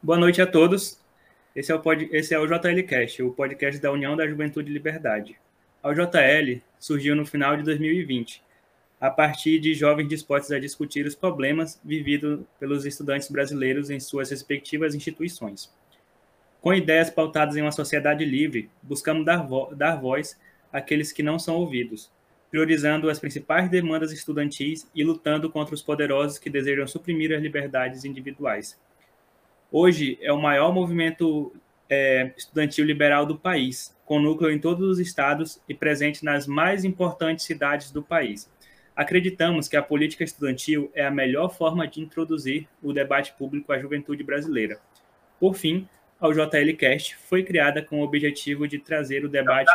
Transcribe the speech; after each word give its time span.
Boa 0.00 0.16
noite 0.16 0.40
a 0.40 0.46
todos. 0.46 0.96
Esse 1.56 1.72
é 1.72 1.74
o, 1.74 1.80
pod... 1.80 2.08
Esse 2.12 2.32
é 2.32 2.38
o 2.38 2.46
JLCast, 2.46 3.20
o 3.20 3.32
podcast 3.32 3.82
da 3.82 3.90
União 3.90 4.16
da 4.16 4.28
Juventude 4.28 4.70
e 4.70 4.72
Liberdade. 4.72 5.36
A 5.82 5.92
JL 5.92 6.62
surgiu 6.78 7.16
no 7.16 7.26
final 7.26 7.56
de 7.56 7.64
2020, 7.64 8.40
a 9.00 9.10
partir 9.10 9.58
de 9.58 9.74
jovens 9.74 10.06
dispostos 10.06 10.52
a 10.52 10.60
discutir 10.60 11.04
os 11.04 11.16
problemas 11.16 11.80
vividos 11.84 12.42
pelos 12.60 12.86
estudantes 12.86 13.28
brasileiros 13.28 13.90
em 13.90 13.98
suas 13.98 14.30
respectivas 14.30 14.94
instituições. 14.94 15.68
Com 16.60 16.72
ideias 16.72 17.10
pautadas 17.10 17.56
em 17.56 17.62
uma 17.62 17.72
sociedade 17.72 18.24
livre, 18.24 18.70
buscamos 18.80 19.26
dar, 19.26 19.38
vo 19.38 19.74
dar 19.74 19.96
voz 19.96 20.38
àqueles 20.72 21.10
que 21.10 21.24
não 21.24 21.40
são 21.40 21.56
ouvidos, 21.56 22.08
priorizando 22.52 23.10
as 23.10 23.18
principais 23.18 23.68
demandas 23.68 24.12
estudantis 24.12 24.88
e 24.94 25.02
lutando 25.02 25.50
contra 25.50 25.74
os 25.74 25.82
poderosos 25.82 26.38
que 26.38 26.48
desejam 26.48 26.86
suprimir 26.86 27.34
as 27.34 27.42
liberdades 27.42 28.04
individuais. 28.04 28.78
Hoje 29.70 30.18
é 30.22 30.32
o 30.32 30.40
maior 30.40 30.72
movimento 30.72 31.52
é, 31.90 32.32
estudantil 32.36 32.86
liberal 32.86 33.26
do 33.26 33.36
país, 33.36 33.94
com 34.06 34.18
núcleo 34.18 34.50
em 34.50 34.58
todos 34.58 34.88
os 34.88 34.98
estados 34.98 35.60
e 35.68 35.74
presente 35.74 36.24
nas 36.24 36.46
mais 36.46 36.84
importantes 36.84 37.44
cidades 37.44 37.90
do 37.90 38.02
país. 38.02 38.50
Acreditamos 38.96 39.68
que 39.68 39.76
a 39.76 39.82
política 39.82 40.24
estudantil 40.24 40.90
é 40.94 41.04
a 41.04 41.10
melhor 41.10 41.50
forma 41.50 41.86
de 41.86 42.00
introduzir 42.00 42.66
o 42.82 42.94
debate 42.94 43.34
público 43.34 43.70
à 43.70 43.78
juventude 43.78 44.24
brasileira. 44.24 44.80
Por 45.38 45.54
fim, 45.54 45.86
a 46.18 46.28
JLCast 46.28 47.16
foi 47.16 47.44
criada 47.44 47.82
com 47.82 48.00
o 48.00 48.02
objetivo 48.02 48.66
de 48.66 48.78
trazer 48.78 49.24
o 49.24 49.28
debate 49.28 49.70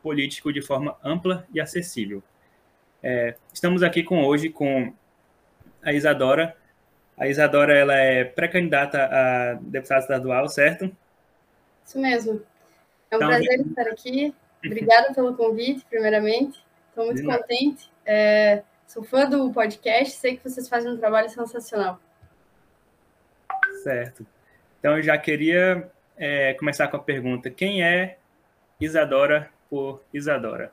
político 0.00 0.52
de 0.52 0.62
forma 0.62 0.96
ampla 1.02 1.44
e 1.52 1.60
acessível. 1.60 2.22
É, 3.02 3.34
estamos 3.52 3.82
aqui 3.82 4.04
com 4.04 4.24
hoje 4.24 4.48
com 4.48 4.94
a 5.82 5.92
Isadora. 5.92 6.56
A 7.16 7.26
Isadora 7.26 7.76
ela 7.76 7.94
é 7.94 8.24
pré-candidata 8.24 9.08
a 9.10 9.54
deputada 9.54 10.00
estadual, 10.00 10.48
certo? 10.48 10.94
Isso 11.84 11.98
mesmo. 11.98 12.42
É 13.10 13.14
um 13.14 13.18
então, 13.18 13.28
prazer 13.28 13.60
estar 13.60 13.88
aqui. 13.88 14.34
Obrigada 14.64 15.14
pelo 15.14 15.34
convite, 15.34 15.84
primeiramente. 15.88 16.62
Estou 16.88 17.06
muito 17.06 17.24
contente. 17.24 17.90
É, 18.04 18.62
sou 18.86 19.02
fã 19.02 19.28
do 19.28 19.50
podcast, 19.52 20.18
sei 20.18 20.36
que 20.36 20.48
vocês 20.48 20.68
fazem 20.68 20.92
um 20.92 20.98
trabalho 20.98 21.30
sensacional. 21.30 22.00
Certo. 23.82 24.26
Então, 24.78 24.96
eu 24.96 25.02
já 25.02 25.16
queria 25.16 25.90
é, 26.16 26.54
começar 26.54 26.88
com 26.88 26.96
a 26.96 27.02
pergunta: 27.02 27.50
quem 27.50 27.82
é 27.82 28.18
Isadora 28.80 29.50
por 29.70 30.02
Isadora? 30.12 30.70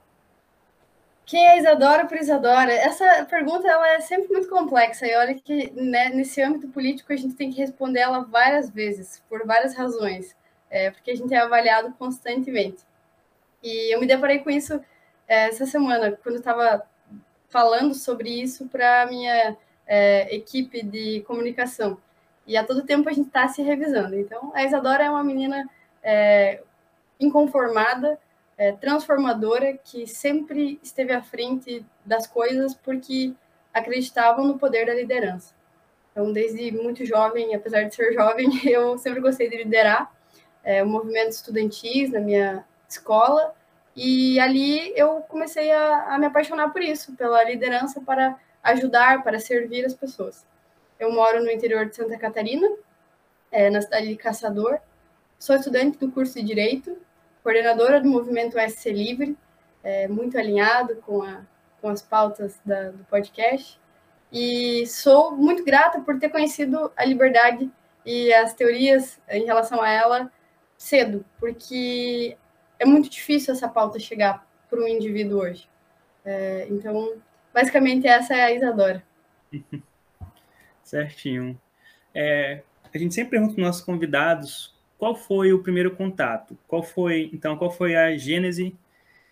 Quem 1.25 1.47
é 1.47 1.57
Isadora 1.57 2.05
por 2.05 2.17
Isadora? 2.17 2.71
Essa 2.73 3.25
pergunta 3.25 3.67
ela 3.67 3.87
é 3.93 3.99
sempre 4.01 4.27
muito 4.29 4.49
complexa 4.49 5.07
e 5.07 5.15
olha 5.15 5.33
que 5.33 5.71
né, 5.71 6.09
nesse 6.09 6.41
âmbito 6.41 6.67
político 6.67 7.13
a 7.13 7.15
gente 7.15 7.35
tem 7.35 7.49
que 7.49 7.59
responder 7.59 7.99
ela 8.01 8.21
várias 8.21 8.69
vezes, 8.69 9.23
por 9.29 9.45
várias 9.45 9.73
razões, 9.73 10.35
é, 10.69 10.91
porque 10.91 11.11
a 11.11 11.15
gente 11.15 11.33
é 11.33 11.37
avaliado 11.37 11.93
constantemente. 11.97 12.83
E 13.63 13.93
eu 13.95 13.99
me 13.99 14.05
deparei 14.05 14.39
com 14.39 14.49
isso 14.49 14.81
é, 15.27 15.47
essa 15.47 15.65
semana, 15.65 16.11
quando 16.23 16.35
estava 16.35 16.85
falando 17.47 17.93
sobre 17.93 18.29
isso 18.29 18.67
para 18.67 19.03
a 19.03 19.05
minha 19.05 19.55
é, 19.87 20.35
equipe 20.35 20.83
de 20.83 21.21
comunicação. 21.21 21.97
E 22.45 22.57
a 22.57 22.65
todo 22.65 22.83
tempo 22.85 23.07
a 23.07 23.13
gente 23.13 23.27
está 23.27 23.47
se 23.47 23.61
revisando. 23.61 24.15
Então, 24.15 24.51
a 24.53 24.63
Isadora 24.63 25.05
é 25.05 25.09
uma 25.09 25.23
menina 25.23 25.69
é, 26.03 26.61
inconformada, 27.19 28.19
é, 28.57 28.71
transformadora 28.71 29.77
que 29.77 30.05
sempre 30.07 30.79
esteve 30.83 31.13
à 31.13 31.21
frente 31.21 31.85
das 32.05 32.27
coisas 32.27 32.73
porque 32.75 33.33
acreditavam 33.73 34.45
no 34.45 34.57
poder 34.57 34.85
da 34.85 34.93
liderança. 34.93 35.53
Então, 36.11 36.31
desde 36.31 36.71
muito 36.71 37.05
jovem, 37.05 37.55
apesar 37.55 37.83
de 37.83 37.95
ser 37.95 38.13
jovem, 38.13 38.49
eu 38.65 38.97
sempre 38.97 39.19
gostei 39.19 39.49
de 39.49 39.57
liderar 39.57 40.11
é, 40.63 40.83
o 40.83 40.87
movimento 40.87 41.31
estudantil 41.31 42.11
na 42.11 42.19
minha 42.19 42.65
escola 42.87 43.53
e 43.95 44.39
ali 44.39 44.93
eu 44.95 45.21
comecei 45.21 45.71
a, 45.71 46.15
a 46.15 46.17
me 46.17 46.27
apaixonar 46.27 46.71
por 46.71 46.81
isso, 46.81 47.13
pela 47.15 47.43
liderança 47.43 48.01
para 48.01 48.39
ajudar, 48.63 49.23
para 49.23 49.39
servir 49.39 49.85
as 49.85 49.93
pessoas. 49.93 50.45
Eu 50.99 51.11
moro 51.11 51.43
no 51.43 51.51
interior 51.51 51.85
de 51.87 51.95
Santa 51.95 52.17
Catarina, 52.17 52.67
é, 53.51 53.69
na 53.69 53.81
cidade 53.81 54.07
de 54.07 54.15
Caçador. 54.15 54.79
Sou 55.37 55.55
estudante 55.55 55.97
do 55.97 56.11
curso 56.11 56.35
de 56.35 56.43
Direito 56.43 56.97
coordenadora 57.43 57.99
do 57.99 58.07
movimento 58.07 58.57
SC 58.57 58.91
Livre, 58.91 59.37
é, 59.83 60.07
muito 60.07 60.37
alinhado 60.37 60.95
com, 61.05 61.21
a, 61.21 61.41
com 61.81 61.89
as 61.89 62.01
pautas 62.01 62.59
da, 62.65 62.91
do 62.91 63.03
podcast. 63.05 63.79
E 64.31 64.87
sou 64.87 65.35
muito 65.35 65.63
grata 65.63 65.99
por 65.99 66.17
ter 66.17 66.29
conhecido 66.29 66.91
a 66.95 67.05
liberdade 67.05 67.69
e 68.05 68.33
as 68.33 68.53
teorias 68.53 69.19
em 69.29 69.45
relação 69.45 69.81
a 69.81 69.91
ela 69.91 70.31
cedo, 70.77 71.23
porque 71.39 72.35
é 72.79 72.85
muito 72.85 73.09
difícil 73.09 73.53
essa 73.53 73.69
pauta 73.69 73.99
chegar 73.99 74.47
para 74.69 74.79
um 74.79 74.87
indivíduo 74.87 75.41
hoje. 75.41 75.69
É, 76.25 76.67
então, 76.69 77.13
basicamente, 77.53 78.07
essa 78.07 78.33
é 78.33 78.43
a 78.43 78.51
Isadora. 78.51 79.03
Certinho. 80.83 81.59
É, 82.13 82.63
a 82.93 82.97
gente 82.97 83.13
sempre 83.13 83.31
pergunta 83.31 83.53
para 83.53 83.61
os 83.61 83.67
nossos 83.67 83.81
convidados 83.83 84.72
qual 85.03 85.15
foi 85.15 85.51
o 85.51 85.61
primeiro 85.61 85.91
contato? 85.91 86.57
Qual 86.65 86.81
foi, 86.81 87.29
então, 87.33 87.57
qual 87.57 87.69
foi 87.69 87.93
a 87.93 88.15
gênese 88.15 88.73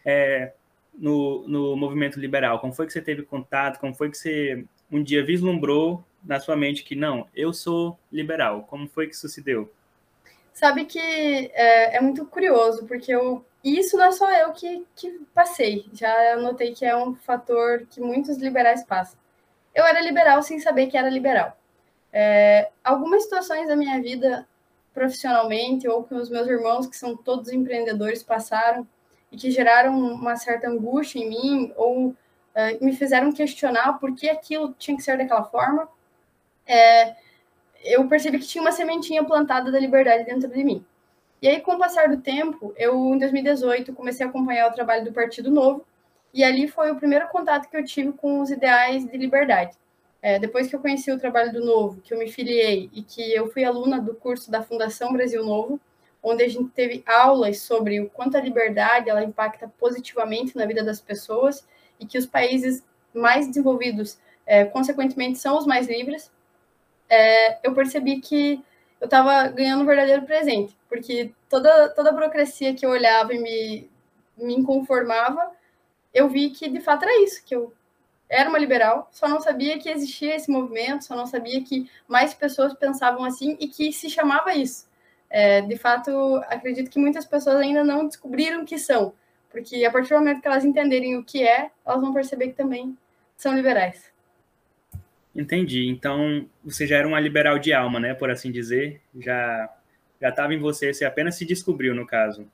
é, 0.03 0.51
no, 0.93 1.47
no 1.47 1.77
movimento 1.77 2.19
liberal? 2.19 2.59
Como 2.59 2.73
foi 2.73 2.85
que 2.85 2.91
você 2.91 3.01
teve 3.01 3.23
contato? 3.23 3.79
Como 3.79 3.93
foi 3.95 4.11
que 4.11 4.17
você 4.17 4.65
um 4.91 5.01
dia 5.01 5.23
vislumbrou 5.23 6.03
na 6.21 6.41
sua 6.41 6.57
mente 6.57 6.83
que 6.83 6.93
não, 6.93 7.25
eu 7.33 7.53
sou 7.53 7.97
liberal? 8.11 8.63
Como 8.63 8.85
foi 8.89 9.07
que 9.07 9.15
isso 9.15 9.29
se 9.29 9.41
deu? 9.41 9.71
Sabe 10.51 10.83
que 10.83 10.99
é, 10.99 11.95
é 11.95 12.01
muito 12.01 12.25
curioso, 12.25 12.85
porque 12.85 13.15
eu, 13.15 13.41
isso 13.63 13.95
não 13.95 14.03
é 14.03 14.11
só 14.11 14.29
eu 14.29 14.51
que, 14.51 14.85
que 14.93 15.21
passei. 15.33 15.85
Já 15.93 16.35
notei 16.35 16.73
que 16.73 16.83
é 16.83 16.93
um 16.97 17.15
fator 17.15 17.87
que 17.89 18.01
muitos 18.01 18.37
liberais 18.39 18.83
passam. 18.83 19.17
Eu 19.73 19.85
era 19.85 20.01
liberal 20.01 20.43
sem 20.43 20.59
saber 20.59 20.87
que 20.87 20.97
era 20.97 21.09
liberal. 21.09 21.57
É, 22.11 22.71
algumas 22.83 23.23
situações 23.23 23.69
da 23.69 23.75
minha 23.77 24.01
vida 24.01 24.45
profissionalmente 24.93 25.87
ou 25.87 26.03
que 26.03 26.13
os 26.13 26.29
meus 26.29 26.47
irmãos, 26.47 26.87
que 26.87 26.97
são 26.97 27.15
todos 27.15 27.51
empreendedores, 27.51 28.23
passaram 28.23 28.87
e 29.31 29.37
que 29.37 29.49
geraram 29.49 29.97
uma 29.97 30.35
certa 30.35 30.67
angústia 30.67 31.19
em 31.19 31.29
mim 31.29 31.73
ou 31.75 32.09
uh, 32.09 32.15
me 32.85 32.93
fizeram 32.93 33.31
questionar 33.31 33.93
por 33.99 34.13
que 34.13 34.29
aquilo 34.29 34.75
tinha 34.77 34.97
que 34.97 35.03
ser 35.03 35.17
daquela 35.17 35.43
forma, 35.43 35.87
é, 36.67 37.15
eu 37.83 38.07
percebi 38.07 38.39
que 38.39 38.47
tinha 38.47 38.61
uma 38.61 38.71
sementinha 38.71 39.23
plantada 39.23 39.71
da 39.71 39.79
liberdade 39.79 40.25
dentro 40.25 40.49
de 40.49 40.63
mim. 40.63 40.85
E 41.41 41.47
aí, 41.47 41.59
com 41.59 41.73
o 41.73 41.79
passar 41.79 42.07
do 42.07 42.17
tempo, 42.21 42.73
eu, 42.77 42.95
em 43.15 43.17
2018, 43.17 43.93
comecei 43.93 44.25
a 44.25 44.29
acompanhar 44.29 44.69
o 44.69 44.73
trabalho 44.73 45.03
do 45.03 45.11
Partido 45.11 45.49
Novo, 45.49 45.83
e 46.33 46.43
ali 46.43 46.67
foi 46.67 46.91
o 46.91 46.95
primeiro 46.95 47.27
contato 47.29 47.67
que 47.69 47.75
eu 47.75 47.83
tive 47.83 48.11
com 48.13 48.41
os 48.41 48.51
ideais 48.51 49.05
de 49.05 49.17
liberdade. 49.17 49.75
É, 50.21 50.37
depois 50.37 50.67
que 50.67 50.75
eu 50.75 50.79
conheci 50.79 51.11
o 51.11 51.17
trabalho 51.17 51.51
do 51.51 51.65
Novo, 51.65 51.99
que 52.01 52.13
eu 52.13 52.19
me 52.19 52.31
filiei 52.31 52.89
e 52.93 53.01
que 53.01 53.33
eu 53.33 53.51
fui 53.51 53.63
aluna 53.63 53.99
do 53.99 54.13
curso 54.13 54.51
da 54.51 54.61
Fundação 54.61 55.11
Brasil 55.11 55.43
Novo, 55.43 55.79
onde 56.21 56.43
a 56.43 56.47
gente 56.47 56.69
teve 56.69 57.03
aulas 57.07 57.59
sobre 57.61 57.99
o 57.99 58.09
quanto 58.09 58.37
a 58.37 58.41
liberdade 58.41 59.09
ela 59.09 59.23
impacta 59.23 59.67
positivamente 59.79 60.55
na 60.55 60.65
vida 60.67 60.83
das 60.83 61.01
pessoas 61.01 61.67
e 61.99 62.05
que 62.05 62.17
os 62.17 62.27
países 62.27 62.83
mais 63.13 63.47
desenvolvidos, 63.47 64.19
é, 64.45 64.63
consequentemente, 64.65 65.39
são 65.39 65.57
os 65.57 65.65
mais 65.65 65.87
livres, 65.87 66.31
é, 67.09 67.67
eu 67.67 67.73
percebi 67.73 68.21
que 68.21 68.63
eu 68.99 69.05
estava 69.05 69.47
ganhando 69.47 69.81
um 69.81 69.85
verdadeiro 69.85 70.21
presente, 70.21 70.77
porque 70.87 71.33
toda, 71.49 71.89
toda 71.89 72.09
a 72.09 72.13
burocracia 72.13 72.75
que 72.75 72.85
eu 72.85 72.91
olhava 72.91 73.33
e 73.33 73.39
me, 73.39 73.89
me 74.37 74.55
inconformava, 74.55 75.51
eu 76.13 76.29
vi 76.29 76.51
que 76.51 76.69
de 76.69 76.79
fato 76.79 77.03
era 77.03 77.23
isso, 77.23 77.43
que 77.43 77.55
eu 77.55 77.73
era 78.31 78.49
uma 78.49 78.57
liberal, 78.57 79.09
só 79.11 79.27
não 79.27 79.41
sabia 79.41 79.77
que 79.77 79.89
existia 79.89 80.35
esse 80.37 80.49
movimento, 80.49 81.03
só 81.03 81.17
não 81.17 81.27
sabia 81.27 81.61
que 81.61 81.91
mais 82.07 82.33
pessoas 82.33 82.73
pensavam 82.73 83.25
assim 83.25 83.57
e 83.59 83.67
que 83.67 83.91
se 83.91 84.09
chamava 84.09 84.53
isso. 84.53 84.89
É, 85.29 85.61
de 85.61 85.77
fato, 85.77 86.09
acredito 86.47 86.89
que 86.89 86.97
muitas 86.97 87.25
pessoas 87.25 87.57
ainda 87.57 87.83
não 87.83 88.07
descobriram 88.07 88.61
o 88.61 88.65
que 88.65 88.77
são, 88.77 89.13
porque 89.49 89.83
a 89.83 89.91
partir 89.91 90.09
do 90.09 90.19
momento 90.19 90.41
que 90.41 90.47
elas 90.47 90.63
entenderem 90.63 91.17
o 91.17 91.25
que 91.25 91.45
é, 91.45 91.69
elas 91.85 91.99
vão 91.99 92.13
perceber 92.13 92.47
que 92.47 92.55
também 92.55 92.97
são 93.35 93.53
liberais. 93.53 94.09
Entendi. 95.35 95.89
Então, 95.89 96.47
você 96.63 96.87
já 96.87 96.97
era 96.97 97.07
uma 97.07 97.19
liberal 97.19 97.59
de 97.59 97.73
alma, 97.73 97.99
né, 97.99 98.13
por 98.13 98.31
assim 98.31 98.49
dizer? 98.49 99.01
Já 99.19 99.69
já 100.21 100.29
estava 100.29 100.53
em 100.53 100.59
você, 100.59 100.93
você 100.93 101.03
apenas 101.03 101.35
se 101.35 101.43
descobriu, 101.43 101.95
no 101.95 102.05
caso. 102.05 102.47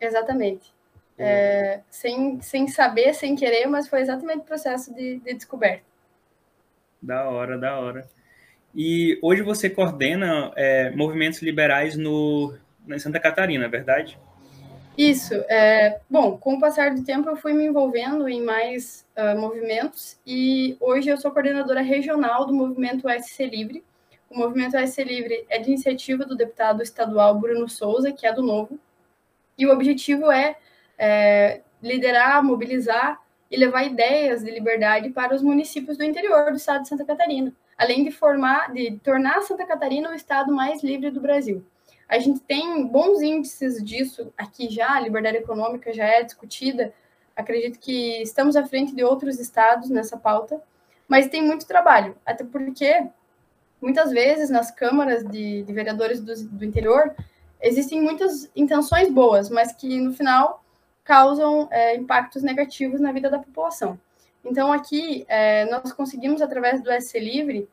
Exatamente 0.00 0.73
é, 1.18 1.80
sem, 1.88 2.40
sem 2.40 2.68
saber, 2.68 3.14
sem 3.14 3.36
querer, 3.36 3.66
mas 3.66 3.88
foi 3.88 4.00
exatamente 4.00 4.40
o 4.40 4.44
processo 4.44 4.92
de, 4.94 5.18
de 5.20 5.34
descoberta. 5.34 5.84
Da 7.00 7.28
hora, 7.28 7.58
da 7.58 7.78
hora. 7.78 8.08
E 8.74 9.18
hoje 9.22 9.42
você 9.42 9.70
coordena 9.70 10.52
é, 10.56 10.90
movimentos 10.90 11.40
liberais 11.42 11.96
no, 11.96 12.54
em 12.88 12.98
Santa 12.98 13.20
Catarina, 13.20 13.66
é 13.66 13.68
verdade? 13.68 14.18
Isso. 14.96 15.34
É, 15.48 16.00
bom, 16.08 16.36
com 16.36 16.54
o 16.54 16.60
passar 16.60 16.94
do 16.94 17.04
tempo 17.04 17.28
eu 17.28 17.36
fui 17.36 17.52
me 17.52 17.64
envolvendo 17.64 18.28
em 18.28 18.42
mais 18.42 19.04
uh, 19.16 19.38
movimentos 19.38 20.18
e 20.24 20.76
hoje 20.80 21.08
eu 21.08 21.16
sou 21.16 21.32
coordenadora 21.32 21.82
regional 21.82 22.46
do 22.46 22.54
movimento 22.54 23.08
SC 23.08 23.44
Livre, 23.46 23.84
o 24.30 24.38
movimento 24.38 24.76
SC 24.76 25.02
Livre 25.04 25.44
é 25.48 25.58
de 25.58 25.68
iniciativa 25.68 26.24
do 26.24 26.36
deputado 26.36 26.82
estadual 26.82 27.38
Bruno 27.38 27.68
Souza, 27.68 28.12
que 28.12 28.26
é 28.26 28.32
do 28.32 28.42
Novo, 28.42 28.78
e 29.56 29.66
o 29.66 29.72
objetivo 29.72 30.30
é, 30.30 30.56
é 30.98 31.60
liderar, 31.82 32.42
mobilizar 32.42 33.20
e 33.50 33.56
levar 33.56 33.84
ideias 33.84 34.42
de 34.42 34.50
liberdade 34.50 35.10
para 35.10 35.34
os 35.34 35.42
municípios 35.42 35.96
do 35.96 36.04
interior 36.04 36.50
do 36.50 36.56
estado 36.56 36.82
de 36.82 36.88
Santa 36.88 37.04
Catarina, 37.04 37.52
além 37.76 38.04
de 38.04 38.10
formar, 38.10 38.72
de 38.72 38.98
tornar 39.02 39.42
Santa 39.42 39.66
Catarina 39.66 40.10
o 40.10 40.14
estado 40.14 40.52
mais 40.52 40.82
livre 40.82 41.10
do 41.10 41.20
Brasil. 41.20 41.64
A 42.08 42.18
gente 42.18 42.40
tem 42.40 42.86
bons 42.86 43.22
índices 43.22 43.82
disso 43.82 44.32
aqui 44.36 44.68
já, 44.68 44.94
a 44.94 45.00
liberdade 45.00 45.38
econômica 45.38 45.92
já 45.92 46.04
é 46.04 46.22
discutida. 46.22 46.92
Acredito 47.34 47.78
que 47.78 48.22
estamos 48.22 48.56
à 48.56 48.64
frente 48.64 48.94
de 48.94 49.02
outros 49.02 49.38
estados 49.40 49.90
nessa 49.90 50.16
pauta, 50.16 50.60
mas 51.08 51.28
tem 51.28 51.42
muito 51.42 51.66
trabalho, 51.66 52.16
até 52.24 52.44
porque 52.44 53.06
muitas 53.80 54.10
vezes 54.10 54.48
nas 54.48 54.70
câmaras 54.70 55.24
de, 55.24 55.62
de 55.62 55.72
vereadores 55.72 56.20
do, 56.20 56.34
do 56.48 56.64
interior 56.64 57.14
existem 57.60 58.00
muitas 58.00 58.50
intenções 58.56 59.10
boas, 59.10 59.50
mas 59.50 59.72
que 59.72 60.00
no 60.00 60.12
final 60.12 60.63
causam 61.04 61.68
é, 61.70 61.94
impactos 61.94 62.42
negativos 62.42 63.00
na 63.00 63.12
vida 63.12 63.30
da 63.30 63.38
população. 63.38 64.00
Então, 64.44 64.72
aqui, 64.72 65.24
é, 65.28 65.66
nós 65.66 65.92
conseguimos, 65.92 66.42
através 66.42 66.82
do 66.82 66.90
SC 66.90 67.18
Livre, 67.18 67.68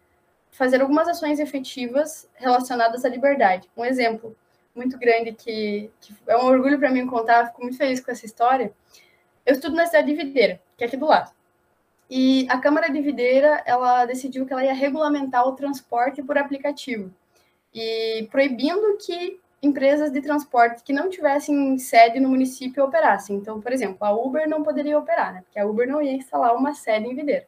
fazer 0.52 0.82
algumas 0.82 1.08
ações 1.08 1.40
efetivas 1.40 2.30
relacionadas 2.36 3.04
à 3.06 3.10
liberdade. 3.10 3.70
Um 3.76 3.86
exemplo 3.86 4.36
muito 4.76 4.98
grande 4.98 5.34
que, 5.34 5.90
que 6.00 6.14
é 6.28 6.38
um 6.38 6.46
orgulho 6.46 6.78
para 6.78 6.92
mim 6.92 7.08
contar, 7.08 7.48
fico 7.48 7.62
muito 7.62 7.78
feliz 7.78 8.00
com 8.00 8.12
essa 8.12 8.26
história. 8.26 8.74
Eu 9.46 9.54
estudo 9.54 9.76
na 9.76 9.86
cidade 9.86 10.08
de 10.08 10.14
Videira, 10.14 10.62
que 10.78 10.84
é 10.84 10.88
aqui 10.88 10.98
do 10.98 11.08
lado. 11.08 11.32
E 12.10 12.46
a 12.50 12.58
Câmara 12.60 12.90
de 12.90 13.02
Videira, 13.02 13.64
ela 13.66 14.06
decidiu 14.06 14.46
que 14.46 14.54
ela 14.54 14.64
ia 14.64 14.74
regulamentar 14.74 15.48
o 15.48 15.54
transporte 15.54 16.22
por 16.22 16.38
aplicativo 16.38 17.12
e 17.74 18.28
proibindo 18.30 18.98
que 18.98 19.40
empresas 19.62 20.12
de 20.12 20.22
transporte 20.22 20.84
que 20.84 20.92
não 20.92 21.10
tivessem 21.10 21.78
sede 21.78 22.20
no 22.20 22.30
município 22.30 22.84
operassem. 22.84 23.36
Então, 23.36 23.62
por 23.62 23.72
exemplo, 23.72 23.98
a 24.02 24.12
Uber 24.12 24.50
não 24.50 24.64
poderia 24.64 24.98
operar, 24.98 25.34
né? 25.34 25.42
Porque 25.44 25.60
a 25.60 25.66
Uber 25.66 25.88
não 25.88 26.02
ia 26.02 26.14
instalar 26.14 26.56
uma 26.56 26.74
sede 26.74 27.08
em 27.08 27.16
Videira. 27.16 27.48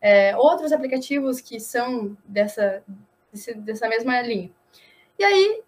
É, 0.00 0.36
outros 0.36 0.72
aplicativos 0.72 1.40
que 1.40 1.58
são 1.58 2.16
dessa, 2.24 2.84
dessa 3.56 3.88
mesma 3.88 4.20
linha. 4.22 4.50
E 5.18 5.24
aí, 5.24 5.62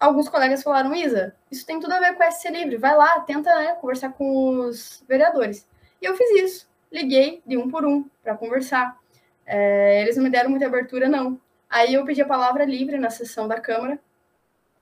alguns 0.00 0.28
colegas 0.30 0.62
falaram, 0.62 0.94
Isa, 0.94 1.34
isso 1.50 1.66
tem 1.66 1.78
tudo 1.78 1.92
a 1.92 2.00
ver 2.00 2.14
com 2.14 2.30
SC 2.30 2.48
Livre, 2.50 2.76
vai 2.78 2.96
lá, 2.96 3.20
tenta 3.20 3.54
né, 3.58 3.74
conversar 3.74 4.12
com 4.12 4.60
os 4.60 5.04
vereadores. 5.06 5.66
E 6.00 6.06
eu 6.06 6.16
fiz 6.16 6.30
isso, 6.42 6.68
liguei 6.90 7.42
de 7.46 7.58
um 7.58 7.70
por 7.70 7.84
um 7.84 8.08
para 8.22 8.34
conversar. 8.34 8.98
É, 9.44 10.00
eles 10.00 10.16
não 10.16 10.24
me 10.24 10.30
deram 10.30 10.48
muita 10.48 10.66
abertura, 10.66 11.06
não. 11.06 11.38
Aí 11.68 11.92
eu 11.92 12.04
pedi 12.04 12.22
a 12.22 12.26
palavra 12.26 12.64
livre 12.64 12.96
na 12.98 13.10
sessão 13.10 13.46
da 13.46 13.60
Câmara, 13.60 13.98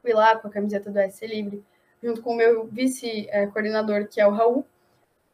fui 0.03 0.13
lá 0.13 0.37
com 0.37 0.49
a 0.49 0.51
camiseta 0.51 0.91
do 0.91 0.99
SC 1.11 1.27
Livre, 1.27 1.65
junto 2.03 2.21
com 2.21 2.33
o 2.33 2.37
meu 2.37 2.67
vice-coordenador, 2.67 4.09
que 4.09 4.21
é 4.21 4.27
o 4.27 4.33
Raul. 4.33 4.67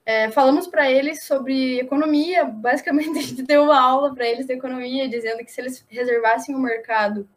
É, 0.05 0.31
falamos 0.31 0.67
para 0.67 0.91
eles 0.91 1.25
sobre 1.25 1.81
economia, 1.81 2.45
basicamente 2.47 3.19
a 3.19 3.23
gente 3.23 3.43
deu 3.43 3.65
uma 3.65 3.81
aula 3.81 4.15
para 4.15 4.27
eles 4.27 4.47
de 4.47 4.53
economia, 4.53 5.09
dizendo 5.09 5.45
que 5.45 5.51
se 5.51 5.61
eles 5.61 5.85
reservassem 5.89 6.55
o 6.55 6.59
mercado, 6.59 7.29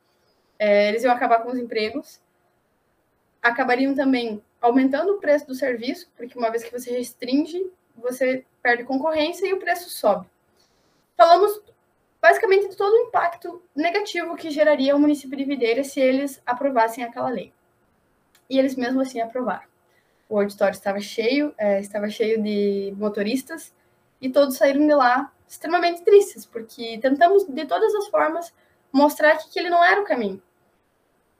é, 0.59 0.89
eles 0.89 1.03
iam 1.03 1.13
acabar 1.13 1.39
com 1.39 1.51
os 1.51 1.57
empregos, 1.57 2.21
acabariam 3.41 3.95
também 3.95 4.41
aumentando 4.61 5.13
o 5.13 5.19
preço 5.19 5.47
do 5.47 5.55
serviço, 5.55 6.09
porque 6.15 6.37
uma 6.37 6.51
vez 6.51 6.63
que 6.63 6.71
você 6.71 6.91
restringe, 6.91 7.65
você 7.95 8.45
perde 8.61 8.83
concorrência 8.83 9.47
e 9.47 9.53
o 9.53 9.59
preço 9.59 9.89
sobe. 9.89 10.27
Falamos 11.17 11.61
basicamente 12.21 12.69
de 12.69 12.77
todo 12.77 12.93
o 12.93 13.07
impacto 13.07 13.61
negativo 13.75 14.35
que 14.35 14.49
geraria 14.49 14.95
o 14.95 14.99
município 14.99 15.37
de 15.37 15.43
Videira 15.43 15.83
se 15.83 15.99
eles 15.99 16.41
aprovassem 16.45 17.03
aquela 17.03 17.29
lei. 17.29 17.51
E 18.49 18.59
eles 18.59 18.75
mesmo 18.75 19.01
assim 19.01 19.19
aprovaram. 19.19 19.69
O 20.29 20.39
auditório 20.39 20.73
estava 20.73 20.99
cheio, 20.99 21.53
é, 21.57 21.79
estava 21.79 22.09
cheio 22.09 22.41
de 22.41 22.93
motoristas 22.97 23.73
e 24.21 24.29
todos 24.29 24.55
saíram 24.55 24.85
de 24.85 24.93
lá 24.93 25.31
extremamente 25.47 26.03
tristes, 26.03 26.45
porque 26.45 26.97
tentamos 27.01 27.45
de 27.45 27.65
todas 27.65 27.93
as 27.95 28.07
formas 28.07 28.53
mostrar 28.91 29.35
que 29.37 29.49
aquele 29.49 29.69
não 29.69 29.83
era 29.83 29.99
o 29.99 30.05
caminho. 30.05 30.41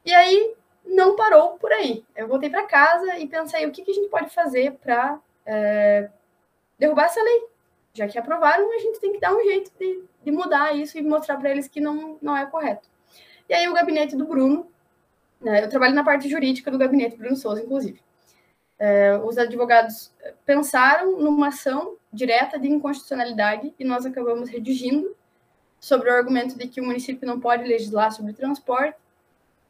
E 0.03 0.13
aí 0.13 0.55
não 0.85 1.15
parou 1.15 1.51
por 1.57 1.71
aí. 1.71 2.03
Eu 2.15 2.27
voltei 2.27 2.49
para 2.49 2.65
casa 2.65 3.17
e 3.17 3.27
pensei 3.27 3.65
o 3.65 3.71
que, 3.71 3.83
que, 3.83 3.91
a 3.91 3.93
gente 3.93 4.09
pode 4.09 4.29
fazer 4.29 4.73
para 4.73 5.19
é, 5.45 6.09
derrubar 6.77 7.05
essa 7.05 7.21
lei. 7.21 7.50
Já 7.93 8.07
que 8.07 8.17
aprovaram, 8.17 8.73
a 8.73 8.79
gente 8.79 8.99
tem 8.99 9.13
que 9.13 9.19
dar 9.19 9.35
um 9.35 9.43
jeito 9.43 9.71
de 9.79 10.01
de 10.23 10.31
mudar 10.31 10.75
isso 10.75 10.97
e 10.97 11.01
mostrar 11.01 11.37
para 11.37 11.49
eles 11.49 11.67
que 11.67 11.81
não, 11.81 12.17
não 12.21 12.35
é 12.35 12.45
correto. 12.45 12.87
E 13.49 13.53
aí 13.53 13.67
o 13.67 13.73
gabinete 13.73 14.15
do 14.15 14.25
Bruno, 14.25 14.67
né, 15.39 15.63
eu 15.63 15.69
trabalho 15.69 15.95
na 15.95 16.03
parte 16.03 16.29
jurídica 16.29 16.71
do 16.71 16.77
gabinete 16.77 17.17
Bruno 17.17 17.35
Souza, 17.35 17.61
inclusive. 17.61 18.01
É, 18.77 19.17
os 19.17 19.37
advogados 19.37 20.11
pensaram 20.45 21.17
numa 21.19 21.49
ação 21.49 21.97
direta 22.11 22.57
de 22.57 22.67
inconstitucionalidade 22.67 23.73
e 23.77 23.83
nós 23.83 24.05
acabamos 24.05 24.49
redigindo 24.49 25.15
sobre 25.79 26.09
o 26.09 26.13
argumento 26.13 26.57
de 26.57 26.67
que 26.67 26.81
o 26.81 26.85
município 26.85 27.27
não 27.27 27.39
pode 27.39 27.63
legislar 27.63 28.11
sobre 28.11 28.33
transporte 28.33 28.97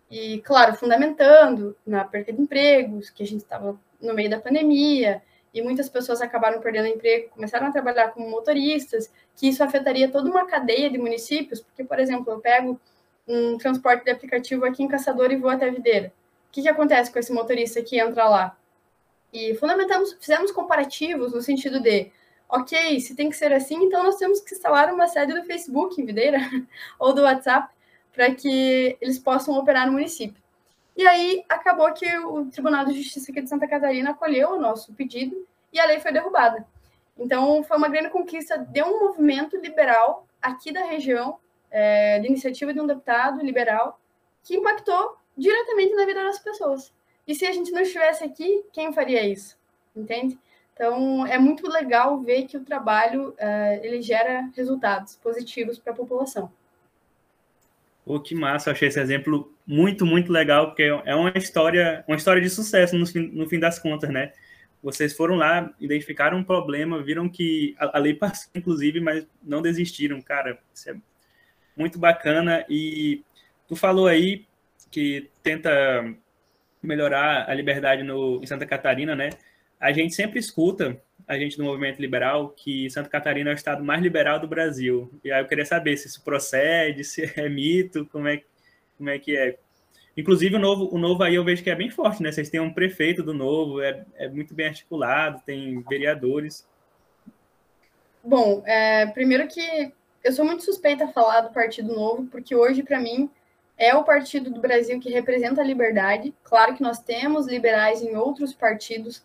e, 0.09 0.41
claro, 0.41 0.75
fundamentando 0.75 1.75
na 1.85 2.03
perda 2.03 2.33
de 2.33 2.41
empregos, 2.41 3.09
que 3.09 3.23
a 3.23 3.25
gente 3.25 3.41
estava 3.41 3.79
no 4.01 4.13
meio 4.13 4.29
da 4.29 4.39
pandemia, 4.39 5.21
e 5.53 5.61
muitas 5.61 5.89
pessoas 5.89 6.21
acabaram 6.21 6.61
perdendo 6.61 6.87
emprego, 6.87 7.29
começaram 7.29 7.67
a 7.67 7.71
trabalhar 7.71 8.09
como 8.09 8.29
motoristas, 8.29 9.11
que 9.35 9.49
isso 9.49 9.63
afetaria 9.63 10.09
toda 10.09 10.29
uma 10.29 10.45
cadeia 10.45 10.89
de 10.89 10.97
municípios, 10.97 11.59
porque, 11.59 11.83
por 11.83 11.99
exemplo, 11.99 12.31
eu 12.31 12.39
pego 12.39 12.79
um 13.27 13.57
transporte 13.57 14.05
de 14.05 14.11
aplicativo 14.11 14.65
aqui 14.65 14.83
em 14.83 14.87
Caçador 14.87 15.31
e 15.31 15.35
vou 15.35 15.49
até 15.49 15.69
Videira. 15.69 16.13
O 16.49 16.51
que, 16.51 16.61
que 16.61 16.69
acontece 16.69 17.11
com 17.11 17.19
esse 17.19 17.31
motorista 17.31 17.81
que 17.81 17.99
entra 17.99 18.27
lá? 18.27 18.57
E 19.31 19.55
fundamentamos, 19.55 20.17
fizemos 20.19 20.51
comparativos 20.51 21.33
no 21.33 21.41
sentido 21.41 21.79
de, 21.79 22.11
ok, 22.49 22.99
se 22.99 23.15
tem 23.15 23.29
que 23.29 23.35
ser 23.35 23.53
assim, 23.53 23.75
então 23.83 24.03
nós 24.03 24.17
temos 24.17 24.41
que 24.41 24.53
instalar 24.53 24.93
uma 24.93 25.07
sede 25.07 25.33
do 25.33 25.43
Facebook 25.43 26.01
em 26.01 26.05
Videira 26.05 26.39
ou 26.99 27.13
do 27.13 27.21
WhatsApp 27.21 27.73
para 28.13 28.33
que 28.33 28.97
eles 28.99 29.17
possam 29.17 29.57
operar 29.57 29.87
no 29.87 29.93
município. 29.93 30.40
E 31.01 31.07
aí 31.07 31.43
acabou 31.49 31.91
que 31.93 32.05
o 32.19 32.45
Tribunal 32.45 32.85
de 32.85 32.93
Justiça 32.93 33.31
aqui 33.31 33.41
de 33.41 33.49
Santa 33.49 33.67
Catarina 33.67 34.11
acolheu 34.11 34.51
o 34.51 34.59
nosso 34.59 34.93
pedido 34.93 35.47
e 35.73 35.79
a 35.79 35.85
lei 35.87 35.99
foi 35.99 36.11
derrubada. 36.11 36.63
Então 37.17 37.63
foi 37.63 37.75
uma 37.75 37.89
grande 37.89 38.11
conquista 38.11 38.55
de 38.55 38.83
um 38.83 38.99
movimento 38.99 39.57
liberal 39.57 40.27
aqui 40.39 40.71
da 40.71 40.83
região, 40.83 41.39
é, 41.71 42.19
de 42.19 42.27
iniciativa 42.27 42.71
de 42.71 42.79
um 42.79 42.85
deputado 42.85 43.43
liberal, 43.43 43.99
que 44.43 44.55
impactou 44.55 45.17
diretamente 45.35 45.95
na 45.95 46.05
vida 46.05 46.23
das 46.23 46.37
pessoas. 46.37 46.93
E 47.27 47.33
se 47.33 47.47
a 47.47 47.51
gente 47.51 47.71
não 47.71 47.81
estivesse 47.81 48.23
aqui, 48.23 48.63
quem 48.71 48.93
faria 48.93 49.25
isso? 49.25 49.57
Entende? 49.95 50.37
Então 50.75 51.25
é 51.25 51.39
muito 51.39 51.67
legal 51.67 52.19
ver 52.19 52.45
que 52.45 52.57
o 52.57 52.63
trabalho 52.63 53.33
é, 53.39 53.81
ele 53.83 54.03
gera 54.03 54.51
resultados 54.55 55.15
positivos 55.15 55.79
para 55.79 55.93
a 55.93 55.95
população. 55.95 56.51
Pô, 58.05 58.19
que 58.19 58.35
massa, 58.35 58.71
achei 58.71 58.87
esse 58.87 58.99
exemplo 58.99 59.51
muito, 59.71 60.05
muito 60.05 60.33
legal, 60.33 60.67
porque 60.67 60.83
é 60.83 61.15
uma 61.15 61.31
história, 61.37 62.03
uma 62.05 62.17
história 62.17 62.41
de 62.41 62.49
sucesso 62.49 62.97
no 62.97 63.07
fim, 63.07 63.19
no 63.31 63.47
fim 63.47 63.57
das 63.57 63.79
contas, 63.79 64.09
né? 64.09 64.33
Vocês 64.83 65.15
foram 65.15 65.35
lá, 65.35 65.73
identificaram 65.79 66.39
um 66.39 66.43
problema, 66.43 67.01
viram 67.01 67.29
que 67.29 67.73
a, 67.79 67.97
a 67.97 67.99
lei 67.99 68.13
passou, 68.19 68.51
inclusive, 68.53 68.99
mas 68.99 69.25
não 69.41 69.61
desistiram, 69.61 70.21
cara. 70.21 70.59
Isso 70.73 70.89
é 70.89 70.95
muito 71.77 71.97
bacana. 71.97 72.65
E 72.69 73.23
tu 73.65 73.77
falou 73.77 74.07
aí 74.07 74.45
que 74.91 75.29
tenta 75.41 75.71
melhorar 76.83 77.49
a 77.49 77.53
liberdade 77.53 78.03
no, 78.03 78.41
em 78.43 78.45
Santa 78.45 78.65
Catarina, 78.65 79.15
né? 79.15 79.29
A 79.79 79.93
gente 79.93 80.13
sempre 80.13 80.37
escuta 80.37 81.01
a 81.25 81.37
gente 81.37 81.55
do 81.55 81.63
movimento 81.63 82.01
liberal 82.01 82.49
que 82.49 82.89
Santa 82.89 83.07
Catarina 83.07 83.51
é 83.51 83.53
o 83.53 83.55
estado 83.55 83.85
mais 83.85 84.01
liberal 84.01 84.37
do 84.37 84.49
Brasil. 84.49 85.09
E 85.23 85.31
aí 85.31 85.41
eu 85.41 85.47
queria 85.47 85.65
saber 85.65 85.95
se 85.95 86.07
isso 86.07 86.21
procede, 86.23 87.05
se 87.05 87.31
é 87.37 87.47
mito, 87.47 88.05
como 88.07 88.27
é, 88.27 88.43
como 89.01 89.09
é 89.09 89.17
que 89.17 89.35
é. 89.35 89.57
Inclusive, 90.15 90.55
o 90.55 90.59
novo, 90.59 90.93
o 90.93 90.97
novo 90.99 91.23
aí 91.23 91.33
eu 91.33 91.43
vejo 91.43 91.63
que 91.63 91.71
é 91.71 91.75
bem 91.75 91.89
forte, 91.89 92.21
né? 92.21 92.31
Vocês 92.31 92.49
têm 92.49 92.59
um 92.59 92.71
prefeito 92.71 93.23
do 93.23 93.33
novo, 93.33 93.81
é, 93.81 94.05
é 94.15 94.29
muito 94.29 94.53
bem 94.53 94.67
articulado, 94.67 95.41
tem 95.43 95.83
vereadores. 95.89 96.67
Bom, 98.23 98.61
é, 98.63 99.07
primeiro 99.07 99.47
que 99.47 99.91
eu 100.23 100.31
sou 100.31 100.45
muito 100.45 100.63
suspeita 100.63 101.05
a 101.05 101.11
falar 101.11 101.41
do 101.41 101.51
Partido 101.51 101.95
Novo, 101.95 102.27
porque 102.27 102.55
hoje, 102.55 102.83
para 102.83 102.99
mim, 102.99 103.27
é 103.75 103.95
o 103.95 104.03
partido 104.03 104.51
do 104.51 104.61
Brasil 104.61 104.99
que 104.99 105.09
representa 105.09 105.61
a 105.61 105.65
liberdade. 105.65 106.31
Claro 106.43 106.75
que 106.75 106.83
nós 106.83 106.99
temos 106.99 107.47
liberais 107.47 108.03
em 108.03 108.15
outros 108.15 108.53
partidos, 108.53 109.23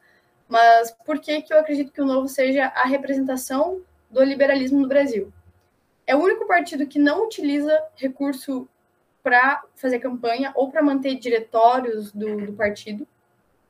mas 0.48 0.90
por 1.04 1.20
que, 1.20 1.42
que 1.42 1.52
eu 1.52 1.58
acredito 1.58 1.92
que 1.92 2.00
o 2.00 2.06
Novo 2.06 2.28
seja 2.28 2.66
a 2.68 2.86
representação 2.86 3.82
do 4.10 4.22
liberalismo 4.22 4.80
no 4.80 4.88
Brasil? 4.88 5.30
É 6.06 6.16
o 6.16 6.20
único 6.20 6.46
partido 6.46 6.86
que 6.86 6.98
não 6.98 7.26
utiliza 7.26 7.78
recurso 7.96 8.66
para 9.26 9.64
fazer 9.74 9.98
campanha 9.98 10.52
ou 10.54 10.70
para 10.70 10.80
manter 10.80 11.16
diretórios 11.16 12.12
do, 12.12 12.46
do 12.46 12.52
partido. 12.52 13.04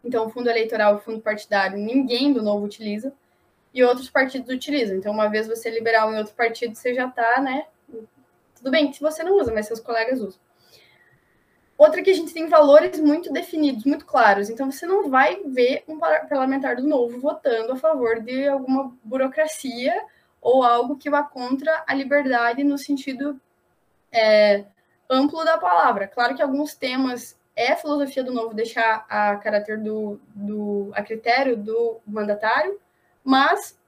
Então, 0.04 0.26
o 0.26 0.28
fundo 0.28 0.50
eleitoral 0.50 0.98
e 0.98 1.00
fundo 1.00 1.18
partidário, 1.22 1.78
ninguém 1.78 2.30
do 2.30 2.42
Novo 2.42 2.66
utiliza, 2.66 3.10
e 3.72 3.82
outros 3.82 4.10
partidos 4.10 4.54
utilizam. 4.54 4.98
Então, 4.98 5.10
uma 5.10 5.28
vez 5.28 5.46
você 5.46 5.70
liberal 5.70 6.12
em 6.12 6.18
outro 6.18 6.34
partido, 6.34 6.74
você 6.74 6.92
já 6.92 7.06
está, 7.06 7.40
né? 7.40 7.64
Tudo 8.54 8.70
bem 8.70 8.90
que 8.90 8.96
se 8.96 9.02
você 9.02 9.22
não 9.22 9.32
usa, 9.40 9.50
mas 9.50 9.66
seus 9.66 9.80
colegas 9.80 10.20
usam. 10.20 10.38
Outra 11.78 12.02
que 12.02 12.10
a 12.10 12.14
gente 12.14 12.34
tem 12.34 12.50
valores 12.50 13.00
muito 13.00 13.32
definidos, 13.32 13.84
muito 13.84 14.04
claros. 14.04 14.50
Então, 14.50 14.70
você 14.70 14.84
não 14.84 15.08
vai 15.08 15.42
ver 15.42 15.84
um 15.88 15.98
parlamentar 15.98 16.76
do 16.76 16.86
novo 16.86 17.18
votando 17.18 17.72
a 17.72 17.76
favor 17.76 18.20
de 18.20 18.46
alguma 18.46 18.94
burocracia 19.02 19.98
ou 20.38 20.62
algo 20.62 20.98
que 20.98 21.08
vá 21.08 21.22
contra 21.22 21.82
a 21.86 21.94
liberdade 21.94 22.62
no 22.62 22.76
sentido 22.76 23.40
é, 24.12 24.66
amplo 25.10 25.44
da 25.44 25.58
palavra. 25.58 26.06
Claro 26.06 26.34
que 26.34 26.42
alguns 26.42 26.74
temas 26.74 27.38
é 27.54 27.74
filosofia 27.74 28.22
do 28.22 28.32
novo 28.32 28.54
deixar 28.54 29.06
a 29.08 29.36
caráter 29.36 29.78
do, 29.78 30.20
do 30.34 30.90
a 30.94 31.02
critério 31.02 31.56
do 31.56 31.98
mandatário, 32.06 32.78
mas 33.24 33.78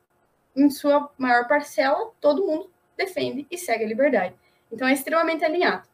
em 0.56 0.70
sua 0.70 1.10
maior 1.18 1.46
parcela 1.46 2.10
todo 2.20 2.46
mundo 2.46 2.70
defende 2.96 3.46
e 3.50 3.58
segue 3.58 3.84
a 3.84 3.88
liberdade. 3.88 4.34
Então 4.72 4.88
é 4.88 4.92
extremamente 4.92 5.44
alinhado. 5.44 5.86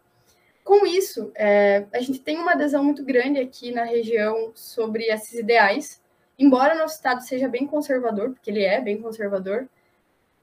Com 0.65 0.87
isso, 0.87 1.31
é, 1.35 1.85
a 1.93 2.01
gente 2.01 2.21
tem 2.21 2.39
uma 2.39 2.53
adesão 2.53 2.83
muito 2.83 3.05
grande 3.05 3.39
aqui 3.39 3.71
na 3.71 3.85
região 3.85 4.53
sobre 4.55 5.05
esses 5.05 5.35
ideais. 5.35 6.03
Embora 6.39 6.75
nosso 6.75 6.95
estado 6.95 7.21
seja 7.21 7.47
bem 7.49 7.67
conservador, 7.67 8.31
porque 8.31 8.51
ele 8.51 8.65
é 8.65 8.81
bem 8.81 9.01
conservador, 9.01 9.69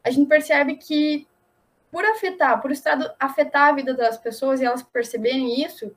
a 0.04 0.12
gente 0.12 0.28
percebe 0.28 0.76
que 0.76 1.28
por 1.92 2.06
afetar, 2.06 2.62
por 2.62 2.72
o 2.72 2.74
estado 2.74 3.12
afetar 3.20 3.70
a 3.70 3.72
vida 3.74 3.94
das 3.94 4.18
pessoas 4.18 4.62
e 4.62 4.66
elas 4.66 4.82
perceberem 4.82 5.62
isso, 5.62 5.94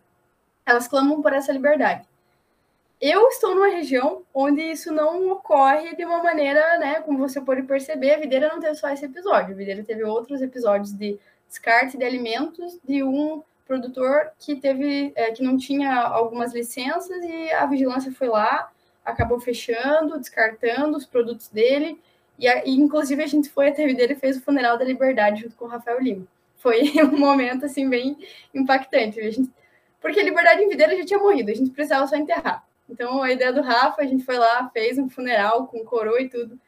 elas 0.67 0.89
clamam 0.89 1.23
por 1.23 1.33
essa 1.33 1.53
liberdade. 1.53 2.07
Eu 3.01 3.29
estou 3.29 3.55
numa 3.55 3.69
região 3.69 4.23
onde 4.33 4.63
isso 4.63 4.93
não 4.93 5.31
ocorre 5.31 5.95
de 5.95 6.05
uma 6.05 6.23
maneira, 6.23 6.79
né, 6.79 7.01
como 7.03 7.19
você 7.19 7.41
pode 7.41 7.63
perceber, 7.63 8.15
a 8.15 8.19
Videira 8.19 8.49
não 8.49 8.61
teve 8.61 8.75
só 8.77 8.89
esse 8.89 9.05
episódio, 9.05 9.53
a 9.53 9.57
Videira 9.57 9.85
teve 9.85 10.03
outros 10.05 10.41
episódios 10.41 10.93
de 10.93 11.19
descarte 11.49 11.99
de 11.99 12.05
alimentos 12.05 12.79
de 12.83 13.03
um 13.03 13.43
produtor 13.67 14.33
que 14.39 14.57
teve 14.57 15.13
é, 15.15 15.33
que 15.33 15.43
não 15.43 15.57
tinha 15.57 15.95
algumas 16.01 16.53
licenças 16.53 17.23
e 17.25 17.51
a 17.53 17.67
vigilância 17.67 18.13
foi 18.13 18.29
lá, 18.29 18.71
acabou 19.05 19.39
fechando, 19.39 20.19
descartando 20.19 20.97
os 20.97 21.05
produtos 21.05 21.49
dele 21.49 22.01
e, 22.39 22.47
e 22.47 22.75
inclusive 22.75 23.23
a 23.23 23.27
gente 23.27 23.49
foi 23.49 23.69
até 23.69 23.87
dele 23.87 24.13
e 24.13 24.17
fez 24.17 24.37
o 24.37 24.43
funeral 24.43 24.79
da 24.79 24.85
Liberdade 24.85 25.43
junto 25.43 25.57
com 25.57 25.65
o 25.65 25.69
Rafael 25.69 26.01
Lima. 26.01 26.27
Foi 26.57 26.83
um 27.05 27.19
momento 27.19 27.65
assim 27.67 27.89
bem 27.89 28.17
impactante, 28.55 29.21
a 29.21 29.31
gente, 29.31 29.51
porque 30.01 30.21
a 30.21 30.25
Liberdade 30.25 30.63
em 30.63 30.69
Videira 30.69 30.97
já 30.97 31.05
tinha 31.05 31.19
morrido, 31.19 31.51
a 31.51 31.55
gente 31.55 31.71
precisava 31.71 32.07
só 32.07 32.17
enterrar. 32.17 32.67
Então 32.89 33.23
a 33.23 33.33
ideia 33.33 33.53
do 33.53 33.63
Rafa, 33.63 34.03
a 34.03 34.07
gente 34.07 34.25
foi 34.25 34.37
lá, 34.37 34.69
fez 34.71 34.99
um 34.99 35.09
funeral 35.09 35.67
com 35.67 35.85
coroa 35.85 36.21
e 36.21 36.29
tudo. 36.29 36.59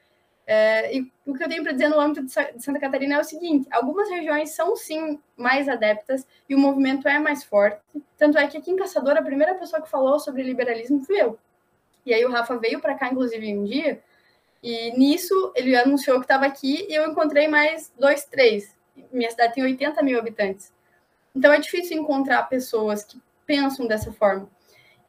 É, 0.47 0.97
e 0.97 1.13
o 1.27 1.35
que 1.35 1.43
eu 1.43 1.49
tenho 1.49 1.65
para 1.65 1.73
dizer 1.73 1.89
no 1.89 1.99
âmbito 1.99 2.25
de 2.25 2.63
Santa 2.63 2.79
Catarina 2.79 3.17
é 3.17 3.19
o 3.19 3.25
seguinte: 3.25 3.67
algumas 3.71 4.09
regiões 4.09 4.51
são 4.51 4.77
sim 4.77 5.19
mais 5.37 5.69
adeptas 5.69 6.25
e 6.49 6.55
o 6.55 6.59
movimento 6.59 7.09
é 7.09 7.19
mais 7.19 7.43
forte. 7.43 7.81
Tanto 8.17 8.39
é 8.39 8.47
que 8.47 8.57
aqui 8.57 8.71
em 8.71 8.77
Caçador, 8.77 9.17
a 9.17 9.23
primeira 9.23 9.57
pessoa 9.57 9.83
que 9.83 9.91
falou 9.91 10.21
sobre 10.21 10.45
liberalismo 10.45 11.05
fui 11.05 11.21
eu. 11.21 11.37
E 12.05 12.15
aí 12.15 12.25
o 12.25 12.31
Rafa 12.31 12.57
veio 12.57 12.81
para 12.81 12.95
cá, 12.95 13.09
inclusive, 13.11 13.57
um 13.57 13.65
dia, 13.65 14.01
e 14.63 14.91
nisso 14.99 15.53
ele 15.55 15.77
anunciou 15.77 16.19
que 16.19 16.25
estava 16.25 16.47
aqui 16.47 16.87
e 16.89 16.95
eu 16.95 17.09
encontrei 17.09 17.49
mais 17.49 17.93
dois, 17.99 18.25
três. 18.25 18.75
Minha 19.13 19.31
cidade 19.31 19.55
tem 19.55 19.65
80 19.65 20.03
mil 20.03 20.19
habitantes. 20.19 20.73
Então 21.35 21.53
é 21.53 21.59
difícil 21.59 21.99
encontrar 21.99 22.43
pessoas 22.45 23.05
que 23.05 23.21
pensam 23.45 23.87
dessa 23.87 24.13
forma. 24.13 24.49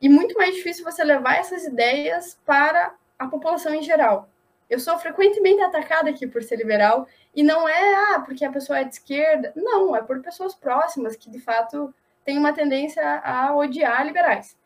E 0.02 0.08
muito 0.08 0.38
mais 0.38 0.56
difícil 0.56 0.84
você 0.84 1.04
levar 1.04 1.38
essas 1.38 1.66
ideias 1.66 2.40
para 2.46 2.94
a 3.18 3.28
população 3.28 3.74
em 3.74 3.82
geral. 3.82 4.30
Eu 4.70 4.80
sou 4.80 4.98
frequentemente 5.00 5.62
atacada 5.62 6.10
aqui 6.10 6.28
por 6.28 6.44
ser 6.44 6.58
liberal, 6.58 7.08
e 7.34 7.42
não 7.42 7.68
é 7.68 7.96
ah, 7.96 8.20
porque 8.20 8.44
a 8.44 8.52
pessoa 8.52 8.80
é 8.80 8.84
de 8.84 8.96
esquerda. 8.96 9.54
Não, 9.56 9.96
é 9.96 10.02
por 10.02 10.22
pessoas 10.22 10.54
próximas 10.54 11.16
que, 11.16 11.30
de 11.30 11.40
fato, 11.40 11.94
têm 12.26 12.38
uma 12.38 12.52
tendência 12.52 13.02
a 13.24 13.56
odiar 13.56 14.06
liberais. 14.06 14.58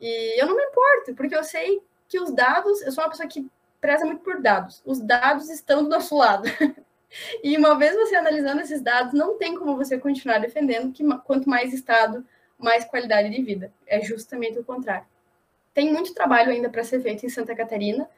E 0.00 0.40
eu 0.40 0.46
não 0.46 0.56
me 0.56 0.64
importo, 0.64 1.14
porque 1.14 1.36
eu 1.36 1.44
sei 1.44 1.82
que 2.08 2.18
os 2.18 2.32
dados, 2.32 2.80
eu 2.82 2.92
sou 2.92 3.04
uma 3.04 3.10
pessoa 3.10 3.28
que 3.28 3.46
preza 3.84 4.06
muito 4.06 4.22
por 4.22 4.40
dados. 4.40 4.80
Os 4.82 4.98
dados 4.98 5.50
estão 5.50 5.82
do 5.82 5.90
nosso 5.90 6.16
lado. 6.16 6.48
e 7.44 7.54
uma 7.58 7.76
vez 7.76 7.94
você 7.94 8.16
analisando 8.16 8.62
esses 8.62 8.80
dados, 8.80 9.12
não 9.12 9.36
tem 9.36 9.54
como 9.54 9.76
você 9.76 9.98
continuar 9.98 10.38
defendendo 10.38 10.90
que 10.90 11.04
quanto 11.18 11.50
mais 11.50 11.74
Estado, 11.74 12.24
mais 12.58 12.86
qualidade 12.86 13.28
de 13.28 13.42
vida. 13.42 13.70
É 13.86 14.00
justamente 14.00 14.58
o 14.58 14.64
contrário. 14.64 15.04
Tem 15.74 15.92
muito 15.92 16.14
trabalho 16.14 16.50
ainda 16.50 16.70
para 16.70 16.82
ser 16.82 17.02
feito 17.02 17.26
em 17.26 17.28
Santa 17.28 17.54
Catarina, 17.54 18.08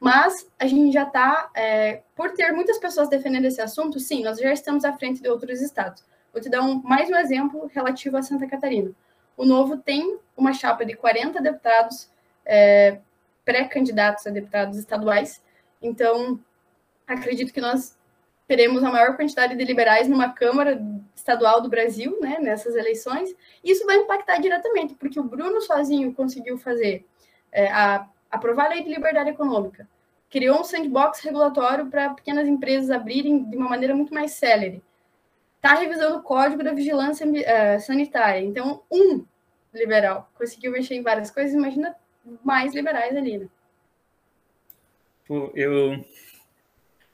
mas 0.00 0.50
a 0.58 0.66
gente 0.66 0.90
já 0.94 1.02
está, 1.02 1.50
é, 1.54 2.00
por 2.16 2.32
ter 2.32 2.50
muitas 2.52 2.78
pessoas 2.78 3.10
defendendo 3.10 3.44
esse 3.44 3.60
assunto, 3.60 4.00
sim, 4.00 4.24
nós 4.24 4.38
já 4.38 4.50
estamos 4.50 4.82
à 4.82 4.94
frente 4.94 5.20
de 5.20 5.28
outros 5.28 5.60
estados. 5.60 6.02
Vou 6.32 6.40
te 6.40 6.48
dar 6.48 6.62
um, 6.62 6.80
mais 6.82 7.10
um 7.10 7.16
exemplo 7.16 7.70
relativo 7.74 8.16
a 8.16 8.22
Santa 8.22 8.46
Catarina. 8.46 8.90
O 9.36 9.44
Novo 9.44 9.76
tem 9.76 10.18
uma 10.34 10.54
chapa 10.54 10.86
de 10.86 10.96
40 10.96 11.38
deputados 11.42 12.08
é, 12.46 12.98
pré-candidatos 13.44 14.26
a 14.26 14.30
deputados 14.30 14.78
estaduais, 14.78 15.42
então 15.80 16.38
acredito 17.06 17.52
que 17.52 17.60
nós 17.60 17.96
teremos 18.46 18.82
a 18.84 18.90
maior 18.90 19.16
quantidade 19.16 19.56
de 19.56 19.64
liberais 19.64 20.08
numa 20.08 20.28
Câmara 20.30 20.80
Estadual 21.14 21.60
do 21.60 21.68
Brasil, 21.68 22.18
né, 22.20 22.38
nessas 22.40 22.74
eleições. 22.74 23.34
Isso 23.62 23.86
vai 23.86 23.96
impactar 23.96 24.38
diretamente, 24.38 24.94
porque 24.94 25.18
o 25.18 25.24
Bruno 25.24 25.60
sozinho 25.60 26.12
conseguiu 26.12 26.58
fazer 26.58 27.06
é, 27.50 27.70
a 27.70 28.08
aprovar 28.30 28.66
a 28.66 28.68
lei 28.70 28.82
de 28.82 28.88
liberdade 28.88 29.30
econômica, 29.30 29.86
criou 30.30 30.60
um 30.60 30.64
sandbox 30.64 31.20
regulatório 31.20 31.86
para 31.86 32.14
pequenas 32.14 32.48
empresas 32.48 32.90
abrirem 32.90 33.44
de 33.44 33.56
uma 33.56 33.68
maneira 33.68 33.94
muito 33.94 34.14
mais 34.14 34.32
célere. 34.32 34.82
Está 35.56 35.74
revisando 35.74 36.16
o 36.16 36.22
código 36.22 36.64
da 36.64 36.72
vigilância 36.72 37.26
uh, 37.26 37.80
sanitária. 37.80 38.40
Então, 38.40 38.82
um 38.90 39.24
liberal 39.72 40.30
conseguiu 40.36 40.72
mexer 40.72 40.94
em 40.94 41.02
várias 41.02 41.30
coisas, 41.30 41.54
imagina 41.54 41.94
mais 42.44 42.74
liberais 42.74 43.16
ali, 43.16 43.38
né? 43.38 43.48
Eu 45.54 46.04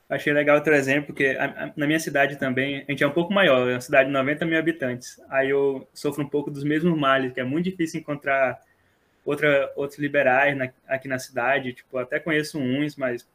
achei 0.09 0.33
legal 0.33 0.57
outro 0.57 0.75
exemplo, 0.75 1.07
porque 1.07 1.37
na 1.77 1.87
minha 1.87 2.01
cidade 2.01 2.37
também, 2.37 2.85
a 2.89 2.91
gente 2.91 3.05
é 3.05 3.07
um 3.07 3.13
pouco 3.13 3.33
maior, 3.33 3.69
é 3.69 3.75
uma 3.75 3.81
cidade 3.81 4.09
de 4.09 4.13
90 4.13 4.47
mil 4.47 4.59
habitantes. 4.59 5.21
Aí 5.29 5.51
eu 5.51 5.87
sofro 5.93 6.25
um 6.25 6.29
pouco 6.29 6.51
dos 6.51 6.65
mesmos 6.65 6.99
males, 6.99 7.33
que 7.33 7.41
é 7.41 7.45
muito 7.45 7.67
difícil 7.67 8.01
encontrar 8.01 8.61
outra, 9.25 9.73
outros 9.77 9.99
liberais 9.99 10.57
na, 10.57 10.71
aqui 10.87 11.07
na 11.07 11.19
cidade, 11.19 11.75
tipo, 11.75 11.99
até 11.99 12.19
conheço 12.19 12.59
uns, 12.59 12.97
mas 12.97 13.29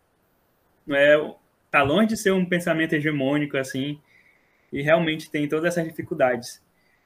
não 0.85 0.95
é, 0.95 1.35
tá 1.69 1.83
longe 1.83 2.07
de 2.07 2.17
ser 2.17 2.31
um 2.31 2.45
pensamento 2.45 2.93
hegemônico, 2.93 3.57
assim, 3.57 4.01
e 4.71 4.81
realmente 4.81 5.29
tem 5.29 5.47
todas 5.47 5.65
essas 5.65 5.87
dificuldades. 5.87 6.61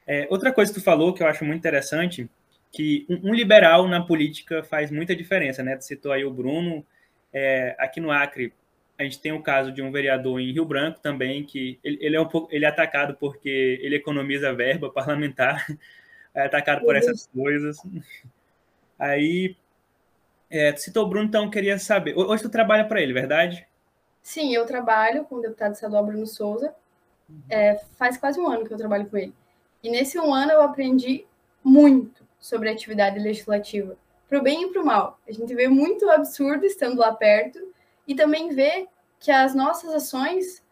É, 0.06 0.26
outra 0.30 0.54
coisa 0.54 0.72
que 0.74 0.80
tu 0.80 0.84
falou 0.84 1.14
que 1.14 1.22
eu 1.22 1.28
acho 1.28 1.44
muito 1.44 1.60
interessante, 1.60 2.30
que 2.72 3.06
um, 3.10 3.30
um 3.30 3.34
liberal 3.34 3.88
na 3.88 4.04
política 4.04 4.64
faz 4.64 4.92
muita 4.92 5.16
diferença, 5.16 5.64
né? 5.64 5.76
Tu 5.76 5.86
citou 5.86 6.12
aí 6.12 6.24
o 6.24 6.32
Bruno, 6.32 6.86
é, 7.34 7.76
aqui 7.80 8.00
no 8.00 8.12
Acre, 8.12 8.54
a 8.98 9.04
gente 9.04 9.20
tem 9.20 9.32
o 9.32 9.42
caso 9.42 9.72
de 9.72 9.82
um 9.82 9.92
vereador 9.92 10.40
em 10.40 10.52
Rio 10.52 10.66
Branco 10.66 11.00
também, 11.00 11.44
que 11.44 11.80
ele, 11.84 11.98
ele 12.02 12.16
é 12.16 12.22
um 12.22 12.28
pouco, 12.28 12.54
ele 12.54 12.66
é 12.66 12.68
atacado 12.68 13.16
porque 13.16 13.80
ele 13.82 13.96
economiza 13.96 14.54
verba 14.54 14.92
parlamentar, 14.92 15.66
é 16.34 16.46
atacado 16.46 16.82
por 16.82 16.96
essas 16.96 17.28
coisas. 17.28 17.78
Aí, 18.98 19.56
é, 20.50 20.76
citou 20.76 21.06
o 21.06 21.10
Bruno, 21.10 21.28
então 21.28 21.50
queria 21.50 21.78
saber. 21.78 22.18
Hoje 22.18 22.42
tu 22.42 22.50
trabalha 22.50 22.86
para 22.86 23.02
ele, 23.02 23.14
verdade? 23.14 23.68
Sim, 24.24 24.54
eu 24.54 24.66
trabalho 24.66 25.24
com 25.26 25.36
o 25.36 25.42
deputado 25.42 25.74
estadual 25.74 26.06
Bruno 26.06 26.26
Souza. 26.26 26.74
Uhum. 27.30 27.42
É, 27.50 27.78
faz 27.98 28.18
quase 28.18 28.40
um 28.40 28.48
ano 28.48 28.66
que 28.66 28.74
eu 28.74 28.78
trabalho 28.78 29.06
com 29.06 29.18
ele. 29.18 29.34
E 29.84 29.90
nesse 29.90 30.20
um 30.20 30.34
ano 30.34 30.52
eu 30.52 30.62
aprendi 30.62 31.26
muito 31.64 32.27
sobre 32.48 32.70
atividade 32.70 33.20
legislativa, 33.20 33.98
para 34.28 34.40
o 34.40 34.42
bem 34.42 34.64
e 34.64 34.72
para 34.72 34.82
o 34.82 34.86
mal. 34.86 35.20
A 35.28 35.32
gente 35.32 35.54
vê 35.54 35.68
muito 35.68 36.10
absurdo 36.10 36.66
estando 36.66 37.00
lá 37.00 37.14
perto 37.14 37.60
e 38.08 38.16
também 38.16 38.50
vê 38.50 38.88
que 39.20 39.32
as 39.32 39.54
nossas 39.54 39.94
ações, 39.94 40.64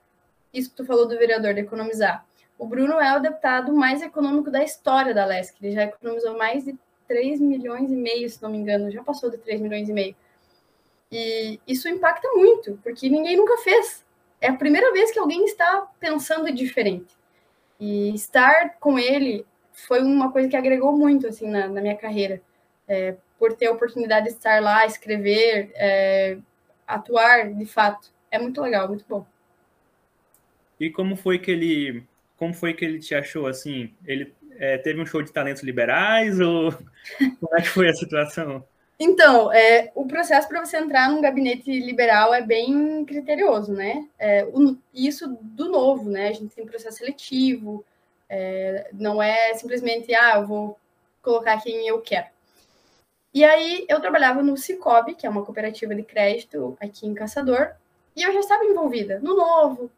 isso 0.54 0.70
que 0.70 0.76
tu 0.78 0.86
falou 0.86 1.08
do 1.08 1.18
vereador 1.18 1.54
de 1.54 1.62
economizar, 1.62 2.26
o 2.58 2.66
Bruno 2.66 3.00
é 3.00 3.18
o 3.18 3.20
deputado 3.20 3.74
mais 3.74 4.02
econômico 4.02 4.50
da 4.50 4.64
história 4.64 5.14
da 5.14 5.26
LESC. 5.26 5.58
Ele 5.62 5.74
já 5.74 5.84
economizou 5.84 6.38
mais 6.38 6.64
de 6.64 6.78
3 7.08 7.42
milhões 7.42 7.92
e 7.92 7.96
meio, 7.96 8.30
se 8.30 8.42
não 8.42 8.50
me 8.50 8.58
engano, 8.58 8.90
já 8.90 9.04
passou 9.04 9.30
de 9.30 9.38
3 9.38 9.60
milhões 9.60 9.90
e 9.90 9.94
meio. 9.94 10.16
E 11.12 11.60
isso 11.68 11.90
impacta 11.90 12.30
muito, 12.34 12.80
porque 12.82 13.10
ninguém 13.10 13.36
nunca 13.36 13.58
fez. 13.58 14.06
É 14.40 14.48
a 14.48 14.56
primeira 14.56 14.94
vez 14.94 15.12
que 15.12 15.20
alguém 15.20 15.44
está 15.44 15.88
pensando 16.00 16.52
diferente. 16.52 17.14
E 17.78 18.16
estar 18.16 18.78
com 18.80 18.98
ele 18.98 19.46
foi 19.76 20.02
uma 20.02 20.32
coisa 20.32 20.48
que 20.48 20.56
agregou 20.56 20.98
muito 20.98 21.28
assim 21.28 21.50
na, 21.50 21.68
na 21.68 21.82
minha 21.82 21.96
carreira, 21.96 22.42
é, 22.88 23.16
por 23.38 23.54
ter 23.54 23.68
a 23.68 23.72
oportunidade 23.72 24.28
de 24.28 24.34
estar 24.34 24.62
lá, 24.62 24.86
escrever, 24.86 25.72
é, 25.76 26.38
atuar 26.88 27.54
de 27.54 27.66
fato. 27.66 28.10
É 28.32 28.40
muito 28.40 28.62
legal, 28.62 28.88
muito 28.88 29.06
bom. 29.08 29.26
E 30.80 30.90
como 30.90 31.16
foi 31.16 31.40
que 31.40 31.52
ele, 31.52 32.04
como 32.38 32.54
foi 32.54 32.74
que 32.74 32.84
ele 32.84 33.00
te 33.00 33.14
achou 33.16 33.48
assim? 33.48 33.94
Ele 34.06 34.34
é, 34.58 34.78
teve 34.78 35.02
um 35.02 35.06
show 35.06 35.22
de 35.22 35.32
talentos 35.32 35.64
liberais 35.64 36.40
ou 36.40 36.72
como 37.40 37.58
é 37.58 37.62
que 37.62 37.70
foi 37.70 37.90
a 37.90 37.94
situação? 37.94 38.64
Então, 38.98 39.52
é, 39.52 39.92
o 39.94 40.06
processo 40.06 40.48
para 40.48 40.66
você 40.66 40.78
entrar 40.78 41.10
num 41.10 41.22
gabinete 41.22 41.70
liberal 41.82 42.34
é 42.34 42.42
bem 42.42 43.04
criterioso, 43.04 43.74
né? 43.74 44.08
É, 44.18 44.46
o, 44.46 44.78
isso 44.94 45.38
do 45.42 45.70
novo, 45.70 46.10
né? 46.10 46.30
A 46.30 46.34
gente 46.34 46.56
tem 46.56 46.66
processo 46.66 47.00
seletivo, 47.00 47.84
é, 48.30 48.90
não 48.94 49.22
é 49.22 49.54
simplesmente, 49.54 50.14
ah, 50.14 50.38
eu 50.38 50.48
vou 50.48 50.80
colocar 51.22 51.62
quem 51.62 51.88
eu 51.88 52.02
quero. 52.02 52.28
E 53.34 53.44
aí 53.44 53.86
eu 53.90 54.00
trabalhava 54.00 54.42
no 54.42 54.56
Cicobi, 54.56 55.16
que 55.16 55.28
é 55.28 55.30
uma 55.30 55.44
cooperativa 55.44 55.94
de 55.94 56.04
crédito 56.04 56.78
aqui 56.80 57.06
em 57.06 57.14
Caçador, 57.14 57.74
e 58.16 58.24
eu 58.24 58.32
já 58.32 58.40
estava 58.40 58.64
envolvida 58.64 59.20
no 59.20 59.36
Novo, 59.36 59.92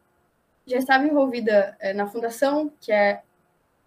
já 0.66 0.76
estava 0.76 1.04
envolvida 1.06 1.76
é, 1.78 1.92
na 1.92 2.06
fundação, 2.06 2.72
que 2.80 2.90
é 2.90 3.22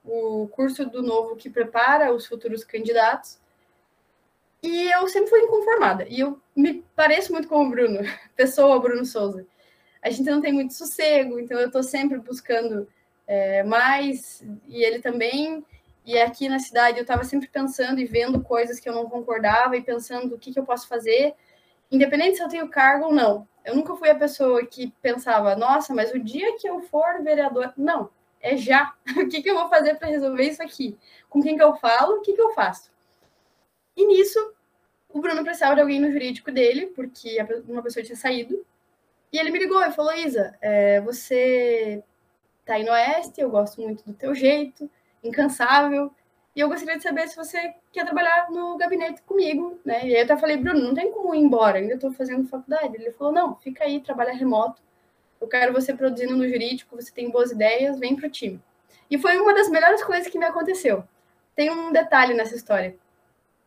o 0.06 0.48
curso 0.48 0.86
do 0.86 1.04
Novo 1.04 1.36
que 1.36 1.50
prepara 1.50 2.14
os 2.14 2.26
futuros 2.26 2.64
candidatos. 2.64 3.38
E 4.64 4.92
eu 4.92 5.08
sempre 5.08 5.30
fui 5.30 5.40
inconformada. 5.42 6.08
E 6.08 6.20
eu 6.20 6.40
me 6.56 6.84
pareço 6.96 7.32
muito 7.34 7.48
com 7.48 7.66
o 7.66 7.70
Bruno, 7.70 8.00
pessoa 8.36 8.80
Bruno 8.80 9.06
Souza. 9.06 9.46
A 10.02 10.10
gente 10.10 10.30
não 10.30 10.42
tem 10.42 10.54
muito 10.54 10.74
sossego, 10.74 11.40
então 11.40 11.60
eu 11.60 11.68
estou 11.68 11.84
sempre 11.84 12.18
buscando 12.20 12.88
é, 13.32 13.64
e 14.68 14.84
ele 14.84 15.00
também. 15.00 15.66
E 16.06 16.18
aqui 16.20 16.50
na 16.50 16.60
cidade 16.60 16.98
eu 16.98 17.04
estava 17.04 17.24
sempre 17.24 17.48
pensando 17.48 18.00
e 18.02 18.06
vendo 18.06 18.42
coisas 18.42 18.78
que 18.78 18.90
eu 18.90 18.94
não 18.94 19.10
concordava 19.10 19.78
e 19.78 19.82
pensando 19.82 20.36
o 20.36 20.38
que, 20.38 20.52
que 20.52 20.60
eu 20.60 20.66
posso 20.66 20.86
fazer, 20.88 21.34
independente 21.90 22.36
se 22.36 22.44
eu 22.44 22.50
tenho 22.50 22.68
cargo 22.68 23.06
ou 23.06 23.14
não. 23.14 23.48
Eu 23.64 23.76
nunca 23.76 23.96
fui 23.96 24.10
a 24.10 24.16
pessoa 24.16 24.66
que 24.66 24.92
pensava, 25.02 25.56
nossa, 25.56 25.94
mas 25.94 26.12
o 26.12 26.20
dia 26.20 26.58
que 26.58 26.68
eu 26.68 26.82
for 26.82 27.24
vereador. 27.24 27.72
Não, 27.78 28.10
é 28.42 28.58
já. 28.58 28.94
o 29.16 29.30
que, 29.30 29.42
que 29.42 29.50
eu 29.50 29.56
vou 29.56 29.70
fazer 29.70 29.96
para 29.96 30.10
resolver 30.10 30.44
isso 30.44 30.62
aqui? 30.62 30.98
Com 31.30 31.42
quem 31.42 31.56
que 31.56 31.64
eu 31.64 31.76
falo? 31.76 32.18
O 32.18 32.22
que, 32.22 32.34
que 32.34 32.42
eu 32.42 32.54
faço? 32.54 32.92
E 33.96 34.06
nisso, 34.06 34.54
o 35.08 35.22
Bruno 35.22 35.44
precisava 35.44 35.76
de 35.76 35.82
alguém 35.82 36.02
no 36.02 36.12
jurídico 36.12 36.52
dele, 36.52 36.88
porque 36.88 37.38
uma 37.66 37.82
pessoa 37.82 38.04
tinha 38.04 38.18
saído. 38.18 38.66
E 39.32 39.38
ele 39.38 39.52
me 39.52 39.60
ligou 39.60 39.82
e 39.82 39.92
falou: 39.92 40.14
Isa, 40.14 40.58
é, 40.60 41.00
você 41.00 42.04
tá 42.66 42.76
aí 42.76 42.84
no 42.84 42.92
Oeste, 42.92 43.42
eu 43.42 43.50
gosto 43.50 43.82
muito 43.82 44.04
do 44.06 44.14
teu 44.14 44.34
jeito, 44.34 44.90
incansável. 45.24 46.12
E 46.56 46.60
eu 46.60 46.68
gostaria 46.68 46.98
de 46.98 47.04
saber 47.04 47.28
se 47.28 47.36
você 47.36 47.74
quer 47.92 48.04
trabalhar 48.04 48.50
no 48.50 48.78
gabinete 48.78 49.22
comigo, 49.22 49.80
né? 49.86 50.06
E 50.06 50.16
aí 50.16 50.20
eu 50.20 50.24
até 50.26 50.36
falei, 50.36 50.58
Bruno, 50.58 50.82
não 50.82 50.94
tem 50.94 51.12
como 51.12 51.34
ir 51.34 51.40
embora, 51.40 51.78
ainda 51.78 51.94
estou 51.94 52.12
fazendo 52.12 52.48
faculdade. 52.48 52.96
Ele 52.96 53.12
falou, 53.12 53.32
não, 53.32 53.56
fica 53.56 53.86
aí, 53.86 54.02
trabalha 54.02 54.34
remoto. 54.34 54.82
Eu 55.40 55.48
quero 55.48 55.74
você 55.74 55.94
produzindo 55.94 56.36
no 56.36 56.48
jurídico, 56.48 56.96
você 56.96 57.12
tem 57.12 57.32
boas 57.32 57.52
ideias, 57.52 57.98
vem 57.98 58.16
pro 58.16 58.30
time. 58.30 58.62
E 59.10 59.18
foi 59.18 59.38
uma 59.40 59.54
das 59.54 59.70
melhores 59.70 60.04
coisas 60.04 60.28
que 60.28 60.38
me 60.38 60.46
aconteceu. 60.46 61.04
Tem 61.56 61.70
um 61.70 61.92
detalhe 61.92 62.34
nessa 62.34 62.56
história. 62.56 62.96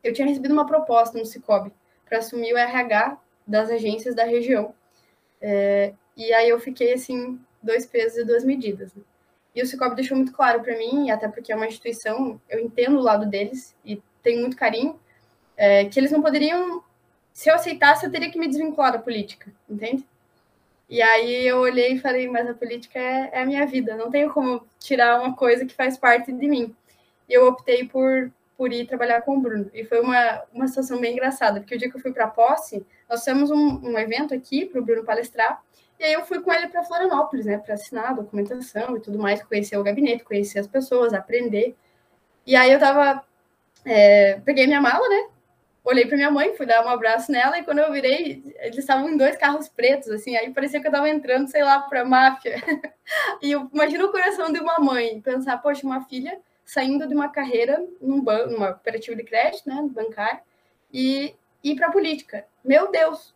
Eu 0.03 0.13
tinha 0.13 0.29
recebido 0.29 0.53
uma 0.53 0.67
proposta 0.67 1.19
no 1.19 1.25
Cicobi 1.25 1.73
para 2.07 2.19
assumir 2.19 2.53
o 2.53 2.59
RH 2.59 3.19
das 3.47 3.71
agências 3.71 4.15
da 4.15 4.25
região. 4.25 4.75
É, 5.41 5.95
e 6.17 6.33
aí 6.33 6.49
eu 6.49 6.61
fiquei 6.61 6.93
assim, 6.93 7.41
dois 7.65 7.87
pesos 7.87 8.19
e 8.19 8.25
duas 8.25 8.45
medidas. 8.45 8.93
Né? 8.95 9.03
E 9.55 9.63
o 9.63 9.67
Cicobi 9.67 9.95
deixou 9.95 10.17
muito 10.17 10.33
claro 10.33 10.61
para 10.61 10.77
mim, 10.77 11.11
até 11.11 11.29
porque 11.29 11.53
é 11.53 11.57
uma 11.57 11.67
instituição, 11.67 12.41
eu 12.49 12.61
entendo 12.61 12.99
o 12.99 13.03
lado 13.03 13.25
deles 13.25 13.75
e 13.85 14.03
tenho 14.23 14.41
muito 14.41 14.57
carinho, 14.57 14.99
é, 15.57 15.85
que 15.85 15.99
eles 16.01 16.11
não 16.11 16.21
poderiam, 16.21 16.83
se 17.33 17.49
eu 17.49 17.55
aceitasse, 17.55 18.05
eu 18.05 18.11
teria 18.11 18.31
que 18.31 18.39
me 18.39 18.49
desvincular 18.49 18.93
da 18.93 18.99
política, 18.99 19.53
entende? 19.69 20.05
E 20.89 21.01
aí 21.01 21.47
eu 21.47 21.59
olhei 21.59 21.93
e 21.95 22.01
falei, 22.01 22.29
mas 22.29 22.49
a 22.49 22.55
política 22.55 22.99
é, 22.99 23.31
é 23.33 23.43
a 23.43 23.47
minha 23.47 23.65
vida, 23.67 23.97
não 23.97 24.11
tenho 24.11 24.33
como 24.33 24.67
tirar 24.79 25.21
uma 25.21 25.35
coisa 25.35 25.65
que 25.65 25.75
faz 25.75 25.97
parte 25.97 26.33
de 26.33 26.49
mim. 26.49 26.75
E 27.29 27.33
eu 27.33 27.47
optei 27.47 27.85
por, 27.85 28.31
por 28.57 28.73
ir 28.73 28.87
trabalhar 28.87 29.23
com 29.23 29.37
o 29.37 29.41
Bruno. 29.41 29.71
E 29.73 29.85
foi 29.85 30.01
uma, 30.01 30.43
uma 30.53 30.69
situação 30.69 31.01
bem 31.01 31.13
engraçada, 31.13 31.61
porque 31.61 31.75
o 31.75 31.79
dia 31.79 31.91
que 31.91 31.97
eu 31.97 32.01
fui 32.01 32.13
para 32.13 32.25
a 32.25 32.31
posse, 32.31 32.85
nós 33.09 33.21
fizemos 33.21 33.51
um, 33.51 33.81
um 33.89 33.99
evento 33.99 34.35
aqui 34.35 34.67
para 34.67 34.81
o 34.81 34.85
Bruno 34.85 35.05
palestrar, 35.05 35.63
e 35.99 36.05
aí 36.05 36.13
eu 36.13 36.25
fui 36.25 36.41
com 36.41 36.53
ele 36.53 36.69
para 36.69 36.83
Florianópolis, 36.83 37.47
né, 37.47 37.59
para 37.59 37.75
assinar 37.75 38.11
a 38.11 38.13
documentação 38.15 38.97
e 38.97 39.01
tudo 39.01 39.19
mais, 39.19 39.43
conhecer 39.43 39.77
o 39.77 39.83
gabinete, 39.83 40.25
conhecer 40.25 40.59
as 40.59 40.67
pessoas, 40.67 41.15
aprender. 41.15 41.77
E 42.47 42.57
aí 42.57 42.73
eu 42.73 42.79
tava, 42.79 43.25
é, 43.85 44.41
peguei 44.45 44.67
minha 44.67 44.81
mala, 44.81 45.09
né, 45.09 45.29
olhei 45.85 46.07
para 46.07 46.17
minha 46.17 46.31
mãe, 46.31 46.55
fui 46.57 46.65
dar 46.65 46.85
um 46.85 46.89
abraço 46.89 47.31
nela, 47.31 47.59
e 47.59 47.63
quando 47.63 47.79
eu 47.79 47.93
virei, 47.93 48.43
eles 48.59 48.79
estavam 48.79 49.09
em 49.09 49.17
dois 49.17 49.37
carros 49.37 49.69
pretos, 49.69 50.09
assim, 50.09 50.35
aí 50.35 50.51
parecia 50.51 50.81
que 50.81 50.87
eu 50.87 50.91
estava 50.91 51.09
entrando, 51.09 51.49
sei 51.49 51.63
lá, 51.63 51.81
para 51.81 52.05
máfia. 52.05 52.57
e 53.43 53.53
eu 53.53 53.71
imagino 53.73 54.07
o 54.07 54.11
coração 54.11 54.51
de 54.51 54.59
uma 54.59 54.79
mãe, 54.79 55.21
pensar, 55.21 55.59
poxa, 55.59 55.87
uma 55.87 56.03
filha 56.07 56.41
saindo 56.65 57.07
de 57.07 57.15
uma 57.15 57.29
carreira 57.29 57.85
num 58.01 58.23
banco, 58.23 58.51
numa 58.51 58.73
cooperativa 58.73 59.15
de 59.15 59.25
crédito, 59.25 59.69
né, 59.69 59.87
bancário, 59.91 60.41
e 60.91 61.35
ir 61.63 61.77
para 61.77 61.93
política. 61.93 62.47
Meu 62.65 62.91
Deus, 62.91 63.35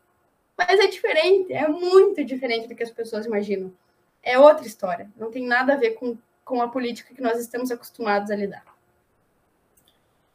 mas 0.59 0.81
é 0.81 0.89
diferente, 0.89 1.53
é 1.53 1.69
muito 1.69 2.25
diferente 2.25 2.67
do 2.67 2.75
que 2.75 2.83
as 2.83 2.91
pessoas 2.91 3.25
imaginam. 3.25 3.73
É 4.21 4.37
outra 4.37 4.67
história, 4.67 5.09
não 5.17 5.31
tem 5.31 5.47
nada 5.47 5.75
a 5.75 5.77
ver 5.77 5.93
com, 5.93 6.19
com 6.45 6.61
a 6.61 6.67
política 6.67 7.15
que 7.15 7.23
nós 7.23 7.39
estamos 7.39 7.71
acostumados 7.71 8.33
a 8.33 8.37
lidar. 8.37 8.65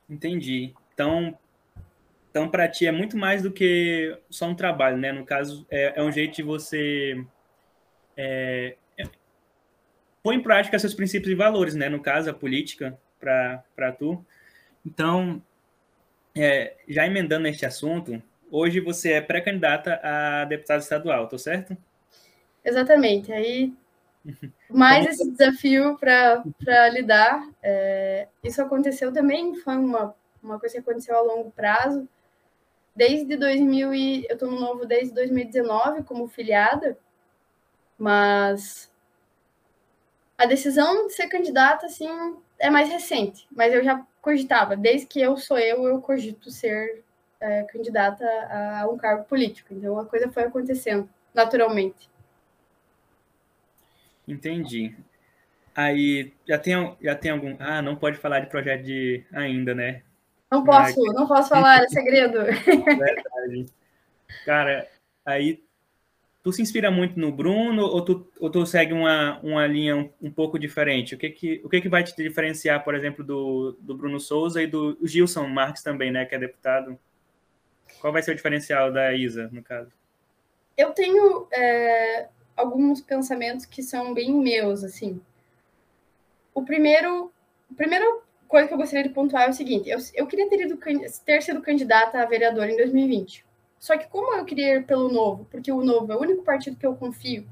Entendi. 0.10 0.74
Então, 0.94 1.38
então 2.32 2.50
para 2.50 2.70
ti 2.70 2.88
é 2.88 2.92
muito 2.92 3.18
mais 3.18 3.44
do 3.44 3.52
que 3.52 4.18
só 4.30 4.46
um 4.46 4.56
trabalho, 4.56 4.98
né? 4.98 5.12
No 5.12 5.26
caso, 5.26 5.66
é, 5.70 6.00
é 6.00 6.04
um 6.04 6.12
jeito 6.12 6.38
de 6.38 6.44
você 6.44 7.26
é, 8.16 8.78
é, 8.98 9.04
em 10.26 10.42
prática 10.42 10.80
seus 10.80 10.94
princípios 10.94 11.32
e 11.32 11.36
valores, 11.36 11.76
né? 11.76 11.90
No 11.90 12.00
caso, 12.00 12.30
a 12.30 12.34
política 12.34 12.98
para 13.20 13.92
tu. 13.98 14.26
Então, 14.86 15.42
é, 16.36 16.76
já 16.88 17.06
emendando 17.06 17.48
este 17.48 17.66
assunto, 17.66 18.22
Hoje 18.56 18.80
você 18.80 19.14
é 19.14 19.20
pré-candidata 19.20 20.00
a 20.04 20.46
deputada 20.46 20.80
estadual, 20.80 21.28
tô 21.28 21.40
certo? 21.40 21.76
Exatamente. 22.64 23.34
Aí, 23.34 23.74
mais 24.70 25.08
esse 25.08 25.28
desafio 25.32 25.98
para 25.98 26.90
lidar. 26.90 27.50
É, 27.64 28.28
isso 28.44 28.62
aconteceu 28.62 29.12
também, 29.12 29.56
foi 29.56 29.76
uma, 29.76 30.16
uma 30.44 30.60
coisa 30.60 30.76
que 30.76 30.82
aconteceu 30.82 31.18
a 31.18 31.22
longo 31.24 31.50
prazo. 31.50 32.08
Desde 32.96 33.36
2000 33.36 33.92
e 33.92 34.28
eu 34.30 34.36
estou 34.36 34.52
no 34.52 34.60
novo 34.60 34.86
desde 34.86 35.16
2019 35.16 36.04
como 36.04 36.28
filiada, 36.28 36.96
mas 37.98 38.88
a 40.38 40.46
decisão 40.46 41.08
de 41.08 41.14
ser 41.14 41.28
candidata 41.28 41.88
assim 41.88 42.08
é 42.60 42.70
mais 42.70 42.88
recente, 42.88 43.48
mas 43.52 43.74
eu 43.74 43.84
já 43.84 44.06
cogitava, 44.22 44.78
desde 44.78 45.08
que 45.08 45.20
eu 45.20 45.38
sou 45.38 45.58
eu, 45.58 45.88
eu 45.88 46.00
cogito 46.00 46.52
ser 46.52 47.04
é, 47.44 47.64
candidata 47.64 48.26
a 48.26 48.88
um 48.90 48.98
cargo 48.98 49.26
político. 49.26 49.74
Então 49.74 50.00
a 50.00 50.06
coisa 50.06 50.32
foi 50.32 50.44
acontecendo 50.44 51.10
naturalmente. 51.34 52.10
Entendi. 54.26 54.96
Aí 55.76 56.32
já 56.48 56.58
tem, 56.58 56.98
já 57.02 57.16
tem 57.16 57.32
algum. 57.32 57.56
Ah, 57.60 57.82
não 57.82 57.96
pode 57.96 58.18
falar 58.18 58.40
de 58.40 58.48
projeto 58.48 58.84
de 58.84 59.26
ainda, 59.34 59.76
né? 59.76 60.02
Não 60.50 60.64
posso, 60.64 61.02
ah, 61.10 61.14
não 61.14 61.28
posso 61.28 61.50
falar, 61.50 61.84
é 61.84 61.88
segredo. 61.90 62.40
Verdade. 62.46 63.66
Cara, 64.46 64.88
aí 65.26 65.62
tu 66.44 66.54
se 66.54 66.62
inspira 66.62 66.92
muito 66.92 67.20
no 67.20 67.32
Bruno 67.32 67.84
ou 67.84 68.06
tu, 68.06 68.32
ou 68.40 68.50
tu 68.50 68.66
segue 68.66 68.94
uma, 68.94 69.40
uma 69.42 69.66
linha 69.66 69.98
um, 69.98 70.10
um, 70.22 70.32
pouco 70.32 70.60
diferente? 70.60 71.16
O 71.16 71.18
que 71.18 71.30
que, 71.32 71.62
o 71.64 71.70
que 71.70 71.82
que 71.82 71.90
vai 71.90 72.04
te 72.04 72.16
diferenciar, 72.16 72.84
por 72.84 72.94
exemplo, 72.94 73.24
do, 73.24 73.76
do 73.82 73.98
Bruno 73.98 74.20
Souza 74.20 74.62
e 74.62 74.68
do 74.68 74.98
Gilson 75.04 75.48
Marques 75.48 75.82
também, 75.82 76.12
né, 76.12 76.24
que 76.26 76.36
é 76.36 76.40
deputado? 76.40 77.00
Qual 78.00 78.12
vai 78.12 78.22
ser 78.22 78.32
o 78.32 78.36
diferencial 78.36 78.92
da 78.92 79.14
Isa, 79.14 79.50
no 79.52 79.64
caso? 79.64 79.92
Eu 80.78 80.92
tenho 80.92 81.48
é, 81.52 82.28
alguns 82.56 83.02
pensamentos 83.02 83.66
que 83.66 83.84
são 83.84 84.14
bem 84.14 84.34
meus, 84.34 84.84
assim. 84.84 85.22
O 86.54 86.64
primeiro, 86.64 87.32
a 87.72 87.76
primeira 87.76 88.06
coisa 88.48 88.68
que 88.68 88.74
eu 88.74 88.78
gostaria 88.78 89.04
de 89.04 89.14
pontuar 89.14 89.44
é 89.44 89.50
o 89.50 89.54
seguinte: 89.54 89.90
eu, 89.90 89.98
eu 90.14 90.28
queria 90.28 90.50
ter, 90.50 90.62
ido, 90.62 90.80
ter 91.26 91.42
sido 91.42 91.62
candidata 91.62 92.20
a 92.20 92.26
vereadora 92.26 92.72
em 92.72 92.78
2020. 92.78 93.46
Só 93.80 93.98
que, 93.98 94.08
como 94.08 94.34
eu 94.34 94.46
queria 94.46 94.76
ir 94.76 94.86
pelo 94.86 95.12
Novo, 95.12 95.46
porque 95.52 95.72
o 95.72 95.84
Novo 95.84 96.12
é 96.12 96.16
o 96.16 96.22
único 96.22 96.44
partido 96.44 96.78
que 96.78 96.86
eu 96.86 96.96
confio 96.96 97.46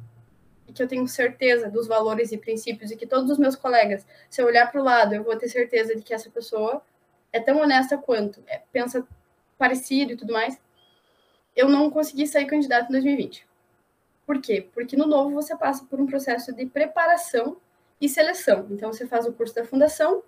e 0.67 0.71
que 0.71 0.81
eu 0.81 0.87
tenho 0.87 1.05
certeza 1.07 1.69
dos 1.69 1.87
valores 1.87 2.31
e 2.31 2.37
princípios, 2.37 2.91
e 2.91 2.95
que 2.95 3.05
todos 3.05 3.29
os 3.29 3.37
meus 3.37 3.55
colegas, 3.55 4.05
se 4.29 4.41
eu 4.41 4.45
olhar 4.45 4.71
para 4.71 4.79
o 4.79 4.83
lado, 4.83 5.13
eu 5.13 5.23
vou 5.23 5.35
ter 5.35 5.49
certeza 5.49 5.93
de 5.93 6.01
que 6.01 6.13
essa 6.13 6.29
pessoa 6.29 6.81
é 7.33 7.39
tão 7.39 7.59
honesta 7.59 7.97
quanto, 7.97 8.41
é, 8.47 8.61
pensa 8.71 9.05
parecido 9.61 10.13
e 10.13 10.17
tudo 10.17 10.33
mais, 10.33 10.59
eu 11.55 11.69
não 11.69 11.91
consegui 11.91 12.25
sair 12.25 12.47
candidato 12.47 12.89
em 12.89 12.93
2020. 12.93 13.47
Por 14.25 14.41
quê? 14.41 14.67
Porque 14.73 14.97
no 14.97 15.05
novo 15.05 15.29
você 15.35 15.55
passa 15.55 15.85
por 15.85 16.01
um 16.01 16.07
processo 16.07 16.51
de 16.51 16.65
preparação 16.65 17.57
e 17.99 18.09
seleção. 18.09 18.65
Então 18.71 18.91
você 18.91 19.05
faz 19.05 19.27
o 19.27 19.33
curso 19.33 19.53
da 19.53 19.63
fundação, 19.63 20.23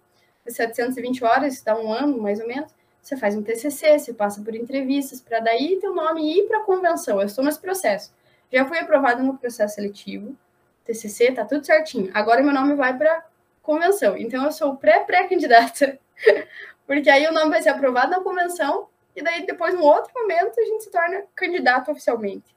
720 0.47 1.23
horas, 1.23 1.63
dá 1.63 1.75
um 1.75 1.91
ano 1.91 2.21
mais 2.21 2.39
ou 2.39 2.47
menos. 2.47 2.71
Você 3.01 3.17
faz 3.17 3.35
um 3.35 3.41
TCC, 3.41 3.97
você 3.97 4.13
passa 4.13 4.39
por 4.43 4.53
entrevistas 4.53 5.19
para 5.19 5.39
daí 5.39 5.79
teu 5.81 5.95
nome 5.95 6.37
ir 6.37 6.47
para 6.47 6.59
a 6.59 6.63
convenção. 6.63 7.19
Eu 7.19 7.25
estou 7.25 7.43
nesse 7.43 7.59
processo. 7.59 8.13
Já 8.51 8.65
fui 8.65 8.77
aprovada 8.77 9.23
no 9.23 9.35
processo 9.35 9.75
seletivo, 9.75 10.37
TCC, 10.85 11.31
tá 11.31 11.43
tudo 11.43 11.65
certinho. 11.65 12.11
Agora 12.13 12.43
meu 12.43 12.53
nome 12.53 12.75
vai 12.75 12.95
para 12.95 13.25
convenção. 13.63 14.15
Então 14.15 14.45
eu 14.45 14.51
sou 14.51 14.75
pré-pré-candidata, 14.75 15.97
porque 16.85 17.09
aí 17.09 17.25
o 17.25 17.33
nome 17.33 17.49
vai 17.49 17.63
ser 17.63 17.69
aprovado 17.69 18.11
na 18.11 18.21
convenção 18.21 18.92
e 19.15 19.21
daí 19.21 19.45
depois, 19.45 19.73
num 19.73 19.83
outro 19.83 20.11
momento, 20.13 20.59
a 20.59 20.63
gente 20.63 20.83
se 20.83 20.91
torna 20.91 21.23
candidato 21.35 21.91
oficialmente. 21.91 22.55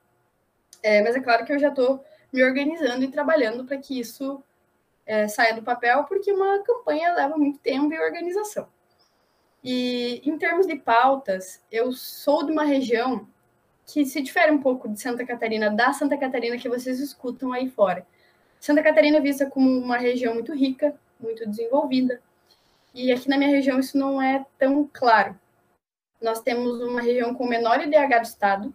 É, 0.83 1.03
mas 1.03 1.16
é 1.16 1.21
claro 1.21 1.45
que 1.45 1.53
eu 1.53 1.59
já 1.59 1.69
estou 1.69 2.05
me 2.33 2.42
organizando 2.42 3.05
e 3.05 3.11
trabalhando 3.11 3.64
para 3.64 3.77
que 3.79 3.99
isso 3.99 4.42
é, 5.05 5.29
saia 5.29 5.55
do 5.55 5.62
papel, 5.62 6.05
porque 6.05 6.33
uma 6.33 6.62
campanha 6.62 7.14
leva 7.14 7.37
muito 7.37 7.59
tempo 7.59 7.92
e 7.92 7.99
organização. 7.99 8.69
E 9.62 10.23
em 10.25 10.38
termos 10.38 10.66
de 10.66 10.77
pautas, 10.77 11.62
eu 11.73 11.92
sou 11.92 12.45
de 12.45 12.53
uma 12.53 12.64
região 12.64 13.27
que 13.85 14.05
se 14.05 14.21
difere 14.21 14.51
um 14.51 14.61
pouco 14.61 14.88
de 14.88 15.01
Santa 15.01 15.25
Catarina, 15.25 15.71
da 15.71 15.92
Santa 15.92 16.16
Catarina 16.16 16.59
que 16.59 16.69
vocês 16.69 17.01
escutam 17.01 17.53
aí 17.53 17.69
fora. 17.69 18.07
Santa 18.59 18.83
Catarina 18.83 19.19
é 19.19 19.21
vista 19.21 19.47
como 19.47 19.69
uma 19.69 19.97
região 19.97 20.35
muito 20.35 20.53
rica, 20.53 20.99
muito 21.21 21.49
desenvolvida, 21.49 22.21
e 22.92 23.12
aqui 23.12 23.29
na 23.29 23.37
minha 23.37 23.51
região 23.51 23.79
isso 23.79 23.97
não 23.97 24.21
é 24.21 24.45
tão 24.59 24.88
claro. 24.92 25.38
Nós 26.26 26.40
temos 26.40 26.80
uma 26.80 27.00
região 27.00 27.32
com 27.32 27.44
o 27.44 27.48
menor 27.48 27.80
IDH 27.80 28.18
do 28.18 28.24
estado, 28.24 28.74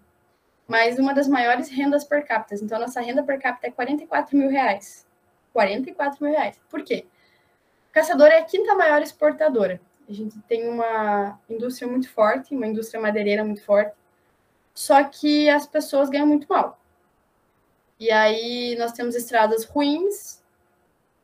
mas 0.66 0.98
uma 0.98 1.14
das 1.14 1.28
maiores 1.28 1.68
rendas 1.68 2.06
per 2.06 2.26
capita. 2.26 2.56
Então, 2.56 2.80
nossa 2.80 3.02
renda 3.02 3.22
per 3.24 3.42
capita 3.42 3.68
é 3.68 3.72
44 3.72 4.38
mil 4.38 4.50
reais. 4.50 5.06
44 5.52 6.24
mil 6.24 6.32
reais. 6.32 6.58
Por 6.70 6.82
quê? 6.82 7.06
Caçador 7.92 8.28
é 8.28 8.38
a 8.38 8.46
quinta 8.46 8.74
maior 8.74 9.02
exportadora. 9.02 9.82
A 10.08 10.14
gente 10.14 10.40
tem 10.44 10.70
uma 10.70 11.38
indústria 11.50 11.90
muito 11.90 12.10
forte, 12.10 12.56
uma 12.56 12.66
indústria 12.66 13.02
madeireira 13.02 13.44
muito 13.44 13.66
forte, 13.66 13.94
só 14.74 15.04
que 15.04 15.50
as 15.50 15.68
pessoas 15.68 16.10
ganham 16.10 16.28
muito 16.28 16.48
mal. 16.48 16.80
E 18.00 18.10
aí 18.12 18.78
nós 18.78 18.94
temos 18.94 19.14
estradas 19.14 19.66
ruins. 19.66 20.42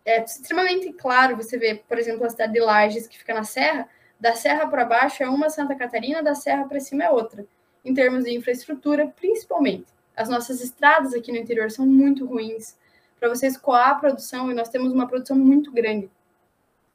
É 0.03 0.21
extremamente 0.21 0.91
claro 0.91 1.37
você 1.37 1.57
vê, 1.57 1.75
por 1.87 1.97
exemplo, 1.97 2.25
a 2.25 2.29
cidade 2.29 2.51
de 2.51 2.59
Lages, 2.59 3.07
que 3.07 3.17
fica 3.17 3.33
na 3.33 3.45
Serra, 3.45 3.87
da 4.19 4.34
Serra 4.36 4.67
para 4.67 4.86
baixo 4.86 5.23
é 5.23 5.30
uma 5.30 5.49
Santa 5.49 5.75
Catarina, 5.75 6.23
da 6.23 6.36
Serra 6.36 6.65
para 6.65 6.80
cima 6.80 7.03
é 7.03 7.10
outra, 7.10 7.45
em 7.86 7.93
termos 7.93 8.23
de 8.23 8.36
infraestrutura, 8.36 9.08
principalmente. 9.08 9.88
As 10.15 10.30
nossas 10.30 10.62
estradas 10.62 11.13
aqui 11.13 11.32
no 11.32 11.38
interior 11.38 11.69
são 11.69 11.86
muito 11.86 12.25
ruins. 12.25 12.77
Para 13.19 13.30
você 13.30 13.47
escoar 13.47 13.89
a 13.89 13.95
produção, 13.95 14.51
e 14.51 14.53
nós 14.53 14.69
temos 14.69 14.91
uma 14.91 15.08
produção 15.08 15.38
muito 15.38 15.71
grande, 15.71 16.10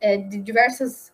é, 0.01 0.17
de 0.17 0.39
diversas 0.39 1.13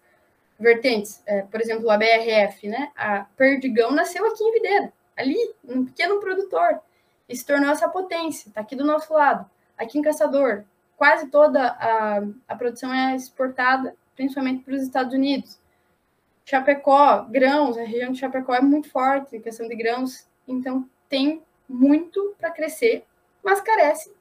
vertentes. 0.59 1.23
É, 1.27 1.43
por 1.43 1.61
exemplo, 1.61 1.91
a 1.91 1.97
BRF, 1.97 2.69
né? 2.69 2.91
A 2.97 3.27
Perdigão 3.37 3.91
nasceu 3.91 4.27
aqui 4.27 4.43
em 4.43 4.53
Videira 4.53 4.93
ali, 5.19 5.37
um 5.65 5.85
pequeno 5.85 6.21
produtor, 6.21 6.81
e 7.29 7.37
se 7.37 7.45
tornou 7.45 7.71
essa 7.71 7.89
potência, 7.89 8.49
está 8.49 8.61
aqui 8.61 8.77
do 8.77 8.85
nosso 8.85 9.13
lado. 9.13 9.45
Aqui 9.77 9.99
em 9.99 10.03
Caçador, 10.03 10.65
quase 10.97 11.27
toda 11.27 11.61
a, 11.61 12.23
a 12.47 12.57
produção 12.57 12.95
é 12.95 13.17
exportada, 13.17 13.95
principalmente 14.15 14.65
para 14.65 14.75
os 14.75 14.83
Estados 14.83 15.13
Unidos. 15.13 15.59
Chapecó, 16.49 17.27
grãos, 17.29 17.77
a 17.77 17.83
região 17.83 18.13
de 18.13 18.19
Chapecó 18.19 18.55
é 18.55 18.61
muito 18.61 18.91
forte 18.91 19.37
em 19.37 19.41
questão 19.41 19.69
de 19.69 19.77
grãos, 19.77 20.27
então 20.47 20.89
tem 21.09 21.43
muito 21.69 22.35
para 22.39 22.51
crescer, 22.51 23.05
mas 23.43 23.61
carece 23.61 24.13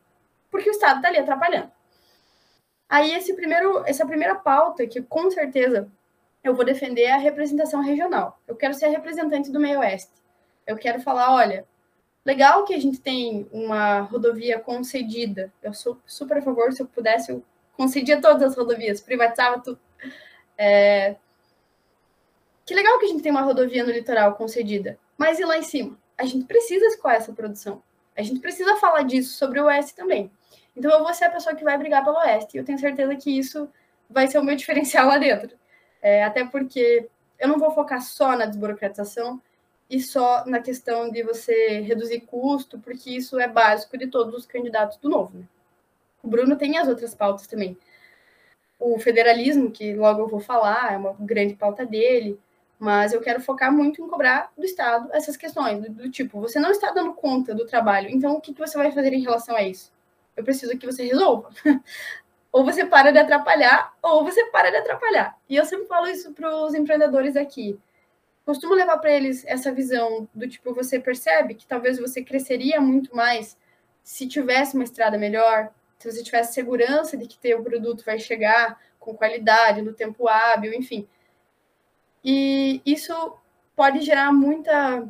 porque 0.50 0.70
o 0.70 0.72
Estado 0.72 0.98
está 0.98 1.10
ali 1.10 1.20
atrapalhando. 1.20 1.72
Aí 2.90 3.14
esse 3.14 3.34
primeiro, 3.34 3.84
essa 3.86 4.06
primeira 4.06 4.36
pauta 4.36 4.88
que 4.88 5.02
com 5.02 5.30
certeza 5.30 5.92
eu 6.44 6.56
vou 6.56 6.66
defender 6.66 7.04
é 7.04 7.12
a 7.12 7.18
representação 7.18 7.82
regional. 7.82 8.40
Eu 8.48 8.56
quero 8.56 8.74
ser 8.74 8.88
representante 8.88 9.52
do 9.52 9.60
meio 9.60 9.80
oeste 9.80 10.18
eu 10.68 10.76
quero 10.76 11.02
falar, 11.02 11.34
olha, 11.34 11.66
legal 12.26 12.66
que 12.66 12.74
a 12.74 12.80
gente 12.80 13.00
tem 13.00 13.48
uma 13.52 14.02
rodovia 14.02 14.60
concedida. 14.60 15.52
Eu 15.64 15.74
sou 15.74 15.98
super 16.06 16.40
a 16.40 16.42
favor, 16.42 16.74
se 16.74 16.82
eu 16.82 16.86
pudesse, 16.86 17.32
eu 17.32 17.42
concedia 17.78 18.22
todas 18.22 18.44
as 18.44 18.58
rodovias, 18.58 19.00
privatizava 19.00 19.62
tudo. 19.62 19.80
É... 20.58 21.16
Que 22.68 22.76
legal 22.76 23.00
que 23.00 23.06
a 23.06 23.08
gente 23.08 23.24
tem 23.24 23.32
uma 23.32 23.42
rodovia 23.42 23.84
no 23.84 23.92
litoral 23.92 24.36
concedida. 24.36 25.00
Mas 25.18 25.40
e 25.40 25.46
lá 25.46 25.58
em 25.58 25.64
cima? 25.64 25.98
A 26.16 26.26
gente 26.26 26.46
precisa 26.46 26.86
escoar 26.86 27.16
essa 27.16 27.34
produção. 27.34 27.82
A 28.16 28.22
gente 28.22 28.40
precisa 28.40 28.76
falar 28.76 29.02
disso 29.02 29.36
sobre 29.36 29.60
o 29.60 29.66
Oeste 29.66 29.96
também. 29.96 30.30
Então 30.76 30.92
eu 30.92 31.04
vou 31.04 31.14
ser 31.16 31.26
a 31.26 31.32
pessoa 31.32 31.56
que 31.56 31.64
vai 31.64 31.78
brigar 31.80 32.04
pelo 32.04 32.18
Oeste. 32.18 32.56
E 32.56 32.60
eu 32.60 32.66
tenho 32.66 32.78
certeza 32.78 33.16
que 33.16 33.36
isso 33.36 33.68
vai 34.08 34.28
ser 34.28 34.38
o 34.38 34.44
meu 34.44 34.54
diferencial 34.58 35.08
lá 35.08 35.18
dentro. 35.18 35.58
É, 36.00 36.24
até 36.24 36.46
porque 36.46 37.10
eu 37.40 37.48
não 37.48 37.58
vou 37.58 37.72
focar 37.72 38.02
só 38.02 38.36
na 38.36 38.46
desburocratização, 38.46 39.42
e 39.90 40.02
só 40.02 40.46
na 40.46 40.60
questão 40.60 41.10
de 41.10 41.24
você 41.24 41.80
reduzir 41.80 42.22
custo, 42.22 42.78
porque 42.80 43.10
isso 43.10 43.40
é 43.40 43.48
básico 43.48 43.98
de 43.98 44.08
todos 44.08 44.36
os 44.36 44.46
candidatos 44.46 44.98
do 44.98 45.10
novo. 45.10 45.38
Né? 45.38 45.46
O 46.22 46.28
Bruno 46.28 46.58
tem 46.58 46.78
as 46.78 46.88
outras 46.88 47.16
pautas 47.16 47.48
também. 47.48 47.78
O 48.80 49.00
federalismo, 49.00 49.72
que 49.72 49.96
logo 49.96 50.22
eu 50.22 50.28
vou 50.28 50.40
falar, 50.40 50.94
é 50.94 50.98
uma 50.98 51.16
grande 51.20 51.56
pauta 51.56 51.86
dele, 51.86 52.40
mas 52.80 53.14
eu 53.14 53.22
quero 53.22 53.42
focar 53.42 53.72
muito 53.72 54.02
em 54.02 54.08
cobrar 54.08 54.52
do 54.58 54.64
Estado 54.64 55.10
essas 55.12 55.36
questões, 55.36 55.82
do, 55.82 55.90
do 55.90 56.12
tipo, 56.12 56.40
você 56.40 56.60
não 56.60 56.72
está 56.72 56.92
dando 56.92 57.14
conta 57.14 57.56
do 57.56 57.66
trabalho, 57.66 58.10
então 58.10 58.34
o 58.34 58.42
que, 58.42 58.54
que 58.54 58.60
você 58.60 58.78
vai 58.78 58.92
fazer 58.92 59.14
em 59.14 59.22
relação 59.22 59.56
a 59.56 59.64
isso? 59.64 59.92
Eu 60.36 60.44
preciso 60.44 60.78
que 60.78 60.86
você 60.86 61.04
resolva. 61.04 61.50
ou 62.52 62.64
você 62.64 62.86
para 62.86 63.12
de 63.12 63.18
atrapalhar, 63.18 63.94
ou 64.02 64.24
você 64.24 64.46
para 64.46 64.70
de 64.70 64.78
atrapalhar. 64.78 65.38
E 65.50 65.56
eu 65.56 65.66
sempre 65.66 65.88
falo 65.88 66.08
isso 66.08 66.32
para 66.34 66.56
os 66.64 66.74
empreendedores 66.74 67.36
aqui 67.36 67.80
costumo 68.48 68.76
levar 68.76 68.98
para 69.00 69.12
eles 69.12 69.44
essa 69.46 69.74
visão 69.74 70.26
do 70.34 70.48
tipo, 70.48 70.74
você 70.74 70.98
percebe 70.98 71.54
que 71.54 71.68
talvez 71.68 72.00
você 72.00 72.24
cresceria 72.24 72.80
muito 72.80 73.14
mais 73.14 73.58
se 74.02 74.26
tivesse 74.26 74.74
uma 74.74 74.86
estrada 74.86 75.18
melhor, 75.18 75.70
se 76.00 76.10
você 76.10 76.24
tivesse 76.24 76.54
segurança 76.54 77.18
de 77.18 77.28
que 77.28 77.38
teu 77.38 77.62
produto 77.62 78.06
vai 78.06 78.18
chegar 78.18 78.80
com 78.98 79.14
qualidade, 79.14 79.82
no 79.82 79.92
tempo 79.92 80.30
hábil, 80.30 80.74
enfim. 80.74 81.06
E 82.24 82.82
isso 82.86 83.14
pode 83.76 84.02
gerar 84.02 84.32
muita, 84.32 85.08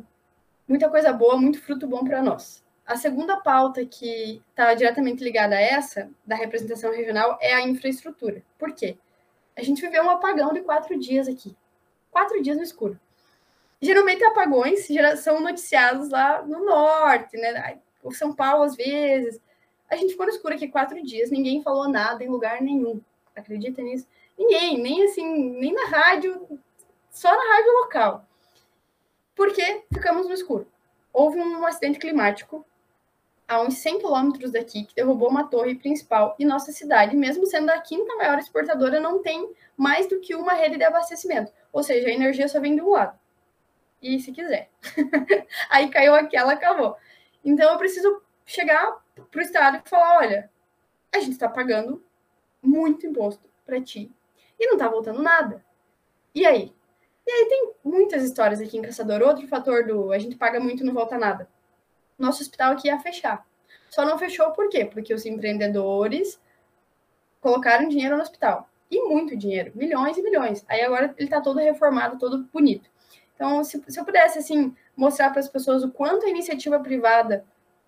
muita 0.66 0.88
coisa 0.88 1.12
boa, 1.12 1.36
muito 1.36 1.60
fruto 1.60 1.86
bom 1.86 2.04
para 2.04 2.22
nós. 2.22 2.64
A 2.86 2.96
segunda 2.96 3.36
pauta 3.36 3.84
que 3.84 4.42
está 4.50 4.72
diretamente 4.74 5.22
ligada 5.22 5.56
a 5.56 5.60
essa, 5.60 6.10
da 6.26 6.36
representação 6.36 6.92
regional, 6.92 7.38
é 7.40 7.54
a 7.54 7.66
infraestrutura. 7.66 8.42
Por 8.58 8.72
quê? 8.74 8.96
A 9.56 9.62
gente 9.62 9.82
viveu 9.82 10.04
um 10.04 10.10
apagão 10.10 10.52
de 10.52 10.60
quatro 10.60 10.98
dias 10.98 11.28
aqui. 11.28 11.54
Quatro 12.10 12.42
dias 12.42 12.56
no 12.56 12.62
escuro 12.62 12.98
geralmente 13.80 14.24
apagões 14.24 14.86
são 15.18 15.40
noticiados 15.40 16.08
lá 16.10 16.42
no 16.42 16.64
norte, 16.64 17.36
né? 17.36 17.78
O 18.02 18.12
São 18.12 18.34
Paulo, 18.34 18.64
às 18.64 18.76
vezes. 18.76 19.40
A 19.88 19.96
gente 19.96 20.10
ficou 20.10 20.26
no 20.26 20.32
escuro 20.32 20.54
aqui 20.54 20.68
quatro 20.68 21.02
dias, 21.02 21.30
ninguém 21.30 21.62
falou 21.62 21.88
nada 21.88 22.22
em 22.22 22.28
lugar 22.28 22.60
nenhum. 22.60 23.00
Acredita 23.34 23.80
nisso? 23.80 24.06
Ninguém, 24.36 24.78
nem 24.78 25.04
assim, 25.04 25.50
nem 25.58 25.72
na 25.72 25.86
rádio, 25.86 26.60
só 27.18 27.36
na 27.36 27.54
rádio 27.54 27.72
local. 27.72 28.24
Porque 29.34 29.84
ficamos 29.92 30.28
no 30.28 30.32
escuro. 30.32 30.70
Houve 31.12 31.40
um 31.40 31.66
acidente 31.66 31.98
climático 31.98 32.64
a 33.48 33.60
uns 33.60 33.78
100 33.78 33.98
quilômetros 33.98 34.52
daqui, 34.52 34.84
que 34.84 34.94
derrubou 34.94 35.28
uma 35.28 35.48
torre 35.48 35.74
principal 35.74 36.36
e 36.38 36.44
nossa 36.44 36.70
cidade, 36.70 37.16
mesmo 37.16 37.44
sendo 37.46 37.70
a 37.70 37.80
quinta 37.80 38.14
maior 38.14 38.38
exportadora, 38.38 39.00
não 39.00 39.20
tem 39.20 39.52
mais 39.76 40.06
do 40.06 40.20
que 40.20 40.34
uma 40.34 40.52
rede 40.52 40.76
de 40.76 40.84
abastecimento. 40.84 41.52
Ou 41.72 41.82
seja, 41.82 42.08
a 42.08 42.12
energia 42.12 42.46
só 42.46 42.60
vem 42.60 42.76
de 42.76 42.82
um 42.82 42.90
lado 42.90 43.18
e 44.00 44.20
se 44.20 44.30
quiser. 44.30 44.70
Aí 45.70 45.90
caiu 45.90 46.14
aquela, 46.14 46.52
acabou. 46.52 46.96
Então 47.44 47.72
eu 47.72 47.78
preciso 47.78 48.22
chegar 48.46 49.02
para 49.28 49.40
o 49.40 49.42
Estado 49.42 49.82
e 49.84 49.88
falar: 49.88 50.18
olha, 50.18 50.50
a 51.12 51.18
gente 51.18 51.32
está 51.32 51.48
pagando 51.48 52.04
muito 52.62 53.06
imposto 53.06 53.48
para 53.66 53.80
ti 53.80 54.12
e 54.56 54.66
não 54.66 54.74
está 54.74 54.88
voltando 54.88 55.20
nada. 55.20 55.64
E 56.32 56.46
aí? 56.46 56.72
E 57.28 57.30
aí 57.30 57.46
tem 57.46 57.72
muitas 57.84 58.24
histórias 58.24 58.58
aqui 58.58 58.78
em 58.78 58.80
Caçador. 58.80 59.20
Outro 59.20 59.46
fator 59.46 59.86
do 59.86 60.10
a 60.12 60.18
gente 60.18 60.34
paga 60.34 60.58
muito 60.58 60.82
e 60.82 60.86
não 60.86 60.94
volta 60.94 61.18
nada. 61.18 61.46
Nosso 62.18 62.40
hospital 62.40 62.72
aqui 62.72 62.88
ia 62.88 62.98
fechar. 62.98 63.46
Só 63.90 64.02
não 64.02 64.18
fechou 64.18 64.50
por 64.52 64.70
quê? 64.70 64.86
Porque 64.86 65.12
os 65.12 65.26
empreendedores 65.26 66.40
colocaram 67.38 67.86
dinheiro 67.86 68.16
no 68.16 68.22
hospital. 68.22 68.66
E 68.90 69.06
muito 69.06 69.36
dinheiro, 69.36 69.72
milhões 69.74 70.16
e 70.16 70.22
milhões. 70.22 70.64
Aí 70.66 70.80
agora 70.80 71.14
ele 71.18 71.26
está 71.26 71.42
todo 71.42 71.58
reformado, 71.58 72.18
todo 72.18 72.48
bonito. 72.50 72.88
Então, 73.34 73.62
se, 73.62 73.84
se 73.86 74.00
eu 74.00 74.06
pudesse 74.06 74.38
assim 74.38 74.74
mostrar 74.96 75.28
para 75.28 75.40
as 75.40 75.50
pessoas 75.50 75.84
o 75.84 75.90
quanto 75.90 76.24
a 76.24 76.30
iniciativa 76.30 76.80
privada 76.80 77.44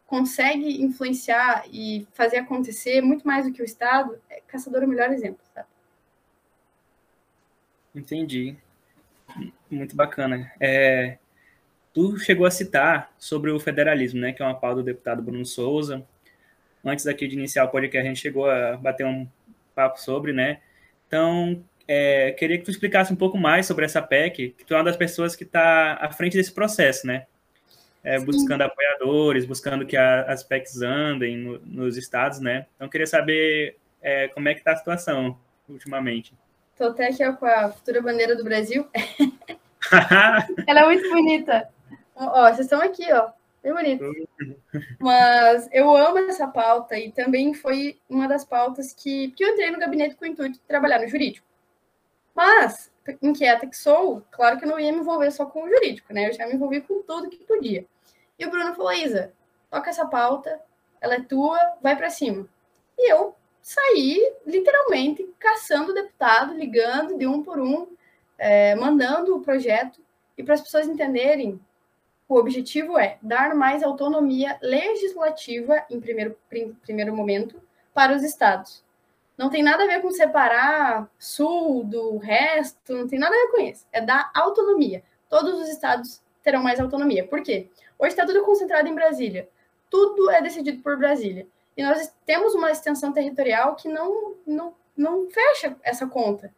consegue 0.06 0.82
influenciar 0.82 1.64
e 1.72 2.06
fazer 2.12 2.36
acontecer 2.36 3.00
muito 3.00 3.26
mais 3.26 3.46
do 3.46 3.52
que 3.52 3.62
o 3.62 3.64
Estado, 3.64 4.20
é 4.28 4.42
Caçador 4.46 4.82
é 4.82 4.84
o 4.84 4.88
melhor 4.88 5.10
exemplo, 5.10 5.40
sabe? 5.54 5.66
Entendi. 7.94 8.58
Muito 9.70 9.94
bacana. 9.94 10.50
É, 10.60 11.18
tu 11.92 12.18
chegou 12.18 12.46
a 12.46 12.50
citar 12.50 13.12
sobre 13.18 13.50
o 13.50 13.60
federalismo, 13.60 14.20
né, 14.20 14.32
que 14.32 14.42
é 14.42 14.44
uma 14.44 14.54
pauta 14.54 14.76
do 14.76 14.82
deputado 14.82 15.22
Bruno 15.22 15.44
Souza. 15.44 16.04
Antes 16.84 17.06
aqui 17.06 17.28
de 17.28 17.36
iniciar 17.36 17.64
o 17.64 17.68
podcast, 17.68 18.06
a 18.06 18.08
gente 18.08 18.20
chegou 18.20 18.48
a 18.48 18.76
bater 18.76 19.06
um 19.06 19.28
papo 19.74 20.00
sobre, 20.00 20.32
né? 20.32 20.60
Então, 21.06 21.62
é, 21.86 22.32
queria 22.32 22.56
que 22.56 22.64
tu 22.64 22.70
explicasse 22.70 23.12
um 23.12 23.16
pouco 23.16 23.36
mais 23.36 23.66
sobre 23.66 23.84
essa 23.84 24.00
PEC, 24.00 24.54
que 24.56 24.64
tu 24.64 24.74
é 24.74 24.76
uma 24.78 24.84
das 24.84 24.96
pessoas 24.96 25.36
que 25.36 25.44
está 25.44 25.94
à 26.00 26.10
frente 26.10 26.36
desse 26.36 26.52
processo, 26.52 27.06
né? 27.06 27.26
É, 28.02 28.18
buscando 28.18 28.62
apoiadores, 28.62 29.44
buscando 29.44 29.84
que 29.84 29.96
a, 29.96 30.22
as 30.22 30.42
PECs 30.42 30.80
andem 30.80 31.36
no, 31.36 31.58
nos 31.66 31.96
estados, 31.98 32.40
né? 32.40 32.66
Então, 32.76 32.88
queria 32.88 33.06
saber 33.06 33.76
é, 34.00 34.28
como 34.28 34.48
é 34.48 34.54
que 34.54 34.60
está 34.60 34.72
a 34.72 34.76
situação 34.76 35.38
ultimamente. 35.68 36.32
Estou 36.80 36.92
até 36.92 37.08
aqui 37.08 37.22
ó, 37.22 37.34
com 37.34 37.44
a 37.44 37.70
futura 37.70 38.00
bandeira 38.00 38.34
do 38.34 38.42
Brasil. 38.42 38.88
Ela 40.66 40.80
é 40.80 40.84
muito 40.86 41.10
bonita. 41.10 41.68
Ó, 42.16 42.44
vocês 42.44 42.60
estão 42.60 42.80
aqui, 42.80 43.04
ó. 43.12 43.28
Bem 43.62 43.74
bonito. 43.74 44.02
Mas 44.98 45.68
eu 45.72 45.94
amo 45.94 46.16
essa 46.20 46.48
pauta 46.48 46.98
e 46.98 47.12
também 47.12 47.52
foi 47.52 48.00
uma 48.08 48.26
das 48.26 48.46
pautas 48.46 48.94
que, 48.94 49.30
que 49.32 49.44
eu 49.44 49.50
entrei 49.50 49.70
no 49.70 49.78
gabinete 49.78 50.14
com 50.14 50.24
o 50.24 50.28
intuito 50.28 50.54
de 50.54 50.60
trabalhar 50.60 51.00
no 51.00 51.08
jurídico. 51.08 51.46
Mas, 52.34 52.90
inquieta 53.20 53.66
que 53.66 53.76
sou, 53.76 54.22
claro 54.30 54.58
que 54.58 54.64
eu 54.64 54.70
não 54.70 54.80
ia 54.80 54.90
me 54.90 55.00
envolver 55.00 55.30
só 55.32 55.44
com 55.44 55.64
o 55.64 55.68
jurídico, 55.68 56.14
né? 56.14 56.30
Eu 56.30 56.32
já 56.32 56.46
me 56.46 56.54
envolvi 56.54 56.80
com 56.80 57.02
tudo 57.02 57.28
que 57.28 57.44
podia. 57.44 57.84
E 58.38 58.46
o 58.46 58.50
Bruno 58.50 58.74
falou: 58.74 58.94
Isa, 58.94 59.34
toca 59.68 59.90
essa 59.90 60.06
pauta, 60.06 60.58
ela 60.98 61.16
é 61.16 61.20
tua, 61.20 61.58
vai 61.82 61.94
para 61.94 62.08
cima. 62.08 62.48
E 62.96 63.12
eu 63.12 63.36
saí, 63.62 64.32
literalmente, 64.46 65.28
caçando 65.38 65.94
deputado, 65.94 66.54
ligando 66.54 67.16
de 67.16 67.26
um 67.26 67.42
por 67.42 67.60
um, 67.60 67.88
é, 68.38 68.74
mandando 68.74 69.36
o 69.36 69.40
projeto. 69.40 70.00
E 70.36 70.42
para 70.42 70.54
as 70.54 70.60
pessoas 70.60 70.88
entenderem, 70.88 71.60
o 72.28 72.36
objetivo 72.36 72.98
é 72.98 73.18
dar 73.20 73.54
mais 73.54 73.82
autonomia 73.82 74.58
legislativa, 74.62 75.84
em 75.90 76.00
primeiro, 76.00 76.38
prim, 76.48 76.72
primeiro 76.82 77.14
momento, 77.14 77.60
para 77.92 78.14
os 78.14 78.22
estados. 78.22 78.84
Não 79.36 79.50
tem 79.50 79.62
nada 79.62 79.84
a 79.84 79.86
ver 79.86 80.02
com 80.02 80.10
separar 80.10 81.10
sul 81.18 81.82
do 81.82 82.18
resto, 82.18 82.92
não 82.92 83.08
tem 83.08 83.18
nada 83.18 83.34
a 83.34 83.38
ver 83.38 83.50
com 83.50 83.60
isso. 83.62 83.86
É 83.90 84.00
dar 84.00 84.30
autonomia. 84.34 85.02
Todos 85.28 85.58
os 85.60 85.68
estados 85.68 86.22
terão 86.42 86.62
mais 86.62 86.78
autonomia. 86.78 87.26
Por 87.26 87.42
quê? 87.42 87.68
Hoje 87.98 88.10
está 88.10 88.26
tudo 88.26 88.44
concentrado 88.44 88.88
em 88.88 88.94
Brasília. 88.94 89.48
Tudo 89.88 90.30
é 90.30 90.40
decidido 90.40 90.82
por 90.82 90.96
Brasília. 90.96 91.46
E 91.80 91.82
nós 91.82 92.12
temos 92.26 92.54
uma 92.54 92.70
extensão 92.70 93.10
territorial 93.10 93.74
que 93.74 93.88
não, 93.88 94.34
não, 94.46 94.74
não 94.94 95.30
fecha 95.30 95.74
essa 95.82 96.06
conta. 96.06 96.52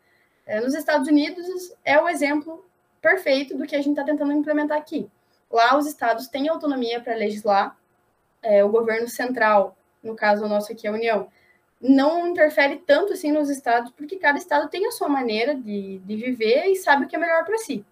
É, 0.45 0.61
nos 0.61 0.75
Estados 0.75 1.07
Unidos 1.07 1.73
é 1.85 1.97
o 1.97 2.09
exemplo 2.09 2.67
perfeito 3.01 3.57
do 3.57 3.65
que 3.65 3.77
a 3.77 3.79
gente 3.79 3.91
está 3.91 4.03
tentando 4.03 4.33
implementar 4.33 4.77
aqui. 4.77 5.09
Lá 5.49 5.79
os 5.79 5.87
estados 5.87 6.27
têm 6.27 6.49
autonomia 6.49 7.01
para 7.01 7.15
legislar, 7.15 7.79
é, 8.43 8.65
o 8.65 8.69
governo 8.69 9.07
central, 9.07 9.77
no 10.03 10.17
caso 10.17 10.45
o 10.45 10.49
nosso 10.49 10.73
aqui, 10.73 10.89
a 10.89 10.93
União, 10.93 11.29
não 11.81 12.27
interfere 12.27 12.83
tanto 12.85 13.13
assim 13.13 13.31
nos 13.31 13.49
estados, 13.49 13.93
porque 13.93 14.17
cada 14.17 14.39
estado 14.39 14.69
tem 14.69 14.89
a 14.89 14.91
sua 14.91 15.09
maneira 15.09 15.55
de, 15.55 16.01
de 16.01 16.17
viver 16.17 16.67
e 16.67 16.75
sabe 16.75 17.05
o 17.05 17.09
que 17.09 17.15
é 17.15 17.19
melhor 17.21 17.45
para 17.45 17.59
si. 17.59 17.87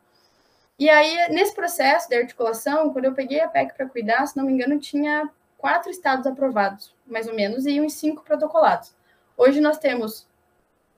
E 0.76 0.90
aí, 0.90 1.28
nesse 1.28 1.54
processo 1.54 2.08
de 2.08 2.16
articulação, 2.16 2.92
quando 2.92 3.04
eu 3.04 3.14
peguei 3.14 3.38
a 3.38 3.46
PEC 3.46 3.76
para 3.76 3.88
cuidar, 3.88 4.26
se 4.26 4.36
não 4.36 4.44
me 4.44 4.52
engano, 4.52 4.80
tinha 4.80 5.30
quatro 5.60 5.90
estados 5.90 6.26
aprovados, 6.26 6.92
mais 7.10 7.26
ou 7.28 7.34
menos, 7.34 7.66
e 7.66 7.80
uns 7.80 7.94
cinco 7.94 8.24
protocolados. 8.24 8.94
Hoje 9.36 9.60
nós 9.60 9.78
temos 9.78 10.28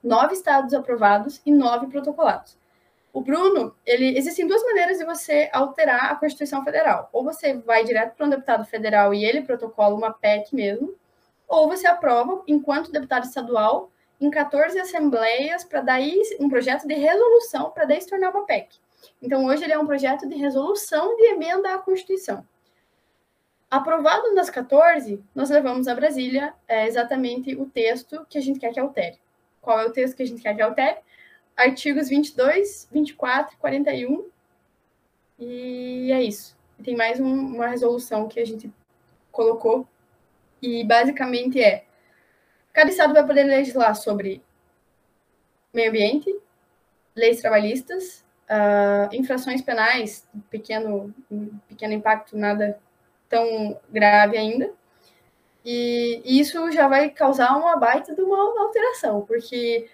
nove 0.02 0.34
estados 0.34 0.74
aprovados 0.74 1.40
e 1.46 1.52
nove 1.52 1.86
protocolados. 1.86 2.56
O 3.12 3.20
Bruno, 3.20 3.74
ele 3.84 4.16
existem 4.16 4.46
duas 4.46 4.62
maneiras 4.64 4.98
de 4.98 5.04
você 5.04 5.50
alterar 5.52 6.10
a 6.10 6.16
Constituição 6.16 6.64
Federal. 6.64 7.10
Ou 7.12 7.22
você 7.22 7.54
vai 7.54 7.84
direto 7.84 8.16
para 8.16 8.26
um 8.26 8.30
deputado 8.30 8.64
federal 8.64 9.12
e 9.12 9.24
ele 9.24 9.42
protocola 9.42 9.94
uma 9.94 10.12
PEC 10.12 10.54
mesmo, 10.54 10.94
ou 11.46 11.68
você 11.68 11.86
aprova, 11.86 12.42
enquanto 12.46 12.90
deputado 12.90 13.24
estadual, 13.24 13.90
em 14.18 14.30
14 14.30 14.78
assembleias 14.80 15.62
para 15.64 15.82
daí 15.82 16.22
um 16.40 16.48
projeto 16.48 16.86
de 16.86 16.94
resolução 16.94 17.70
para 17.70 17.84
daí 17.84 18.00
se 18.00 18.08
tornar 18.08 18.30
uma 18.30 18.46
PEC. 18.46 18.76
Então 19.20 19.44
hoje 19.44 19.64
ele 19.64 19.72
é 19.72 19.78
um 19.78 19.86
projeto 19.86 20.26
de 20.26 20.34
resolução 20.36 21.14
de 21.16 21.24
emenda 21.24 21.74
à 21.74 21.78
Constituição. 21.78 22.46
Aprovado 23.72 24.34
nas 24.34 24.50
14, 24.50 25.24
nós 25.34 25.48
levamos 25.48 25.88
a 25.88 25.94
Brasília 25.94 26.52
é, 26.68 26.86
exatamente 26.86 27.56
o 27.56 27.64
texto 27.64 28.26
que 28.28 28.36
a 28.36 28.40
gente 28.42 28.60
quer 28.60 28.70
que 28.70 28.78
altere. 28.78 29.18
Qual 29.62 29.80
é 29.80 29.86
o 29.86 29.92
texto 29.92 30.14
que 30.14 30.22
a 30.22 30.26
gente 30.26 30.42
quer 30.42 30.54
que 30.54 30.60
altere? 30.60 30.98
artigos 31.56 32.10
22, 32.10 32.88
24, 32.92 33.56
41. 33.56 34.26
E 35.38 36.12
é 36.12 36.22
isso. 36.22 36.54
Tem 36.84 36.94
mais 36.94 37.18
um, 37.18 37.32
uma 37.32 37.68
resolução 37.68 38.28
que 38.28 38.40
a 38.40 38.44
gente 38.44 38.70
colocou. 39.30 39.88
E 40.60 40.84
basicamente 40.84 41.58
é: 41.58 41.86
cada 42.74 42.90
estado 42.90 43.14
vai 43.14 43.26
poder 43.26 43.44
legislar 43.44 43.94
sobre 43.94 44.42
meio 45.72 45.88
ambiente, 45.88 46.30
leis 47.16 47.40
trabalhistas, 47.40 48.22
uh, 48.50 49.14
infrações 49.14 49.62
penais, 49.62 50.28
pequeno, 50.50 51.14
pequeno 51.68 51.94
impacto, 51.94 52.36
nada 52.36 52.78
tão 53.32 53.80
grave 53.88 54.36
ainda. 54.36 54.70
E 55.64 56.20
isso 56.26 56.70
já 56.70 56.86
vai 56.86 57.08
causar 57.08 57.56
uma 57.56 57.76
baita 57.76 58.14
de 58.14 58.20
uma 58.20 58.60
alteração, 58.60 59.22
porque 59.22 59.88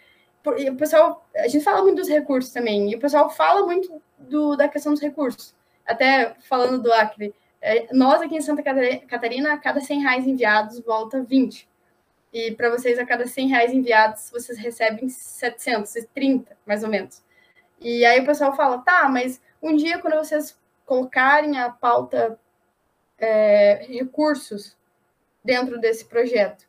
o 0.44 0.76
pessoal, 0.76 1.24
a 1.36 1.46
gente 1.46 1.62
fala 1.62 1.82
muito 1.82 1.98
dos 1.98 2.08
recursos 2.08 2.52
também, 2.52 2.90
e 2.90 2.96
o 2.96 2.98
pessoal 2.98 3.30
fala 3.30 3.64
muito 3.64 4.02
do, 4.18 4.56
da 4.56 4.66
questão 4.66 4.92
dos 4.92 5.00
recursos. 5.00 5.54
Até 5.86 6.34
falando 6.48 6.82
do 6.82 6.92
Acre, 6.92 7.34
é, 7.60 7.86
nós 7.94 8.20
aqui 8.20 8.34
em 8.34 8.40
Santa 8.40 8.62
Catarina, 8.62 9.52
a 9.52 9.58
cada 9.58 9.80
100 9.80 10.02
reais 10.02 10.26
enviados, 10.26 10.80
volta 10.80 11.22
20. 11.22 11.68
E 12.32 12.52
para 12.52 12.70
vocês, 12.70 12.98
a 12.98 13.06
cada 13.06 13.26
100 13.26 13.48
reais 13.48 13.72
enviados, 13.72 14.30
vocês 14.30 14.58
recebem 14.58 15.08
730, 15.08 16.56
mais 16.66 16.82
ou 16.82 16.88
menos. 16.88 17.22
E 17.80 18.04
aí 18.04 18.20
o 18.20 18.26
pessoal 18.26 18.56
fala, 18.56 18.78
tá, 18.78 19.08
mas 19.08 19.40
um 19.62 19.76
dia 19.76 19.98
quando 19.98 20.16
vocês 20.16 20.58
colocarem 20.86 21.58
a 21.58 21.68
pauta 21.70 22.38
é, 23.18 23.86
recursos 23.88 24.76
dentro 25.44 25.80
desse 25.80 26.04
projeto, 26.04 26.66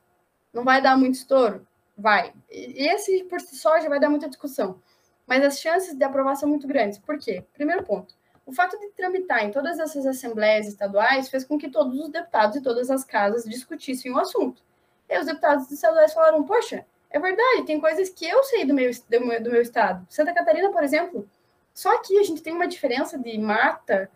não 0.53 0.63
vai 0.63 0.81
dar 0.81 0.97
muito 0.97 1.15
estouro? 1.15 1.67
Vai. 1.97 2.33
E 2.49 2.87
esse 2.87 3.23
por 3.25 3.41
si 3.41 3.55
só 3.55 3.79
já 3.79 3.89
vai 3.89 3.99
dar 3.99 4.09
muita 4.09 4.29
discussão. 4.29 4.81
Mas 5.27 5.43
as 5.43 5.59
chances 5.59 5.95
de 5.95 6.03
aprovar 6.03 6.35
são 6.35 6.49
muito 6.49 6.67
grandes. 6.67 6.97
Por 6.97 7.19
quê? 7.19 7.43
Primeiro 7.53 7.83
ponto. 7.83 8.15
O 8.45 8.51
fato 8.51 8.79
de 8.79 8.89
tramitar 8.89 9.45
em 9.45 9.51
todas 9.51 9.77
essas 9.77 10.07
assembleias 10.07 10.67
estaduais 10.67 11.29
fez 11.29 11.43
com 11.43 11.57
que 11.57 11.69
todos 11.69 11.99
os 11.99 12.09
deputados 12.09 12.55
e 12.55 12.61
todas 12.61 12.89
as 12.89 13.03
casas 13.03 13.43
discutissem 13.43 14.11
o 14.11 14.17
assunto. 14.17 14.63
E 15.07 15.19
os 15.19 15.27
deputados 15.27 15.69
estaduais 15.69 16.13
falaram: 16.13 16.43
Poxa, 16.43 16.83
é 17.11 17.19
verdade, 17.19 17.65
tem 17.65 17.79
coisas 17.79 18.09
que 18.09 18.27
eu 18.27 18.43
sei 18.43 18.65
do 18.65 18.73
meu, 18.73 18.89
do 18.91 19.25
meu, 19.25 19.43
do 19.43 19.51
meu 19.51 19.61
estado. 19.61 20.03
Santa 20.09 20.33
Catarina, 20.33 20.71
por 20.71 20.83
exemplo, 20.83 21.29
só 21.73 21.95
aqui 21.95 22.17
a 22.17 22.23
gente 22.23 22.41
tem 22.41 22.53
uma 22.53 22.67
diferença 22.67 23.19
de 23.19 23.37
mata 23.37 24.09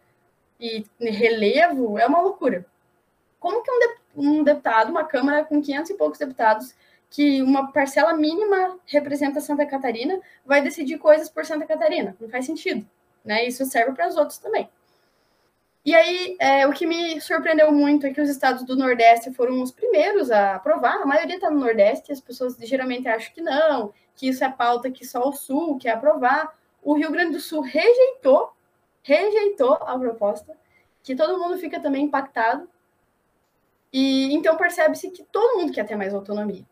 e 0.60 0.86
relevo, 1.00 1.98
é 1.98 2.06
uma 2.06 2.22
loucura. 2.22 2.66
Como 3.40 3.62
que 3.62 3.72
um, 4.16 4.40
um 4.40 4.44
deputado, 4.44 4.90
uma 4.90 5.04
Câmara 5.04 5.44
com 5.44 5.62
500 5.62 5.92
e 5.92 5.94
poucos 5.96 6.20
deputados, 6.20 6.74
que 7.10 7.42
uma 7.42 7.72
parcela 7.72 8.14
mínima 8.14 8.80
representa 8.86 9.40
Santa 9.40 9.66
Catarina, 9.66 10.20
vai 10.46 10.62
decidir 10.62 10.98
coisas 10.98 11.30
por 11.30 11.46
Santa 11.46 11.66
Catarina. 11.66 12.16
Não 12.20 12.30
faz 12.30 12.46
sentido. 12.46 12.88
Né? 13.24 13.46
Isso 13.46 13.66
serve 13.66 13.92
para 13.94 14.08
os 14.08 14.18
outros 14.18 14.40
também. 14.40 14.68
E 15.86 15.94
aí, 15.94 16.38
é, 16.40 16.66
o 16.66 16.72
que 16.72 16.86
me 16.86 17.20
surpreendeu 17.20 17.70
muito 17.72 18.08
é 18.08 18.14
que 18.14 18.22
os 18.22 18.30
estados 18.30 18.64
do 18.64 18.76
Nordeste 18.76 19.34
foram 19.34 19.62
os 19.62 19.70
primeiros 19.70 20.32
a 20.32 20.56
aprovar. 20.56 21.02
A 21.02 21.06
maioria 21.06 21.36
está 21.36 21.52
no 21.52 21.60
Nordeste, 21.60 22.12
as 22.12 22.22
pessoas 22.22 22.56
geralmente 22.58 23.08
acham 23.08 23.34
que 23.34 23.42
não, 23.42 23.94
que 24.16 24.30
isso 24.30 24.46
é 24.46 24.50
pauta 24.50 24.90
que 24.90 25.06
só 25.06 25.28
o 25.28 25.34
Sul 25.34 25.78
quer 25.78 25.92
aprovar. 25.92 26.58
O 26.82 26.94
Rio 26.94 27.12
Grande 27.12 27.34
do 27.34 27.40
Sul 27.42 27.60
rejeitou, 27.62 28.54
rejeitou 29.04 29.74
a 29.74 29.98
proposta, 30.00 30.58
que 31.04 31.16
todo 31.16 31.40
mundo 31.40 31.58
fica 31.58 31.80
também 31.80 32.06
impactado. 32.06 32.68
E 33.92 34.34
então 34.34 34.58
percebe-se 34.58 35.12
que 35.12 35.24
todo 35.24 35.60
mundo 35.60 35.72
quer 35.72 35.86
ter 35.86 35.96
mais 35.96 36.14
autonomia. 36.14 36.66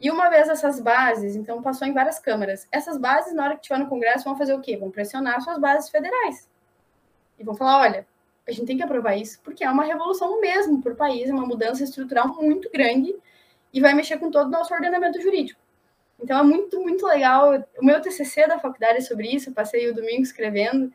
E 0.00 0.10
uma 0.10 0.28
vez 0.28 0.48
essas 0.48 0.80
bases, 0.80 1.36
então 1.36 1.62
passou 1.62 1.86
em 1.86 1.92
várias 1.92 2.18
câmaras, 2.18 2.66
essas 2.72 2.98
bases, 2.98 3.32
na 3.32 3.44
hora 3.44 3.54
que 3.54 3.62
tiver 3.62 3.78
no 3.78 3.88
Congresso, 3.88 4.24
vão 4.24 4.36
fazer 4.36 4.54
o 4.54 4.60
quê? 4.60 4.76
Vão 4.76 4.90
pressionar 4.90 5.40
suas 5.40 5.58
bases 5.58 5.88
federais. 5.88 6.48
E 7.38 7.44
vão 7.44 7.54
falar: 7.54 7.80
olha, 7.80 8.06
a 8.46 8.50
gente 8.50 8.66
tem 8.66 8.76
que 8.76 8.82
aprovar 8.82 9.16
isso, 9.16 9.40
porque 9.42 9.64
é 9.64 9.70
uma 9.70 9.84
revolução 9.84 10.40
mesmo 10.40 10.82
para 10.82 10.92
o 10.92 10.96
país, 10.96 11.28
é 11.30 11.32
uma 11.32 11.46
mudança 11.46 11.84
estrutural 11.84 12.28
muito 12.34 12.70
grande 12.70 13.14
e 13.72 13.80
vai 13.80 13.94
mexer 13.94 14.18
com 14.18 14.30
todo 14.30 14.48
o 14.48 14.50
nosso 14.50 14.74
ordenamento 14.74 15.20
jurídico. 15.20 15.60
Então 16.20 16.38
é 16.38 16.42
muito, 16.42 16.80
muito 16.80 17.06
legal. 17.06 17.54
O 17.78 17.84
meu 17.84 18.00
TCC 18.00 18.46
da 18.46 18.58
faculdade 18.58 18.98
é 18.98 19.00
sobre 19.00 19.28
isso, 19.28 19.50
eu 19.50 19.54
passei 19.54 19.88
o 19.88 19.94
domingo 19.94 20.22
escrevendo. 20.22 20.92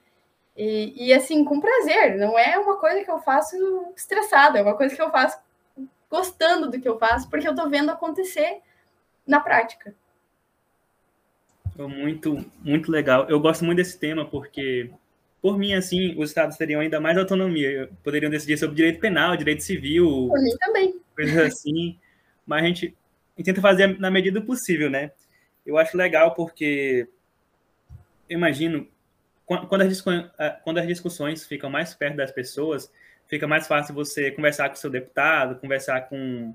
E, 0.59 1.05
e 1.07 1.13
assim, 1.13 1.45
com 1.45 1.61
prazer, 1.61 2.17
não 2.17 2.37
é 2.37 2.59
uma 2.59 2.75
coisa 2.75 3.01
que 3.01 3.09
eu 3.09 3.19
faço 3.21 3.55
estressada, 3.95 4.59
é 4.59 4.61
uma 4.61 4.75
coisa 4.75 4.93
que 4.93 5.01
eu 5.01 5.09
faço 5.09 5.39
gostando 6.11 6.69
do 6.69 6.81
que 6.81 6.89
eu 6.89 6.99
faço, 6.99 7.29
porque 7.29 7.47
eu 7.47 7.53
estou 7.53 7.69
vendo 7.69 7.89
acontecer 7.89 8.59
na 9.25 9.39
prática. 9.39 9.95
Muito, 11.77 12.45
muito 12.61 12.91
legal. 12.91 13.25
Eu 13.29 13.39
gosto 13.39 13.63
muito 13.63 13.77
desse 13.77 13.97
tema 13.97 14.25
porque, 14.25 14.91
por 15.41 15.57
mim, 15.57 15.73
assim, 15.73 16.13
os 16.19 16.29
estados 16.29 16.57
teriam 16.57 16.81
ainda 16.81 16.99
mais 16.99 17.17
autonomia. 17.17 17.89
Poderiam 18.03 18.29
decidir 18.29 18.57
sobre 18.57 18.75
direito 18.75 18.99
penal, 18.99 19.37
direito 19.37 19.63
civil. 19.63 20.27
Por 20.27 20.41
mim 20.41 20.57
também. 20.59 20.99
Coisas 21.15 21.37
assim. 21.37 21.97
Mas 22.45 22.63
a 22.63 22.67
gente, 22.67 22.97
tenta 23.45 23.61
fazer 23.61 23.97
na 23.97 24.11
medida 24.11 24.41
do 24.41 24.45
possível, 24.45 24.89
né? 24.89 25.11
Eu 25.65 25.77
acho 25.77 25.95
legal 25.95 26.33
porque 26.33 27.07
eu 28.27 28.37
imagino 28.37 28.85
quando 29.57 29.81
as, 29.81 30.03
quando 30.63 30.77
as 30.77 30.87
discussões 30.87 31.45
ficam 31.45 31.69
mais 31.69 31.93
perto 31.93 32.17
das 32.17 32.31
pessoas, 32.31 32.91
fica 33.27 33.47
mais 33.47 33.67
fácil 33.67 33.93
você 33.93 34.31
conversar 34.31 34.69
com 34.69 34.75
seu 34.75 34.89
deputado, 34.89 35.59
conversar 35.59 36.01
com 36.01 36.53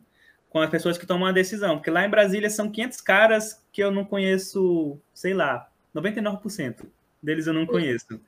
com 0.54 0.60
as 0.60 0.70
pessoas 0.70 0.96
que 0.96 1.04
tomam 1.04 1.26
a 1.26 1.32
decisão. 1.32 1.78
Porque 1.78 1.90
lá 1.90 2.06
em 2.06 2.08
Brasília 2.08 2.48
são 2.48 2.70
500 2.70 3.00
caras 3.00 3.60
que 3.72 3.82
eu 3.82 3.90
não 3.90 4.04
conheço, 4.04 4.96
sei 5.12 5.34
lá, 5.34 5.68
99% 5.92 6.86
deles 7.20 7.48
eu 7.48 7.52
não 7.52 7.66
conheço. 7.66 8.20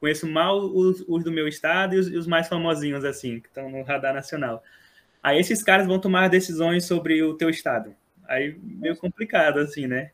Conheço 0.00 0.26
mal 0.26 0.64
os, 0.64 1.04
os 1.06 1.22
do 1.22 1.30
meu 1.30 1.46
estado 1.46 1.94
e 1.94 1.98
os, 1.98 2.06
os, 2.08 2.26
mais 2.26 2.48
famosinhos, 2.48 3.04
assim, 3.04 3.38
que 3.38 3.48
estão 3.48 3.68
no 3.68 3.82
radar 3.82 4.14
nacional. 4.14 4.62
Aí 5.22 5.38
esses 5.38 5.62
caras 5.62 5.86
vão 5.86 5.98
tomar 5.98 6.28
decisões 6.28 6.86
sobre 6.86 7.22
o 7.22 7.34
teu 7.34 7.50
estado. 7.50 7.94
Aí 8.26 8.58
meio 8.62 8.96
complicado, 8.96 9.58
assim, 9.58 9.86
né? 9.86 10.10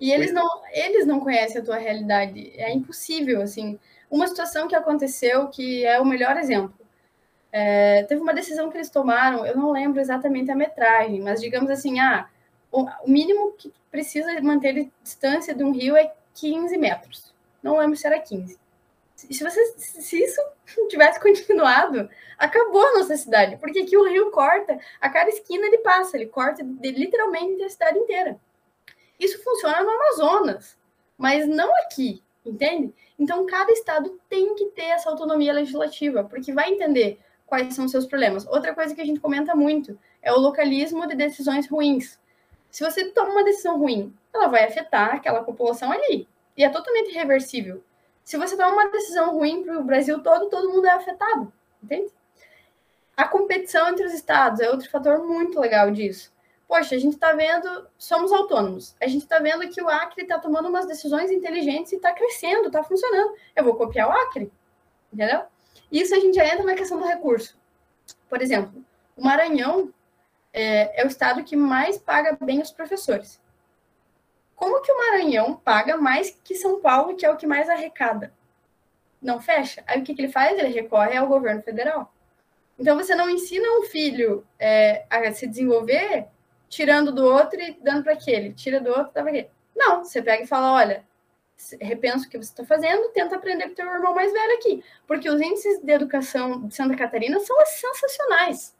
E 0.00 0.10
eles 0.10 0.32
não, 0.32 0.48
eles 0.72 1.06
não 1.06 1.20
conhecem 1.20 1.60
a 1.60 1.64
tua 1.64 1.76
realidade. 1.76 2.52
É 2.56 2.72
impossível, 2.72 3.42
assim. 3.42 3.78
Uma 4.10 4.26
situação 4.26 4.66
que 4.66 4.74
aconteceu 4.74 5.48
que 5.48 5.84
é 5.84 6.00
o 6.00 6.06
melhor 6.06 6.38
exemplo. 6.38 6.74
É, 7.52 8.04
teve 8.04 8.20
uma 8.20 8.32
decisão 8.32 8.70
que 8.70 8.76
eles 8.76 8.88
tomaram, 8.88 9.44
eu 9.44 9.56
não 9.56 9.72
lembro 9.72 10.00
exatamente 10.00 10.50
a 10.50 10.56
metragem, 10.56 11.20
mas 11.20 11.40
digamos 11.40 11.68
assim, 11.68 11.98
ah, 11.98 12.28
o, 12.70 12.86
mínimo 13.06 13.52
que 13.58 13.72
precisa 13.90 14.40
manter 14.40 14.72
de 14.72 14.92
distância 15.02 15.54
de 15.54 15.64
um 15.64 15.72
rio 15.72 15.96
é 15.96 16.12
15 16.34 16.78
metros. 16.78 17.34
Não 17.62 17.76
lembro 17.78 17.96
se 17.96 18.06
era 18.06 18.18
15. 18.18 18.58
Se, 19.16 19.44
você, 19.44 19.64
se 19.76 20.18
isso 20.18 20.40
tivesse 20.88 21.20
continuado, 21.20 22.08
acabou 22.38 22.86
a 22.86 22.98
nossa 22.98 23.16
cidade, 23.16 23.56
porque 23.58 23.80
aqui 23.80 23.96
o 23.96 24.08
rio 24.08 24.30
corta, 24.30 24.78
a 25.00 25.10
cada 25.10 25.28
esquina 25.28 25.66
ele 25.66 25.78
passa, 25.78 26.16
ele 26.16 26.26
corta 26.26 26.62
literalmente 26.80 27.62
a 27.62 27.68
cidade 27.68 27.98
inteira. 27.98 28.38
Isso 29.20 29.42
funciona 29.44 29.82
no 29.82 29.90
Amazonas, 29.90 30.78
mas 31.18 31.46
não 31.46 31.70
aqui, 31.84 32.22
entende? 32.44 32.94
Então, 33.18 33.44
cada 33.44 33.70
estado 33.70 34.18
tem 34.30 34.54
que 34.54 34.64
ter 34.70 34.86
essa 34.86 35.10
autonomia 35.10 35.52
legislativa, 35.52 36.24
porque 36.24 36.54
vai 36.54 36.70
entender 36.70 37.20
quais 37.46 37.74
são 37.74 37.84
os 37.84 37.90
seus 37.90 38.06
problemas. 38.06 38.46
Outra 38.46 38.74
coisa 38.74 38.94
que 38.94 39.00
a 39.02 39.04
gente 39.04 39.20
comenta 39.20 39.54
muito 39.54 39.98
é 40.22 40.32
o 40.32 40.38
localismo 40.38 41.06
de 41.06 41.14
decisões 41.14 41.68
ruins. 41.68 42.18
Se 42.70 42.82
você 42.82 43.10
toma 43.10 43.32
uma 43.32 43.44
decisão 43.44 43.78
ruim, 43.78 44.16
ela 44.32 44.46
vai 44.46 44.64
afetar 44.64 45.16
aquela 45.16 45.44
população 45.44 45.92
ali. 45.92 46.26
E 46.56 46.64
é 46.64 46.70
totalmente 46.70 47.12
reversível. 47.12 47.84
Se 48.24 48.38
você 48.38 48.56
toma 48.56 48.72
uma 48.72 48.88
decisão 48.88 49.34
ruim 49.34 49.62
para 49.62 49.78
o 49.78 49.84
Brasil 49.84 50.22
todo, 50.22 50.48
todo 50.48 50.70
mundo 50.70 50.86
é 50.86 50.92
afetado. 50.92 51.52
Entende? 51.82 52.10
A 53.14 53.28
competição 53.28 53.90
entre 53.90 54.06
os 54.06 54.14
estados 54.14 54.60
é 54.60 54.70
outro 54.70 54.88
fator 54.88 55.18
muito 55.26 55.60
legal 55.60 55.90
disso 55.90 56.32
poxa, 56.70 56.94
a 56.94 56.98
gente 56.98 57.14
está 57.14 57.32
vendo, 57.32 57.88
somos 57.98 58.30
autônomos, 58.30 58.94
a 59.02 59.08
gente 59.08 59.22
está 59.22 59.40
vendo 59.40 59.68
que 59.68 59.82
o 59.82 59.88
Acre 59.88 60.22
está 60.22 60.38
tomando 60.38 60.68
umas 60.68 60.86
decisões 60.86 61.28
inteligentes 61.28 61.90
e 61.90 61.96
está 61.96 62.12
crescendo, 62.12 62.68
está 62.68 62.84
funcionando. 62.84 63.34
Eu 63.56 63.64
vou 63.64 63.74
copiar 63.74 64.08
o 64.08 64.12
Acre, 64.12 64.52
entendeu? 65.12 65.42
Isso 65.90 66.14
a 66.14 66.20
gente 66.20 66.36
já 66.36 66.46
entra 66.46 66.62
na 66.62 66.76
questão 66.76 67.00
do 67.00 67.04
recurso. 67.04 67.58
Por 68.28 68.40
exemplo, 68.40 68.84
o 69.16 69.24
Maranhão 69.24 69.92
é, 70.52 71.02
é 71.02 71.04
o 71.04 71.08
estado 71.08 71.42
que 71.42 71.56
mais 71.56 71.98
paga 71.98 72.38
bem 72.40 72.62
os 72.62 72.70
professores. 72.70 73.40
Como 74.54 74.80
que 74.80 74.92
o 74.92 74.96
Maranhão 74.96 75.56
paga 75.56 75.96
mais 75.96 76.38
que 76.44 76.54
São 76.54 76.80
Paulo, 76.80 77.16
que 77.16 77.26
é 77.26 77.30
o 77.32 77.36
que 77.36 77.48
mais 77.48 77.68
arrecada? 77.68 78.32
Não 79.20 79.40
fecha? 79.40 79.82
Aí 79.88 80.00
o 80.00 80.04
que, 80.04 80.14
que 80.14 80.22
ele 80.22 80.32
faz? 80.32 80.56
Ele 80.56 80.68
recorre 80.68 81.16
ao 81.16 81.26
governo 81.26 81.62
federal. 81.62 82.14
Então 82.78 82.96
você 82.96 83.16
não 83.16 83.28
ensina 83.28 83.66
um 83.80 83.82
filho 83.82 84.46
é, 84.56 85.04
a 85.10 85.32
se 85.32 85.48
desenvolver 85.48 86.28
tirando 86.70 87.12
do 87.12 87.24
outro 87.24 87.60
e 87.60 87.76
dando 87.82 88.04
para 88.04 88.14
aquele, 88.14 88.54
tira 88.54 88.80
do 88.80 88.88
outro, 88.88 89.12
dá 89.12 89.20
para 89.20 89.30
aquele. 89.30 89.50
Não, 89.76 90.04
você 90.04 90.22
pega 90.22 90.44
e 90.44 90.46
fala, 90.46 90.72
olha, 90.72 91.04
repensa 91.80 92.26
o 92.26 92.30
que 92.30 92.38
você 92.38 92.50
está 92.50 92.64
fazendo, 92.64 93.10
tenta 93.10 93.36
aprender 93.36 93.64
com 93.64 93.72
o 93.72 93.74
teu 93.74 93.86
irmão 93.86 94.14
mais 94.14 94.32
velho 94.32 94.54
aqui, 94.54 94.84
porque 95.06 95.28
os 95.28 95.40
índices 95.40 95.80
de 95.80 95.92
educação 95.92 96.66
de 96.66 96.74
Santa 96.74 96.96
Catarina 96.96 97.38
são 97.40 97.56
sensacionais. 97.66 98.74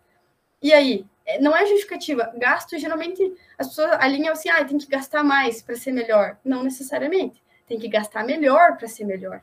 E 0.62 0.72
aí, 0.72 1.04
é, 1.26 1.40
não 1.40 1.56
é 1.56 1.66
justificativa. 1.66 2.32
Gasto, 2.36 2.78
geralmente, 2.78 3.34
as 3.58 3.68
pessoas 3.68 3.92
alinham 3.92 4.32
assim, 4.32 4.48
ah, 4.50 4.64
tem 4.64 4.78
que 4.78 4.86
gastar 4.86 5.24
mais 5.24 5.60
para 5.60 5.74
ser 5.74 5.90
melhor. 5.90 6.38
Não 6.44 6.62
necessariamente. 6.62 7.42
Tem 7.66 7.78
que 7.78 7.88
gastar 7.88 8.24
melhor 8.24 8.76
para 8.76 8.86
ser 8.86 9.04
melhor. 9.04 9.42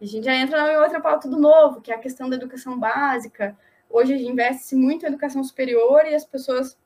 A 0.00 0.04
gente 0.04 0.24
já 0.24 0.34
entra 0.34 0.72
em 0.72 0.78
outra 0.78 1.00
pauta 1.00 1.28
do 1.28 1.38
novo, 1.38 1.80
que 1.82 1.92
é 1.92 1.94
a 1.94 1.98
questão 1.98 2.28
da 2.30 2.36
educação 2.36 2.78
básica. 2.78 3.56
Hoje 3.88 4.14
a 4.14 4.16
gente 4.16 4.30
investe 4.30 4.74
muito 4.74 5.04
em 5.04 5.08
educação 5.08 5.44
superior 5.44 6.06
e 6.06 6.14
as 6.14 6.24
pessoas 6.24 6.76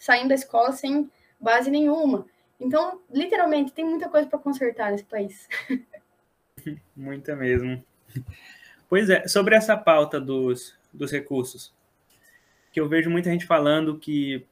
saindo 0.00 0.30
da 0.30 0.34
escola 0.34 0.72
sem 0.72 1.08
base 1.38 1.70
nenhuma. 1.70 2.26
Então, 2.58 3.00
literalmente, 3.10 3.72
tem 3.72 3.84
muita 3.84 4.08
coisa 4.08 4.28
para 4.28 4.38
consertar 4.38 4.90
nesse 4.90 5.04
país. 5.04 5.48
Muita 6.94 7.34
mesmo. 7.34 7.82
Pois 8.86 9.08
é, 9.08 9.26
sobre 9.26 9.54
essa 9.54 9.78
pauta 9.78 10.20
dos, 10.20 10.76
dos 10.92 11.10
recursos, 11.10 11.72
que 12.70 12.78
eu 12.78 12.86
vejo 12.86 13.08
muita 13.08 13.30
gente 13.30 13.46
falando 13.46 13.98
que, 13.98 14.44